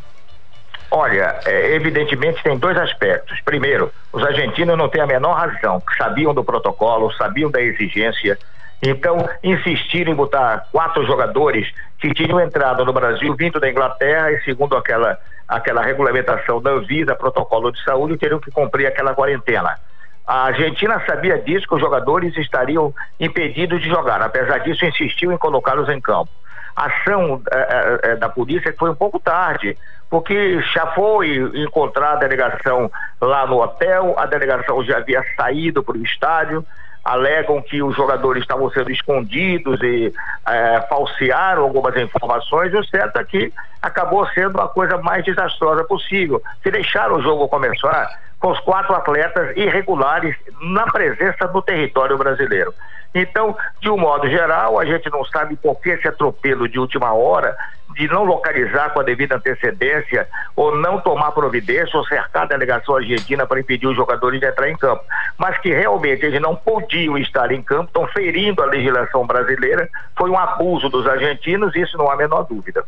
[0.92, 3.40] Olha, é, evidentemente tem dois aspectos.
[3.42, 8.38] Primeiro, os argentinos não têm a menor razão, sabiam do protocolo, sabiam da exigência,
[8.82, 11.68] então insistiram em botar quatro jogadores
[12.00, 17.14] que tinham entrado no Brasil vindo da Inglaterra e segundo aquela, aquela regulamentação da Anvisa,
[17.16, 19.78] protocolo de saúde, teriam que cumprir aquela quarentena.
[20.26, 25.38] A Argentina sabia disso, que os jogadores estariam impedidos de jogar, apesar disso insistiu em
[25.38, 26.32] colocá-los em campo.
[26.76, 29.76] A ação é, é, da polícia foi um pouco tarde,
[30.10, 32.92] porque já foi encontrar a delegação
[33.22, 36.66] lá no hotel, a delegação já havia saído para o estádio,
[37.04, 40.14] alegam que os jogadores estavam sendo escondidos e
[40.48, 46.42] é, falsearam algumas informações, o certo é que acabou sendo a coisa mais desastrosa possível,
[46.62, 48.10] que deixaram o jogo começar
[48.40, 52.74] com os quatro atletas irregulares na presença do território brasileiro.
[53.14, 57.12] Então, de um modo geral, a gente não sabe por que esse atropelo de última
[57.12, 57.58] hora,
[57.96, 62.96] de não localizar com a devida antecedência, ou não tomar providência, ou cercar a delegação
[62.96, 65.04] argentina para impedir os jogadores de entrar em campo.
[65.40, 70.30] Mas que realmente eles não podiam estar em campo, estão ferindo a legislação brasileira, foi
[70.30, 72.86] um abuso dos argentinos, isso não há a menor dúvida.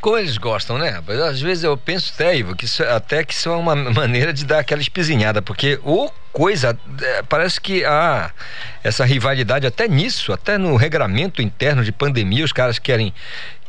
[0.00, 1.02] Como eles gostam, né?
[1.28, 4.44] Às vezes eu penso até, Ivo, que isso, até que isso é uma maneira de
[4.44, 8.30] dar aquela espizinhada, porque o coisa, é, parece que há
[8.82, 13.12] essa rivalidade até nisso, até no regramento interno de pandemia, os caras querem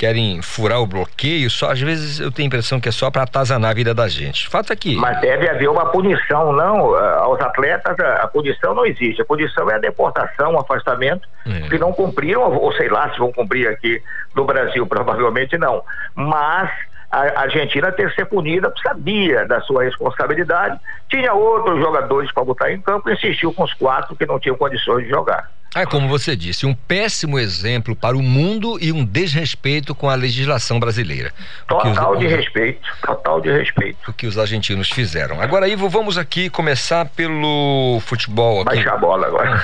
[0.02, 3.22] querem furar o bloqueio, só às vezes eu tenho a impressão que é só para
[3.22, 4.50] atazanar a vida da gente.
[4.50, 8.84] Fato é que Mas deve haver uma punição, não, eh, aos atletas, a punição não
[8.84, 9.22] existe.
[9.22, 11.70] A punição é a deportação, o afastamento, é.
[11.70, 14.02] que não cumpriram, ou sei lá se vão cumprir aqui
[14.36, 15.84] no Brasil, provavelmente não.
[16.16, 16.72] Mas
[17.12, 20.80] a Argentina ter ser punida, sabia da sua responsabilidade,
[21.10, 25.04] tinha outros jogadores para botar em campo insistiu com os quatro que não tinham condições
[25.04, 25.50] de jogar.
[25.74, 30.16] É como você disse, um péssimo exemplo para o mundo e um desrespeito com a
[30.16, 31.34] legislação brasileira.
[31.66, 34.12] Total os, de respeito, total de respeito.
[34.12, 35.40] O que os argentinos fizeram.
[35.40, 38.64] Agora, Ivo, vamos aqui começar pelo futebol.
[38.64, 38.76] Aqui.
[38.76, 39.62] Baixa a bola agora.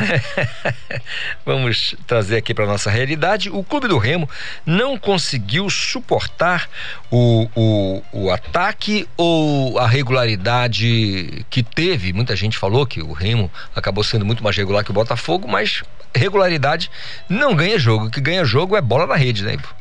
[1.46, 3.50] vamos trazer aqui para nossa realidade.
[3.50, 4.30] O Clube do Remo
[4.66, 6.70] não conseguiu suportar
[7.12, 12.14] o, o, o ataque ou a regularidade que teve.
[12.14, 15.84] Muita gente falou que o Remo acabou sendo muito mais regular que o Botafogo, mas
[16.16, 16.90] regularidade
[17.30, 18.06] não ganha jogo.
[18.06, 19.76] O que ganha jogo é bola na rede, né, Ivo?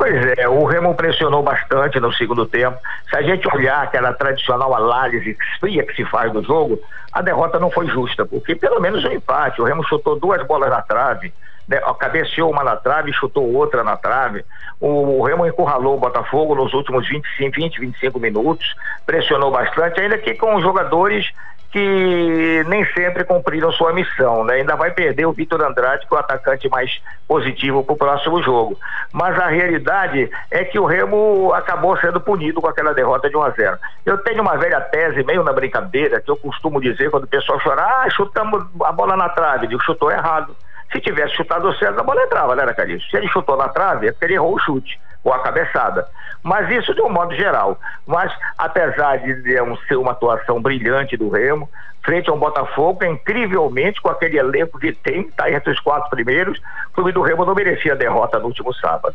[0.00, 2.78] Pois é, o Remo pressionou bastante no segundo tempo.
[3.10, 6.80] Se a gente olhar aquela tradicional análise fria que se faz do jogo,
[7.12, 9.60] a derrota não foi justa, porque pelo menos um empate.
[9.60, 11.30] O Remo chutou duas bolas na trave,
[11.68, 14.42] né, cabeceou uma na trave chutou outra na trave.
[14.80, 20.16] O, o Remo encurralou o Botafogo nos últimos 25, 20, 25 minutos, pressionou bastante, ainda
[20.16, 21.30] que com jogadores
[21.70, 24.54] que nem sempre cumpriram sua missão, né?
[24.54, 28.42] Ainda vai perder o Vitor Andrade, que é o atacante mais positivo para o próximo
[28.42, 28.76] jogo.
[29.12, 33.42] Mas a realidade é que o Remo acabou sendo punido com aquela derrota de 1
[33.42, 33.78] a 0.
[34.04, 37.60] Eu tenho uma velha tese, meio na brincadeira, que eu costumo dizer quando o pessoal
[37.62, 40.56] chora, ah, chutamos a bola na trave, digo, chutou errado.
[40.90, 43.08] Se tivesse chutado certo, a bola entrava, né, Cariço?
[43.08, 46.06] Se ele chutou na trave, é porque ele errou o chute ou a cabeçada.
[46.42, 47.78] Mas isso de um modo geral.
[48.06, 49.42] Mas, apesar de
[49.86, 51.68] ser uma atuação brilhante do Remo,
[52.02, 56.92] frente ao Botafogo, incrivelmente, com aquele elenco que tem, está entre os quatro primeiros, o
[56.94, 59.14] clube do Remo não merecia a derrota no último sábado.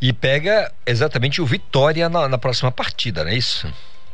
[0.00, 3.70] E pega exatamente o Vitória na, na próxima partida, não é isso?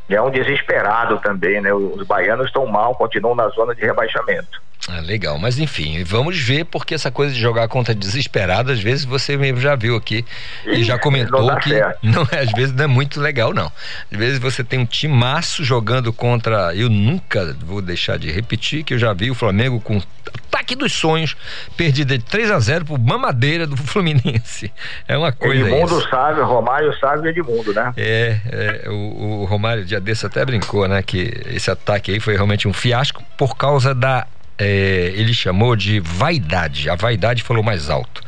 [0.09, 1.73] É um desesperado também, né?
[1.73, 4.61] Os baianos estão mal, continuam na zona de rebaixamento.
[4.89, 9.03] Ah, legal, mas enfim, vamos ver porque essa coisa de jogar contra desesperado, às vezes
[9.03, 10.25] você mesmo já viu aqui
[10.65, 11.99] e já comentou não que certo.
[12.07, 13.69] não é, às vezes não é muito legal não.
[14.09, 18.93] Às vezes você tem um timaço jogando contra, eu nunca vou deixar de repetir que
[18.93, 20.01] eu já vi o Flamengo com
[20.47, 21.35] ataque dos sonhos,
[21.75, 24.71] perdido de 3 a 0 pro mamadeira do Fluminense.
[25.05, 26.09] É uma coisa Edmundo isso.
[26.09, 27.93] sabe, Romário sabe Edmundo, né?
[27.97, 28.39] É,
[28.85, 32.69] é o, o Romário dia desse até brincou, né, que esse ataque aí foi realmente
[32.69, 34.25] um fiasco por causa da
[34.57, 36.89] é, ele chamou de vaidade.
[36.89, 38.21] A vaidade falou mais alto.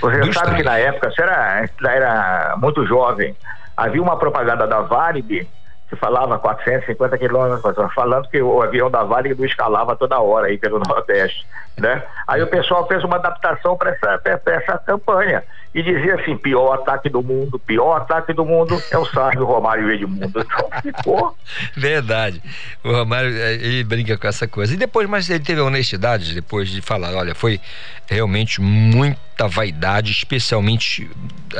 [0.00, 0.62] Você Dos sabe três.
[0.62, 3.34] que na época, você era, era muito jovem,
[3.76, 5.48] havia uma propaganda da Varig
[5.88, 10.56] que falava 450 quilômetros, falando que o avião da Varig não escalava toda hora aí
[10.56, 11.44] pelo Nordeste,
[11.76, 12.02] né?
[12.28, 15.42] Aí o pessoal fez uma adaptação para essa, essa campanha
[15.72, 19.90] e dizia assim, pior ataque do mundo, pior ataque do mundo é o Sárgio Romário
[19.90, 20.40] e Edmundo.
[20.50, 21.36] Então ficou.
[21.76, 22.42] Verdade.
[22.82, 24.74] O Romário, é, ele brinca com essa coisa.
[24.74, 27.60] E depois, mas ele teve a honestidade depois de falar, olha, foi
[28.08, 31.08] realmente muita vaidade, especialmente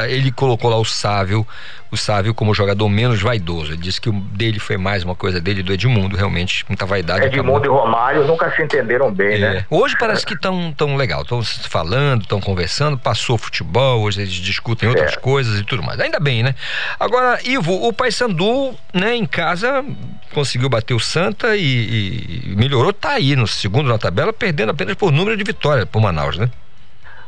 [0.08, 1.46] ele colocou lá o Sávio,
[1.90, 3.72] o Sávio como jogador menos vaidoso.
[3.72, 7.26] Ele disse que o dele foi mais uma coisa dele do Edmundo, realmente, muita vaidade.
[7.26, 7.78] Edmundo acabou...
[7.78, 9.38] e Romário nunca se entenderam bem, é.
[9.38, 9.66] né?
[9.70, 14.88] Hoje parece que estão tão legal, estão falando, estão conversando, passou futebol, hoje eles discutem
[14.88, 15.16] outras é.
[15.16, 16.00] coisas e tudo mais.
[16.00, 16.54] Ainda bem, né?
[16.98, 19.84] Agora, Ivo, o Paysandu, né, em casa
[20.32, 24.94] conseguiu bater o Santa e, e melhorou, tá aí no segundo na tabela, perdendo apenas
[24.94, 26.48] por número de vitórias por Manaus, né?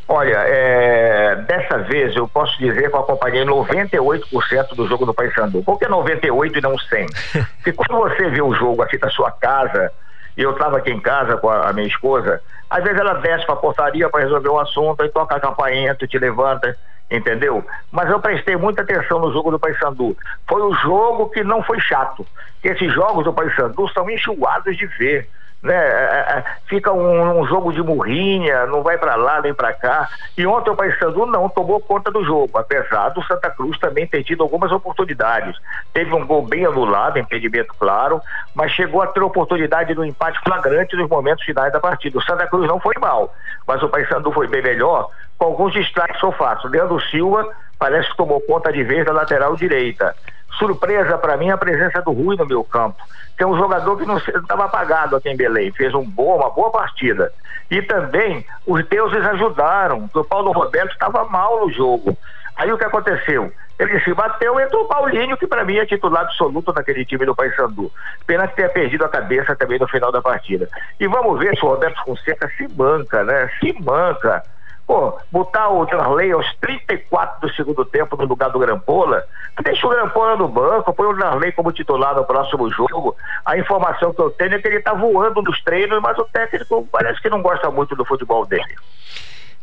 [0.08, 5.62] Olha, é, dessa vez eu posso dizer que eu acompanhei 98% do jogo do Paysandu.
[5.62, 7.06] Por que 98 e não 100?
[7.56, 9.90] Porque quando você vê o jogo aqui da sua casa,
[10.36, 13.54] eu estava aqui em casa com a, a, minha esposa, às vezes ela desce para
[13.54, 16.76] a portaria para resolver um assunto, e toca a campainha, tu te levanta,
[17.10, 17.64] entendeu?
[17.90, 20.16] Mas eu prestei muita atenção no jogo do Paysandu.
[20.48, 22.26] Foi o jogo que não foi chato.
[22.64, 25.28] Esses jogos do Paysandu são enxugados de ver
[25.62, 25.74] né?
[25.74, 30.08] É, é, fica um, um, jogo de murrinha, não vai para lá nem para cá.
[30.36, 34.24] E ontem o Paysandu não tomou conta do jogo, apesar do Santa Cruz também ter
[34.24, 35.56] tido algumas oportunidades.
[35.92, 38.20] Teve um gol bem anulado, impedimento claro,
[38.54, 42.18] mas chegou a ter oportunidade do empate flagrante nos momentos finais da partida.
[42.18, 43.32] O Santa Cruz não foi mal,
[43.66, 46.70] mas o Paysandu foi bem melhor, com alguns destaques sou fácil.
[46.70, 47.48] Leandro Silva
[47.78, 50.14] parece que tomou conta de vez da lateral direita.
[50.58, 53.02] Surpresa para mim a presença do Rui no meu campo.
[53.36, 56.70] Tem um jogador que não estava apagado aqui em Belém, fez um boa, uma boa
[56.70, 57.32] partida.
[57.70, 62.16] E também os deuses ajudaram, o Paulo Roberto estava mal no jogo.
[62.56, 63.52] Aí o que aconteceu?
[63.78, 67.34] Ele se bateu, entrou o Paulinho, que para mim é titular absoluto naquele time do
[67.34, 67.90] Paysandu.
[68.26, 70.68] Pena que tenha perdido a cabeça também no final da partida.
[71.00, 73.50] E vamos ver se o Roberto Fonseca se manca, né?
[73.58, 74.42] Se manca.
[74.86, 79.24] Pô, botar o Darley aos 34 do segundo tempo no lugar do Grampola,
[79.62, 83.16] deixa o Grampola no banco, põe o Darley como titular no próximo jogo.
[83.44, 86.86] A informação que eu tenho é que ele tá voando nos treinos, mas o técnico
[86.90, 88.74] parece que não gosta muito do futebol dele.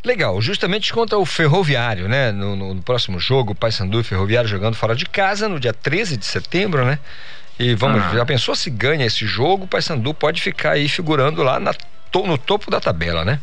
[0.04, 2.32] Legal, justamente contra o Ferroviário, né?
[2.32, 5.74] No, no, no próximo jogo, o Paysandu e Ferroviário jogando fora de casa no dia
[5.74, 6.98] 13 de setembro, né?
[7.60, 8.12] E vamos, ah.
[8.14, 11.74] já pensou se ganha esse jogo, o Paysandu pode ficar aí figurando lá na,
[12.26, 13.42] no topo da tabela, né?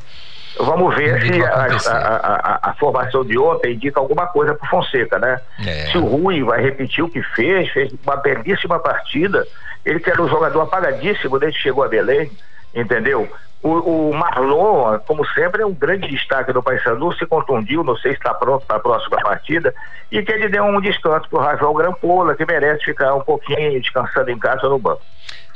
[0.58, 5.18] Vamos ver se a, a, a, a, formação de ontem indica alguma coisa para Fonseca,
[5.18, 5.40] né?
[5.66, 5.86] É.
[5.90, 9.46] Se o Rui vai repetir o que fez, fez uma belíssima partida.
[9.84, 12.30] Ele que era um jogador apagadíssimo desde que chegou a Belém,
[12.74, 13.28] entendeu?
[13.62, 18.12] O, o, Marlon, como sempre, é um grande destaque do Paysandu, se contundiu, não sei
[18.12, 19.74] se está pronto para a próxima partida,
[20.10, 23.80] e que ele deu um descanso para o Rafael Grampola, que merece ficar um pouquinho
[23.80, 25.02] descansando em casa no banco.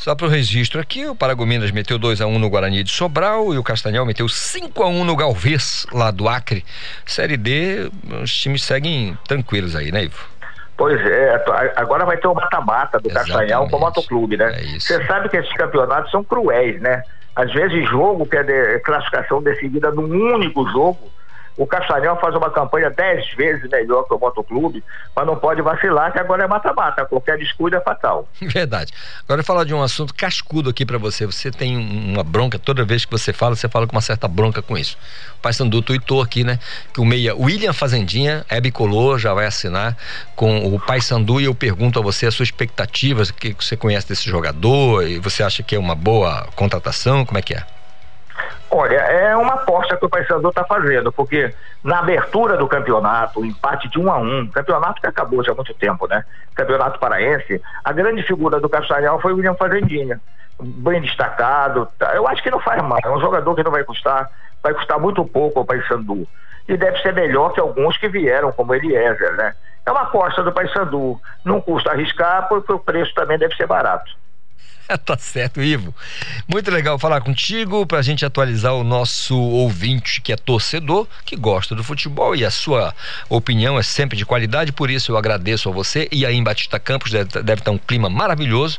[0.01, 2.91] Só para o registro aqui, o Paragominas meteu 2 a 1 um no Guarani de
[2.91, 6.65] Sobral e o Castanhal meteu 5 a 1 um no Galvez, lá do Acre.
[7.05, 7.91] Série D,
[8.23, 10.27] os times seguem tranquilos aí, né, Ivo?
[10.75, 11.45] Pois é,
[11.77, 13.33] agora vai ter o mata-mata do Exatamente.
[13.37, 14.55] Castanhal com o Motoclube, né?
[14.55, 17.03] É Você é sabe que esses campeonatos são cruéis, né?
[17.37, 21.13] Às vezes jogo que é de classificação decidida num único jogo,
[21.61, 24.83] O Castanhal faz uma campanha dez vezes melhor que o Motoclube,
[25.15, 27.05] mas não pode vacilar, que agora é mata-mata.
[27.05, 28.27] Qualquer descuido é fatal.
[28.41, 28.95] Verdade.
[29.25, 31.27] Agora eu vou falar de um assunto cascudo aqui para você.
[31.27, 34.63] Você tem uma bronca, toda vez que você fala, você fala com uma certa bronca
[34.63, 34.97] com isso.
[35.37, 36.59] O Pai Sandu tuitou aqui, né?
[36.95, 39.95] Que o meia William Fazendinha é bicolor, já vai assinar
[40.35, 43.77] com o Pai Sandu e eu pergunto a você as suas expectativas, o que você
[43.77, 47.27] conhece desse jogador e você acha que é uma boa contratação?
[47.27, 47.80] Como é que é?
[48.73, 51.53] Olha, é uma aposta que o Paysandu está fazendo, porque
[51.83, 55.55] na abertura do campeonato, o empate de um a um, campeonato que acabou já há
[55.57, 56.25] muito tempo, né?
[56.55, 60.21] Campeonato paraense, a grande figura do Castanhal foi o William Fazendinha,
[60.61, 61.89] bem destacado.
[61.99, 62.15] Tá?
[62.15, 64.31] Eu acho que não faz mal, é um jogador que não vai custar,
[64.63, 66.29] vai custar muito pouco ao Paysandu.
[66.69, 69.53] E deve ser melhor que alguns que vieram, como Eliezer, né?
[69.85, 74.13] É uma aposta do Paysandu, não custa arriscar, porque o preço também deve ser barato.
[75.05, 75.95] tá certo, Ivo.
[76.49, 81.37] Muito legal falar contigo para a gente atualizar o nosso ouvinte que é torcedor, que
[81.37, 82.95] gosta do futebol e a sua
[83.29, 86.09] opinião é sempre de qualidade, por isso eu agradeço a você.
[86.11, 88.79] E aí em Batista Campos deve, deve estar um clima maravilhoso.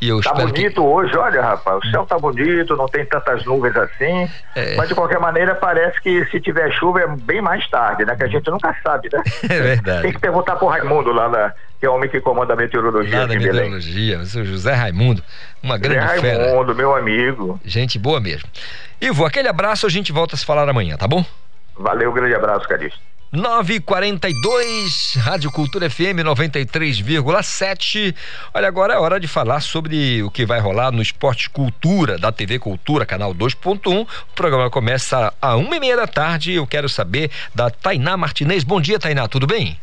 [0.00, 0.80] E eu tá espero bonito que...
[0.80, 4.76] hoje, olha, rapaz, o céu tá bonito, não tem tantas nuvens assim, É.
[4.76, 8.14] mas de qualquer maneira parece que se tiver chuva é bem mais tarde, né?
[8.14, 9.22] Que a gente nunca sabe, né?
[9.48, 10.02] É verdade.
[10.02, 13.20] Tem que perguntar pro Raimundo lá, na- que é o homem que comanda a meteorologia
[13.20, 13.70] Lá da aqui em Belém.
[13.70, 15.22] meteorologia, o seu José Raimundo,
[15.62, 16.44] uma grande Zé fera.
[16.44, 17.60] Raimundo, meu amigo.
[17.64, 18.48] Gente boa mesmo.
[19.00, 21.24] Ivo, aquele abraço, a gente volta a se falar amanhã, tá bom?
[21.76, 23.00] Valeu, grande abraço, Calixto.
[23.30, 28.14] 942, Rádio Cultura FM 93,7.
[28.54, 32.32] Olha, agora é hora de falar sobre o que vai rolar no Esporte Cultura, da
[32.32, 34.02] TV Cultura, canal 2.1.
[34.02, 36.54] O programa começa a uma e meia da tarde.
[36.54, 38.64] Eu quero saber da Tainá Martinez.
[38.64, 39.78] Bom dia, Tainá, tudo bem?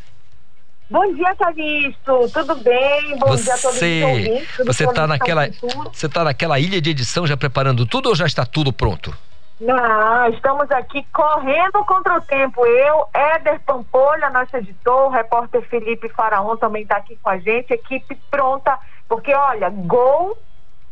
[0.90, 2.30] Bom dia, Calixto.
[2.32, 3.18] Tudo bem?
[3.18, 4.58] Bom dia a todos os Você, ouvintes.
[4.66, 5.48] você tá Conexão naquela,
[5.92, 9.16] você tá naquela ilha de edição já preparando tudo ou já está tudo pronto?
[9.60, 12.66] Não, estamos aqui correndo contra o tempo.
[12.66, 17.72] Eu, Éder Pampolha, nosso editor, o repórter Felipe Faraon também está aqui com a gente,
[17.72, 20.38] equipe pronta, porque olha, gol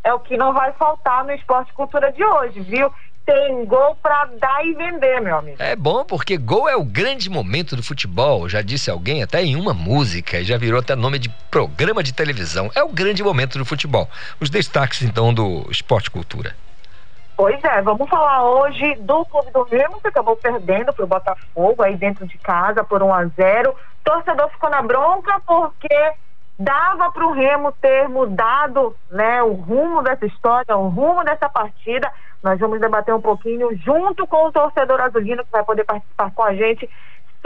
[0.03, 2.91] é o que não vai faltar no Esporte Cultura de hoje, viu?
[3.25, 5.57] Tem gol para dar e vender, meu amigo.
[5.59, 8.49] É bom porque gol é o grande momento do futebol.
[8.49, 12.13] Já disse alguém até em uma música e já virou até nome de programa de
[12.13, 12.69] televisão.
[12.75, 14.09] É o grande momento do futebol.
[14.41, 16.53] Os destaques então do Esporte Cultura.
[17.37, 21.81] Pois é, vamos falar hoje do Clube do Remo, que acabou perdendo para o Botafogo
[21.81, 26.13] aí dentro de casa por 1 a 0 Torcedor ficou na bronca porque
[26.57, 32.11] dava para o Remo ter mudado né, o rumo dessa história, o rumo dessa partida.
[32.41, 36.43] Nós vamos debater um pouquinho junto com o torcedor azulino que vai poder participar com
[36.43, 36.89] a gente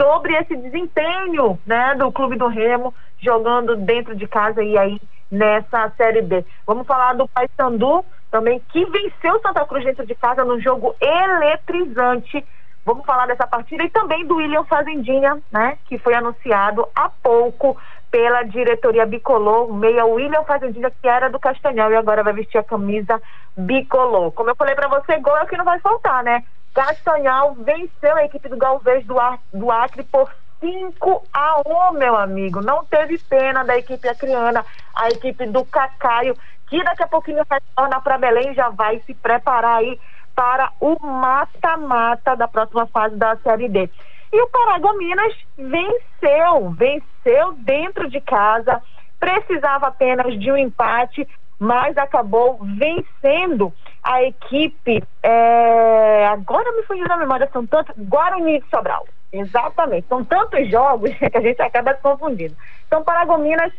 [0.00, 5.90] sobre esse desempenho né, do Clube do Remo jogando dentro de casa e aí nessa
[5.96, 6.44] Série B.
[6.66, 12.44] Vamos falar do Paysandu também, que venceu Santa Cruz dentro de casa num jogo eletrizante.
[12.84, 17.76] Vamos falar dessa partida e também do William Fazendinha, né, que foi anunciado há pouco
[18.10, 22.64] pela diretoria bicolor, meia William Fazendinha, que era do Castanhal e agora vai vestir a
[22.64, 23.20] camisa
[23.56, 24.32] bicolor.
[24.32, 26.42] Como eu falei para você, gol é o que não vai faltar, né?
[26.74, 30.30] Castanhal venceu a equipe do Galvez do, Ar- do Acre por
[30.60, 32.60] 5 a 1, meu amigo.
[32.60, 34.64] Não teve pena da equipe acriana,
[34.94, 36.36] a equipe do Cacaio,
[36.68, 39.98] que daqui a pouquinho retorna para Belém já vai se preparar aí
[40.34, 43.90] para o mata-mata da próxima fase da Série D.
[44.32, 48.82] E o Paragominas venceu, venceu dentro de casa,
[49.18, 51.26] precisava apenas de um empate,
[51.58, 53.72] mas acabou vencendo
[54.02, 55.02] a equipe.
[55.22, 57.94] é, Agora me fugiu na memória, são tantos.
[57.96, 59.06] Guarani de Sobral.
[59.32, 60.06] Exatamente.
[60.08, 62.56] São tantos jogos que a gente acaba se confundindo.
[62.86, 63.72] Então, Paragominas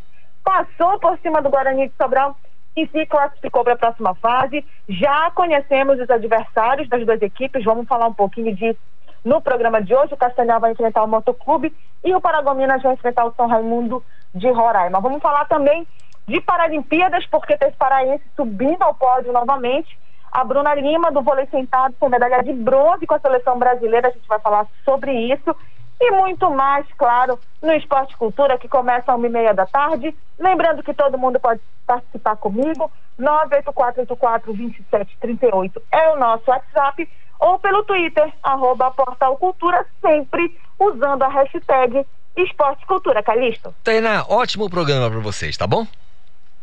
[0.44, 2.36] passou por cima do Guarani de Sobral
[2.76, 4.66] e se classificou para a próxima fase.
[4.88, 8.80] Já conhecemos os adversários das duas equipes, vamos falar um pouquinho disso
[9.24, 10.14] no programa de hoje.
[10.14, 11.74] O Castanhal vai enfrentar o Motoclube
[12.04, 15.00] e o Paragominas vai enfrentar o São Raimundo de Roraima.
[15.00, 15.88] Vamos falar também
[16.28, 19.98] de Paralimpíadas, porque teve paraense subindo ao pódio novamente.
[20.32, 24.10] A Bruna Lima, do vôlei sentado, com medalha de bronze com a seleção brasileira.
[24.10, 25.56] A gente vai falar sobre isso
[26.00, 30.16] e muito mais, claro, no Esporte Cultura, que começa às uma e meia da tarde.
[30.38, 32.90] Lembrando que todo mundo pode participar comigo.
[33.20, 37.10] 984842738 é o nosso WhatsApp.
[37.40, 42.06] Ou pelo Twitter, arroba Portal Cultura, sempre usando a hashtag
[42.36, 43.24] Esporte Cultura.
[43.24, 45.88] Calixto, Tainá, ótimo programa para vocês, tá bom?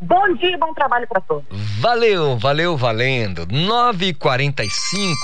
[0.00, 1.44] bom dia e bom trabalho para todos.
[1.50, 3.46] Valeu, valeu, valendo.
[3.46, 5.14] 9h45.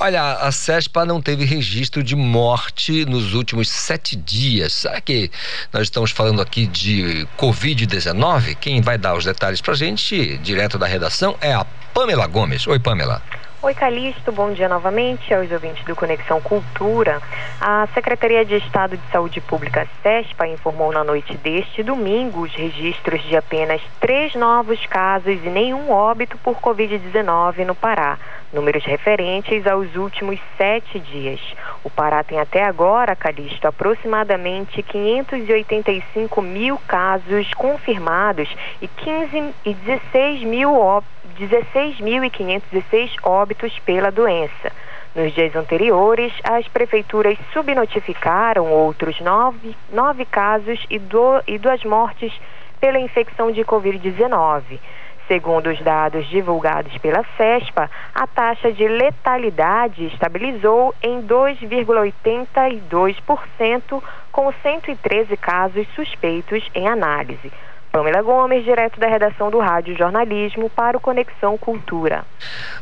[0.00, 4.72] Olha, a CESPA não teve registro de morte nos últimos sete dias.
[4.72, 5.30] Será que
[5.72, 8.56] nós estamos falando aqui de Covid-19?
[8.56, 12.66] Quem vai dar os detalhes pra gente, direto da redação, é a Pamela Gomes.
[12.66, 13.22] Oi, Pamela.
[13.60, 17.20] Oi, Calixto, bom dia novamente aos ouvintes do Conexão Cultura.
[17.60, 23.20] A Secretaria de Estado de Saúde Pública, SESPA, informou na noite deste domingo os registros
[23.24, 28.16] de apenas três novos casos e nenhum óbito por Covid-19 no Pará,
[28.52, 31.40] números referentes aos últimos sete dias.
[31.82, 38.48] O Pará tem até agora, Calixto, aproximadamente 585 mil casos confirmados
[38.80, 44.72] e 15 e 16 mil óbitos 16.516 óbitos pela doença.
[45.14, 52.32] Nos dias anteriores, as prefeituras subnotificaram outros nove, nove casos e, do, e duas mortes
[52.80, 54.78] pela infecção de Covid-19.
[55.26, 64.02] Segundo os dados divulgados pela CESPA, a taxa de letalidade estabilizou em 2,82%,
[64.32, 67.52] com 113 casos suspeitos em análise.
[67.90, 72.24] Pamela Gomes, direto da redação do Rádio Jornalismo para o Conexão Cultura.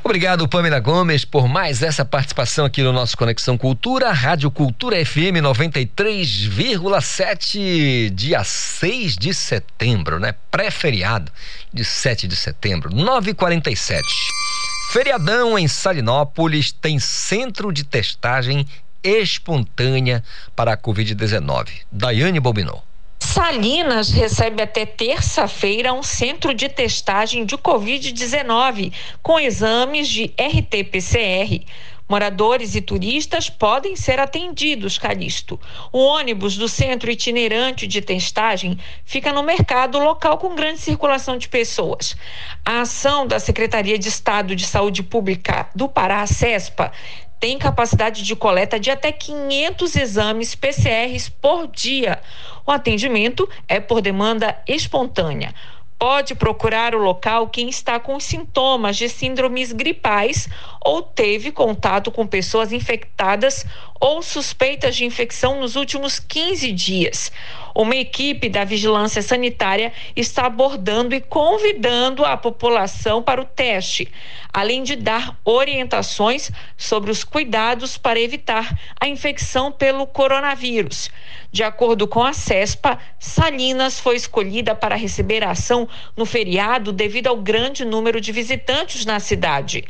[0.02, 5.40] Obrigado, Pamela Gomes, por mais essa participação aqui no nosso Conexão Cultura, Rádio Cultura FM
[5.42, 10.34] 93,7, dia 6 de setembro, né?
[10.50, 11.30] Pré-feriado
[11.72, 14.02] de 7 de setembro, 9h47.
[14.92, 18.66] Feriadão em Salinópolis tem centro de testagem
[19.02, 20.22] espontânea
[20.54, 21.68] para a Covid-19.
[21.90, 22.82] Daiane Bobinot.
[23.36, 31.62] Salinas recebe até terça-feira um centro de testagem de Covid-19 com exames de RT-PCR.
[32.08, 35.60] Moradores e turistas podem ser atendidos, Calixto.
[35.92, 41.46] O ônibus do centro itinerante de testagem fica no mercado local com grande circulação de
[41.46, 42.16] pessoas.
[42.64, 46.90] A ação da Secretaria de Estado de Saúde Pública do Pará, CESPA,
[47.38, 52.20] tem capacidade de coleta de até 500 exames PCRs por dia.
[52.66, 55.54] O atendimento é por demanda espontânea.
[55.98, 60.46] Pode procurar o local quem está com sintomas de síndromes gripais
[60.84, 63.64] ou teve contato com pessoas infectadas
[63.98, 67.32] ou suspeitas de infecção nos últimos 15 dias.
[67.76, 74.10] Uma equipe da Vigilância Sanitária está abordando e convidando a população para o teste,
[74.50, 81.10] além de dar orientações sobre os cuidados para evitar a infecção pelo coronavírus.
[81.52, 85.86] De acordo com a CESPA, Salinas foi escolhida para receber a ação
[86.16, 89.84] no feriado devido ao grande número de visitantes na cidade.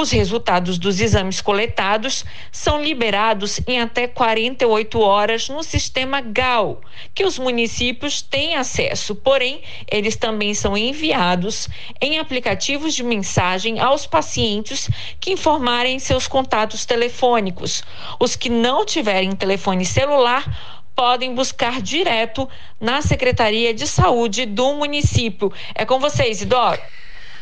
[0.00, 6.80] Os resultados dos exames coletados são liberados em até 48 horas no sistema GAL,
[7.12, 9.60] que os municípios têm acesso, porém,
[9.90, 11.68] eles também são enviados
[12.00, 14.88] em aplicativos de mensagem aos pacientes
[15.18, 17.82] que informarem seus contatos telefônicos.
[18.20, 22.48] Os que não tiverem telefone celular podem buscar direto
[22.80, 25.52] na Secretaria de Saúde do município.
[25.74, 26.80] É com vocês, Isidoro.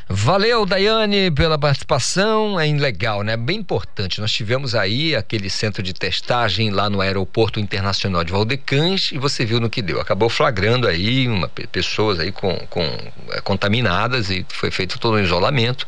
[0.08, 2.60] Valeu, Daiane, pela participação.
[2.60, 3.36] É legal, né?
[3.36, 4.20] Bem importante.
[4.20, 9.44] Nós tivemos aí aquele centro de testagem lá no Aeroporto Internacional de Valdecães e você
[9.44, 10.00] viu no que deu.
[10.00, 12.82] Acabou flagrando aí uma, pessoas aí com, com
[13.32, 15.84] é, contaminadas e foi feito todo um isolamento.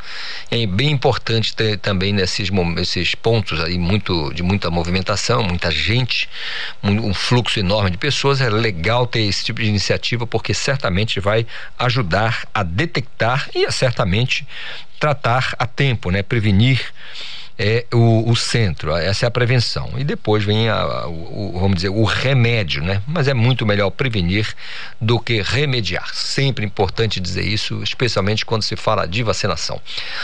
[0.50, 6.28] É bem importante ter também nesses esses pontos aí muito de muita movimentação, muita gente,
[6.82, 8.40] um fluxo enorme de pessoas.
[8.40, 11.46] É legal ter esse tipo de iniciativa porque certamente vai
[11.78, 13.70] ajudar a detectar e a
[14.98, 16.22] tratar a tempo, né?
[16.22, 16.92] Prevenir
[17.58, 19.90] é o, o, centro, essa é a prevenção.
[19.96, 23.02] E depois vem, a, o, vamos dizer, o remédio, né?
[23.06, 24.54] Mas é muito melhor prevenir
[25.00, 26.14] do que remediar.
[26.14, 29.80] Sempre importante dizer isso, especialmente quando se fala de vacinação.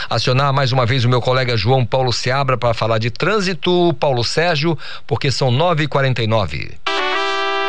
[0.09, 4.23] Acionar mais uma vez o meu colega João Paulo Seabra para falar de trânsito, Paulo
[4.23, 6.71] Sérgio, porque são 9h49.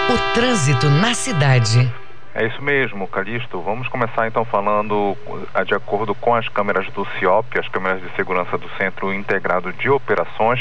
[0.08, 2.05] O trânsito na cidade.
[2.38, 3.62] É isso mesmo, Calixto.
[3.62, 5.16] Vamos começar então falando
[5.54, 9.72] ah, de acordo com as câmeras do CIOP, as câmeras de segurança do Centro Integrado
[9.72, 10.60] de Operações,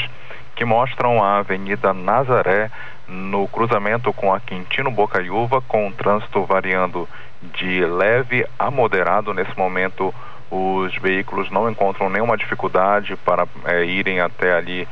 [0.54, 2.70] que mostram a Avenida Nazaré
[3.06, 7.06] no cruzamento com a Quintino Bocaiúva, com o trânsito variando
[7.42, 9.34] de leve a moderado.
[9.34, 10.14] Nesse momento,
[10.50, 14.88] os veículos não encontram nenhuma dificuldade para é, irem até ali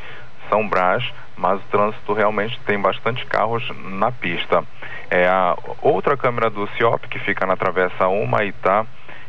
[0.50, 1.02] São Brás,
[1.36, 4.64] mas o trânsito realmente tem bastante carros na pista.
[5.10, 8.86] É a outra câmera do CIOP, que fica na Travessa 1 e está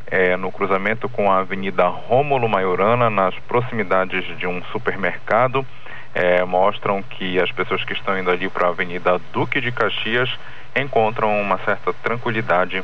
[0.08, 5.66] é, no cruzamento com a Avenida Rômulo Maiorana, nas proximidades de um supermercado,
[6.14, 10.30] é, mostram que as pessoas que estão indo ali para a Avenida Duque de Caxias
[10.76, 12.84] encontram uma certa tranquilidade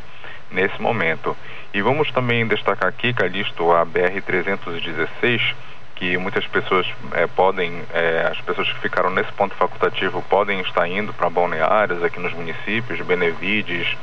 [0.51, 1.35] nesse momento.
[1.73, 5.55] E vamos também destacar aqui, Calixto, a BR-316,
[6.01, 10.87] que muitas pessoas é, podem, é, as pessoas que ficaram nesse ponto facultativo podem estar
[10.87, 13.95] indo para balneários aqui nos municípios, Benevides,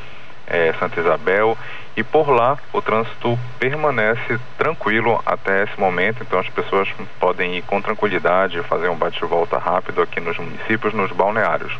[0.47, 1.59] é, Santa Isabel
[1.97, 6.89] e por lá o trânsito permanece tranquilo até esse momento, então as pessoas
[7.19, 11.77] podem ir com tranquilidade, fazer um bate-volta rápido aqui nos municípios, nos balneários.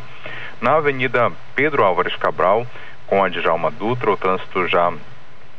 [0.59, 2.67] Na Avenida Pedro Álvares Cabral,
[3.07, 4.91] com a Djalma Dutra, o trânsito já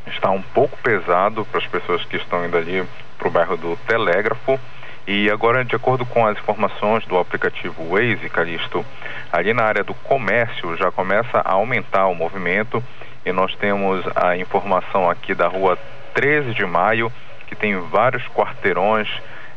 [0.05, 2.85] está um pouco pesado para as pessoas que estão indo ali
[3.21, 4.59] para o bairro do Telégrafo.
[5.07, 8.83] E agora, de acordo com as informações do aplicativo Waze, Calixto,
[9.31, 12.83] ali na área do comércio já começa a aumentar o movimento.
[13.23, 15.77] E nós temos a informação aqui da rua
[16.15, 17.11] 13 de maio,
[17.45, 19.07] que tem vários quarteirões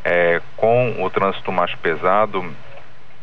[0.05, 2.45] é, com o trânsito mais pesado,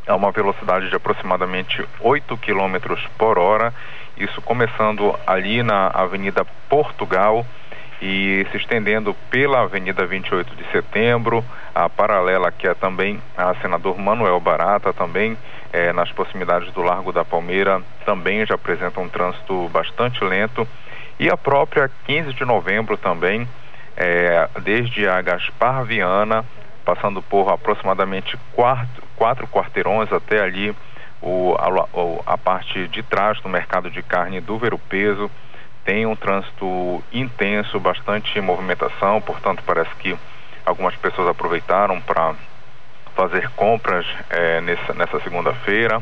[0.08, 3.72] a uma velocidade de aproximadamente 8 km por hora,
[4.18, 7.46] isso começando ali na Avenida Portugal
[8.02, 13.98] e se estendendo pela Avenida 28 de Setembro, a paralela que é também a Senador
[14.00, 15.38] Manuel Barata, também
[15.72, 20.68] é, nas proximidades do Largo da Palmeira, também já apresenta um trânsito bastante lento,
[21.20, 23.48] e a própria 15 de novembro também,
[23.96, 26.44] é, desde a Gaspar Viana,
[26.84, 30.76] passando por aproximadamente quatro, quatro quarteirões até ali
[31.22, 35.30] o, a, a parte de trás do mercado de carne do Ver Peso,
[35.84, 40.18] tem um trânsito intenso, bastante movimentação, portanto parece que
[40.66, 42.36] algumas pessoas aproveitaram para
[43.16, 46.02] fazer compras é, nessa, nessa segunda-feira.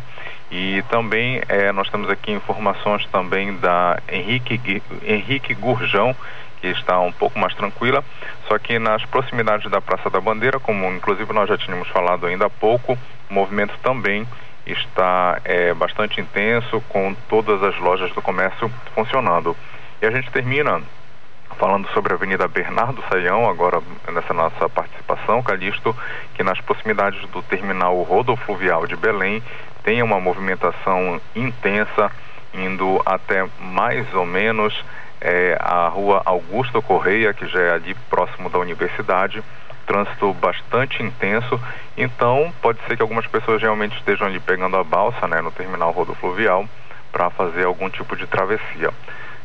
[0.51, 6.15] E também é, nós temos aqui informações também da Henrique, Henrique Gurjão
[6.59, 8.03] que está um pouco mais tranquila,
[8.47, 12.47] só que nas proximidades da Praça da Bandeira, como inclusive nós já tínhamos falado ainda
[12.47, 12.97] há pouco,
[13.29, 14.27] o movimento também
[14.65, 19.55] está é, bastante intenso, com todas as lojas do comércio funcionando.
[20.01, 20.81] E a gente termina
[21.57, 23.81] falando sobre a Avenida Bernardo Saião, agora
[24.13, 25.95] nessa nossa participação, Calixto,
[26.35, 29.43] que nas proximidades do terminal rodofluvial de Belém
[29.83, 32.11] tem uma movimentação intensa,
[32.53, 34.85] indo até mais ou menos
[35.19, 39.43] é, a rua Augusto Correia, que já é ali próximo da universidade,
[39.89, 41.59] trânsito bastante intenso,
[41.97, 45.91] então pode ser que algumas pessoas realmente estejam ali pegando a balsa, né, no terminal
[45.91, 46.69] rodofluvial,
[47.11, 48.93] para fazer algum tipo de travessia.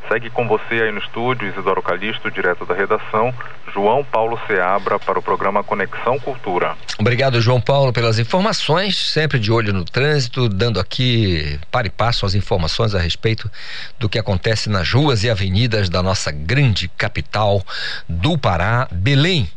[0.07, 3.33] Segue com você aí no estúdio, Isidoro Calixto, direto da redação,
[3.73, 6.77] João Paulo Seabra, para o programa Conexão Cultura.
[6.99, 12.27] Obrigado, João Paulo, pelas informações, sempre de olho no trânsito, dando aqui para e passo
[12.27, 13.51] as informações a respeito
[13.99, 17.63] do que acontece nas ruas e avenidas da nossa grande capital
[18.07, 19.49] do Pará, Belém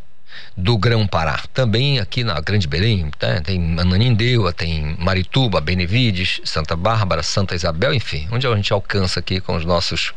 [0.57, 1.43] do Grão-Pará.
[1.53, 3.39] Também aqui na Grande Belém, tá?
[3.41, 9.39] tem Ananindeua, tem Marituba, Benevides, Santa Bárbara, Santa Isabel, enfim, onde a gente alcança aqui
[9.39, 10.13] com os nossos,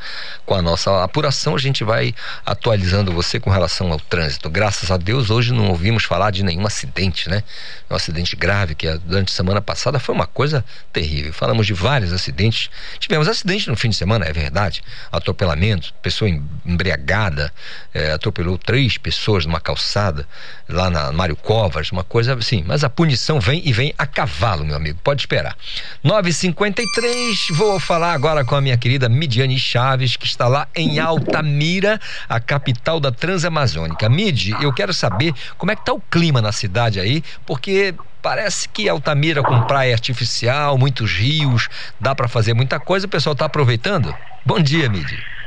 [0.47, 2.15] com a nossa apuração, a gente vai
[2.47, 4.49] atualizando você com relação ao trânsito.
[4.49, 7.43] Graças a Deus, hoje não ouvimos falar de nenhum acidente, né?
[7.91, 11.35] Um acidente grave que durante a semana passada foi uma coisa terrível.
[11.35, 12.71] Falamos de vários acidentes.
[12.99, 14.83] Tivemos acidente no fim de semana, é verdade.
[15.12, 16.31] Atropelamento, pessoa
[16.65, 17.53] embriagada,
[17.93, 20.27] é, atropelou três pessoas numa calçada
[20.69, 22.65] lá na Mário Covas, uma coisa assim.
[22.66, 24.98] Mas a punição vem e vem a cavalo, meu amigo.
[25.02, 25.57] Pode esperar.
[26.02, 32.01] 953, vou falar agora com a minha querida Midiane Chaves, que está lá em Altamira,
[32.28, 34.09] a capital da Transamazônica.
[34.09, 38.69] Mid, eu quero saber como é que tá o clima na cidade aí, porque parece
[38.69, 43.47] que Altamira com praia artificial, muitos rios, dá para fazer muita coisa, o pessoal está
[43.47, 44.15] aproveitando?
[44.44, 45.40] Bom dia, Mid.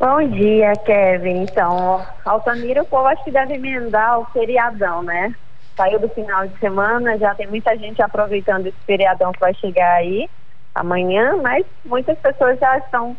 [0.00, 1.42] Bom dia, Kevin.
[1.42, 5.34] Então, Altamira, o povo acho que deve emendar o feriadão, né?
[5.76, 9.94] Saiu do final de semana, já tem muita gente aproveitando esse feriadão que vai chegar
[9.94, 10.30] aí
[10.72, 13.16] amanhã, mas muitas pessoas já estão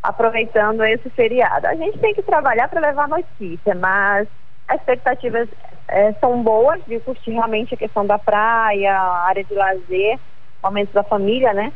[0.00, 1.66] aproveitando esse feriado.
[1.66, 4.28] A gente tem que trabalhar para levar notícia, mas
[4.68, 5.48] as expectativas
[5.88, 10.16] é, são boas de curtir realmente a questão da praia, a área de lazer,
[10.62, 11.72] momentos da família, né?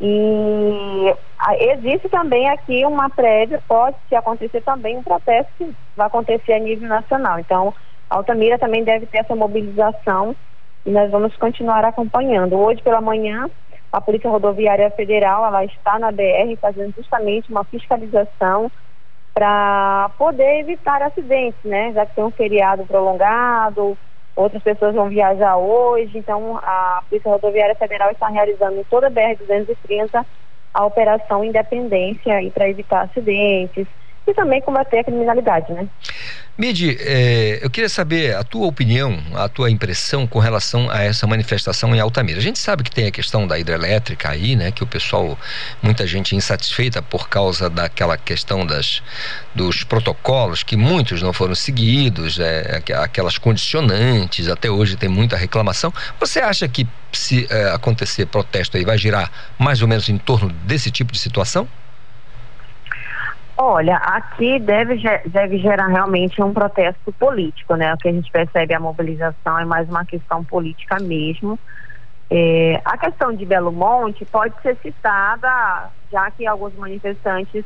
[0.00, 1.14] E
[1.60, 6.58] existe também aqui uma prévia, pode se acontecer também um protesto que vai acontecer a
[6.58, 7.38] nível nacional.
[7.38, 7.74] Então,
[8.08, 10.36] Altamira também deve ter essa mobilização
[10.86, 12.56] e nós vamos continuar acompanhando.
[12.56, 13.50] Hoje pela manhã,
[13.92, 18.70] a Polícia Rodoviária Federal ela está na BR fazendo justamente uma fiscalização
[19.34, 21.92] para poder evitar acidentes, né?
[21.92, 23.96] Já que tem um feriado prolongado,
[24.38, 29.10] outras pessoas vão viajar hoje, então a Polícia Rodoviária Federal está realizando em toda a
[29.10, 30.24] BR-230
[30.72, 33.86] a Operação Independência para evitar acidentes
[34.30, 35.88] e também combater a criminalidade, né?
[36.58, 41.24] Midi, é, eu queria saber a tua opinião, a tua impressão com relação a essa
[41.24, 42.40] manifestação em Altamira.
[42.40, 44.72] A gente sabe que tem a questão da hidrelétrica aí, né?
[44.72, 45.38] Que o pessoal,
[45.80, 49.04] muita gente insatisfeita por causa daquela questão das,
[49.54, 55.94] dos protocolos, que muitos não foram seguidos, é, aquelas condicionantes, até hoje tem muita reclamação.
[56.18, 60.48] Você acha que se é, acontecer protesto aí vai girar mais ou menos em torno
[60.64, 61.68] desse tipo de situação?
[63.60, 67.92] Olha, aqui deve, deve gerar realmente um protesto político, né?
[67.92, 71.58] O que a gente percebe a mobilização é mais uma questão política mesmo.
[72.30, 77.64] É, a questão de Belo Monte pode ser citada, já que alguns manifestantes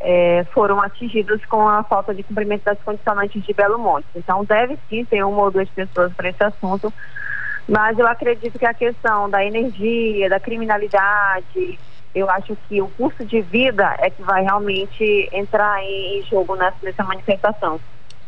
[0.00, 4.06] é, foram atingidos com a falta de cumprimento das condicionantes de Belo Monte.
[4.14, 6.90] Então, deve sim ter uma ou duas pessoas para esse assunto,
[7.68, 11.78] mas eu acredito que a questão da energia, da criminalidade,
[12.14, 16.76] eu acho que o custo de vida é que vai realmente entrar em, jogo nessa,
[16.82, 17.80] nessa manifestação.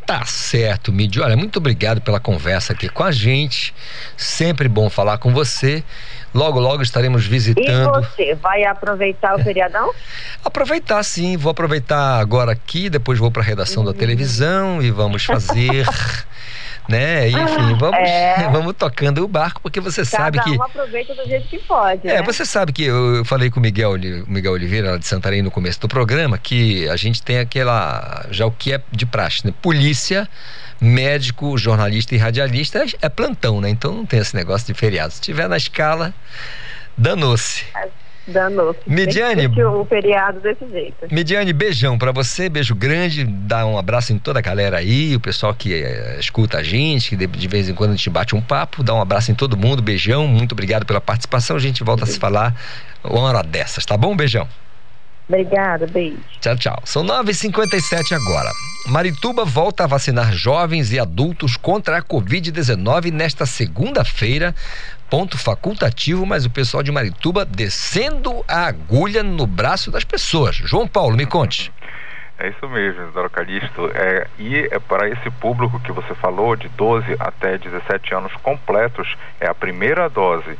[0.08, 1.20] Tá certo, Midi.
[1.20, 3.74] Olha, muito obrigado pela conversa aqui com a gente.
[4.16, 5.84] Sempre bom falar com você.
[6.32, 7.98] Logo, logo estaremos visitando.
[7.98, 9.92] E você vai aproveitar o feriadão?
[10.42, 11.36] aproveitar, sim.
[11.36, 13.92] Vou aproveitar agora aqui, depois vou para a redação uhum.
[13.92, 15.86] da televisão e vamos fazer
[16.88, 17.28] né?
[17.28, 18.48] Enfim, vamos, é.
[18.50, 20.50] vamos tocando o barco, porque você Cada sabe que.
[20.50, 22.08] Um aproveita do jeito que pode.
[22.08, 22.22] É, né?
[22.22, 25.50] você sabe que eu falei com o Miguel, o Miguel Oliveira, lá de Santarém, no
[25.50, 28.26] começo do programa, que a gente tem aquela.
[28.30, 29.52] Já o que é de praxe, né?
[29.60, 30.28] Polícia
[30.80, 33.68] médico, jornalista e radialista é plantão, né?
[33.68, 35.12] Então não tem esse negócio de feriado.
[35.12, 36.14] Se tiver na escala,
[36.96, 37.64] danou-se.
[37.74, 37.88] É
[38.28, 38.78] Danou-se.
[38.86, 39.46] Midiane.
[39.46, 41.08] o feriado desse jeito.
[41.10, 43.24] Midiane, beijão para você, beijo grande.
[43.24, 47.10] Dá um abraço em toda a galera aí, o pessoal que é, escuta a gente,
[47.10, 48.82] que de, de, vez em quando a gente bate um papo.
[48.82, 50.26] Dá um abraço em todo mundo, beijão.
[50.26, 51.56] Muito obrigado pela participação.
[51.56, 52.54] A gente volta a se falar
[53.02, 54.14] uma hora dessas, tá bom?
[54.14, 54.46] Beijão.
[55.28, 56.18] Obrigada, beijo.
[56.40, 56.82] Tchau, tchau.
[56.84, 58.50] São 9h57 agora.
[58.86, 64.54] Marituba volta a vacinar jovens e adultos contra a Covid-19 nesta segunda-feira.
[65.10, 70.56] Ponto facultativo, mas o pessoal de Marituba descendo a agulha no braço das pessoas.
[70.56, 71.72] João Paulo, me conte.
[72.38, 73.90] É isso mesmo, Isidoro Calixto.
[73.94, 79.16] É, e é para esse público que você falou, de 12 até 17 anos completos,
[79.40, 80.56] é a primeira dose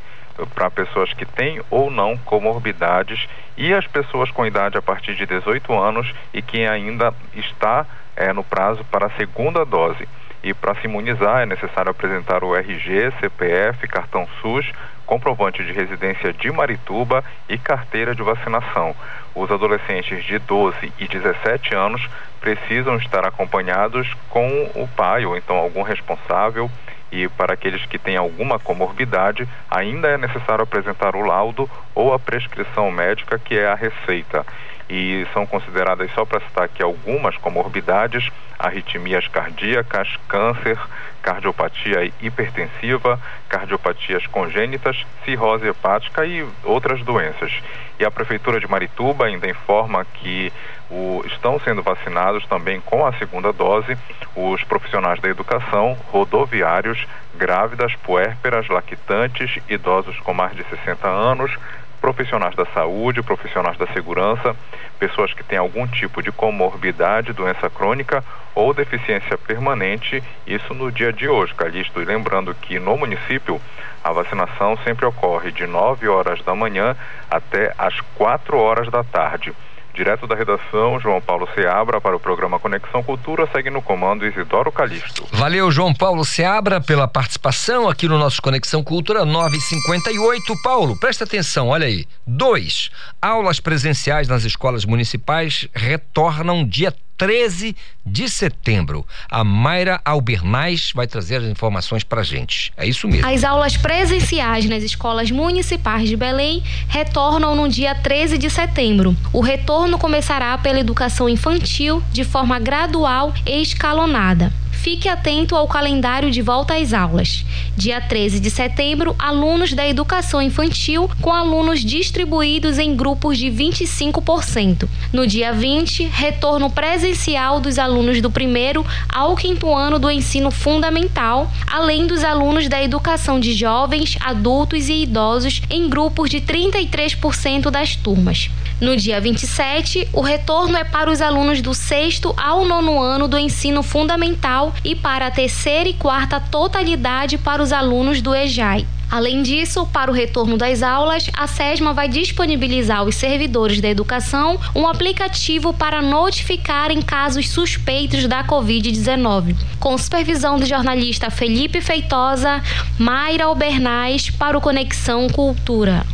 [0.55, 5.27] para pessoas que têm ou não comorbidades e as pessoas com idade a partir de
[5.27, 10.09] 18 anos e quem ainda está é, no prazo para a segunda dose.
[10.43, 14.71] E para se imunizar é necessário apresentar o RG, CPF, cartão SUS,
[15.05, 18.95] comprovante de residência de Marituba e carteira de vacinação.
[19.35, 22.07] Os adolescentes de 12 e 17 anos
[22.41, 26.71] precisam estar acompanhados com o pai ou então algum responsável
[27.11, 32.19] e para aqueles que têm alguma comorbidade, ainda é necessário apresentar o laudo ou a
[32.19, 34.45] prescrição médica, que é a receita.
[34.89, 40.79] E são consideradas, só para citar aqui algumas comorbidades, arritmias cardíacas, câncer,
[41.23, 47.53] cardiopatia hipertensiva, cardiopatias congênitas, cirrose hepática e outras doenças.
[47.99, 50.53] E a Prefeitura de Marituba ainda informa que
[50.91, 53.99] o, estão sendo vacinados também com a segunda dose
[54.35, 61.51] os profissionais da educação, rodoviários, grávidas, puérperas, lactantes, idosos com mais de 60 anos,
[62.01, 64.55] profissionais da saúde, profissionais da segurança,
[64.99, 71.13] pessoas que têm algum tipo de comorbidade, doença crônica ou deficiência permanente, isso no dia
[71.13, 72.01] de hoje, Calixto.
[72.01, 73.61] E lembrando que no município
[74.03, 76.97] a vacinação sempre ocorre de 9 horas da manhã
[77.31, 79.53] até as 4 horas da tarde.
[79.99, 84.71] Direto da redação, João Paulo Seabra para o programa Conexão Cultura, segue no comando Isidoro
[84.71, 85.27] Calixto.
[85.33, 90.63] Valeu, João Paulo Seabra, pela participação aqui no nosso Conexão Cultura 958.
[90.63, 92.07] Paulo, presta atenção, olha aí.
[92.25, 97.77] Dois, aulas presenciais nas escolas municipais retornam dia 13
[98.07, 99.05] de setembro.
[99.29, 102.73] A Mayra Albernaz vai trazer as informações para gente.
[102.77, 103.27] É isso mesmo.
[103.29, 109.17] As aulas presenciais nas escolas municipais de Belém retornam no dia 13 de setembro.
[109.33, 114.53] O retorno começará pela educação infantil de forma gradual e escalonada.
[114.81, 117.45] Fique atento ao calendário de volta às aulas.
[117.77, 124.89] Dia 13 de setembro, alunos da educação infantil com alunos distribuídos em grupos de 25%.
[125.13, 131.51] No dia 20, retorno presencial dos alunos do primeiro ao quinto ano do ensino fundamental,
[131.67, 137.97] além dos alunos da educação de jovens, adultos e idosos em grupos de 33% das
[137.97, 138.49] turmas.
[138.81, 143.37] No dia 27, o retorno é para os alunos do sexto ao nono ano do
[143.37, 148.87] ensino fundamental e para a terceira e quarta totalidade para os alunos do EJAI.
[149.11, 154.61] Além disso, para o retorno das aulas, a SESMA vai disponibilizar aos servidores da educação
[154.75, 159.57] um aplicativo para notificar em casos suspeitos da Covid-19.
[159.81, 162.63] Com supervisão do jornalista Felipe Feitosa,
[162.99, 166.05] Mayra Albernaz para o Conexão Cultura.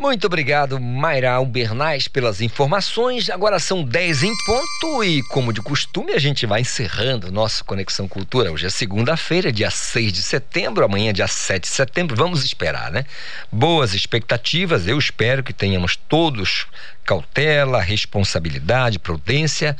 [0.00, 3.28] Muito obrigado, Mayra Albernaz, pelas informações.
[3.28, 8.06] Agora são 10 em ponto e, como de costume, a gente vai encerrando nossa Conexão
[8.06, 8.52] Cultura.
[8.52, 12.14] Hoje é segunda-feira, dia 6 de setembro, amanhã, dia 7 de setembro.
[12.14, 13.04] Vamos esperar, né?
[13.50, 14.86] Boas expectativas.
[14.86, 16.68] Eu espero que tenhamos todos
[17.04, 19.76] cautela, responsabilidade, prudência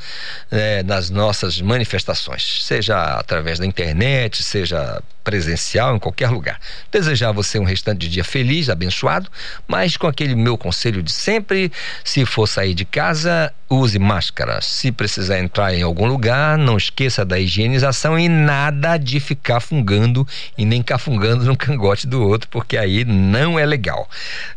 [0.51, 6.59] é, nas nossas manifestações, seja através da internet, seja presencial, em qualquer lugar.
[6.91, 9.29] Desejar você um restante de dia feliz, abençoado,
[9.67, 11.71] mas com aquele meu conselho de sempre:
[12.03, 14.59] se for sair de casa, use máscara.
[14.61, 20.27] Se precisar entrar em algum lugar, não esqueça da higienização e nada de ficar fungando
[20.57, 24.09] e nem cafungando no cangote do outro, porque aí não é legal.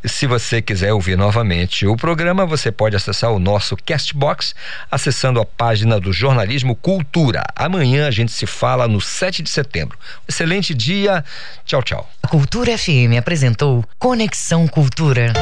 [0.03, 4.55] Se você quiser ouvir novamente o programa, você pode acessar o nosso Castbox
[4.91, 7.45] acessando a página do Jornalismo Cultura.
[7.55, 9.99] Amanhã a gente se fala no 7 de setembro.
[10.27, 11.25] Excelente excelente dia.
[11.65, 12.09] Tchau, tchau.
[12.23, 15.33] A Cultura FM apresentou Conexão Cultura.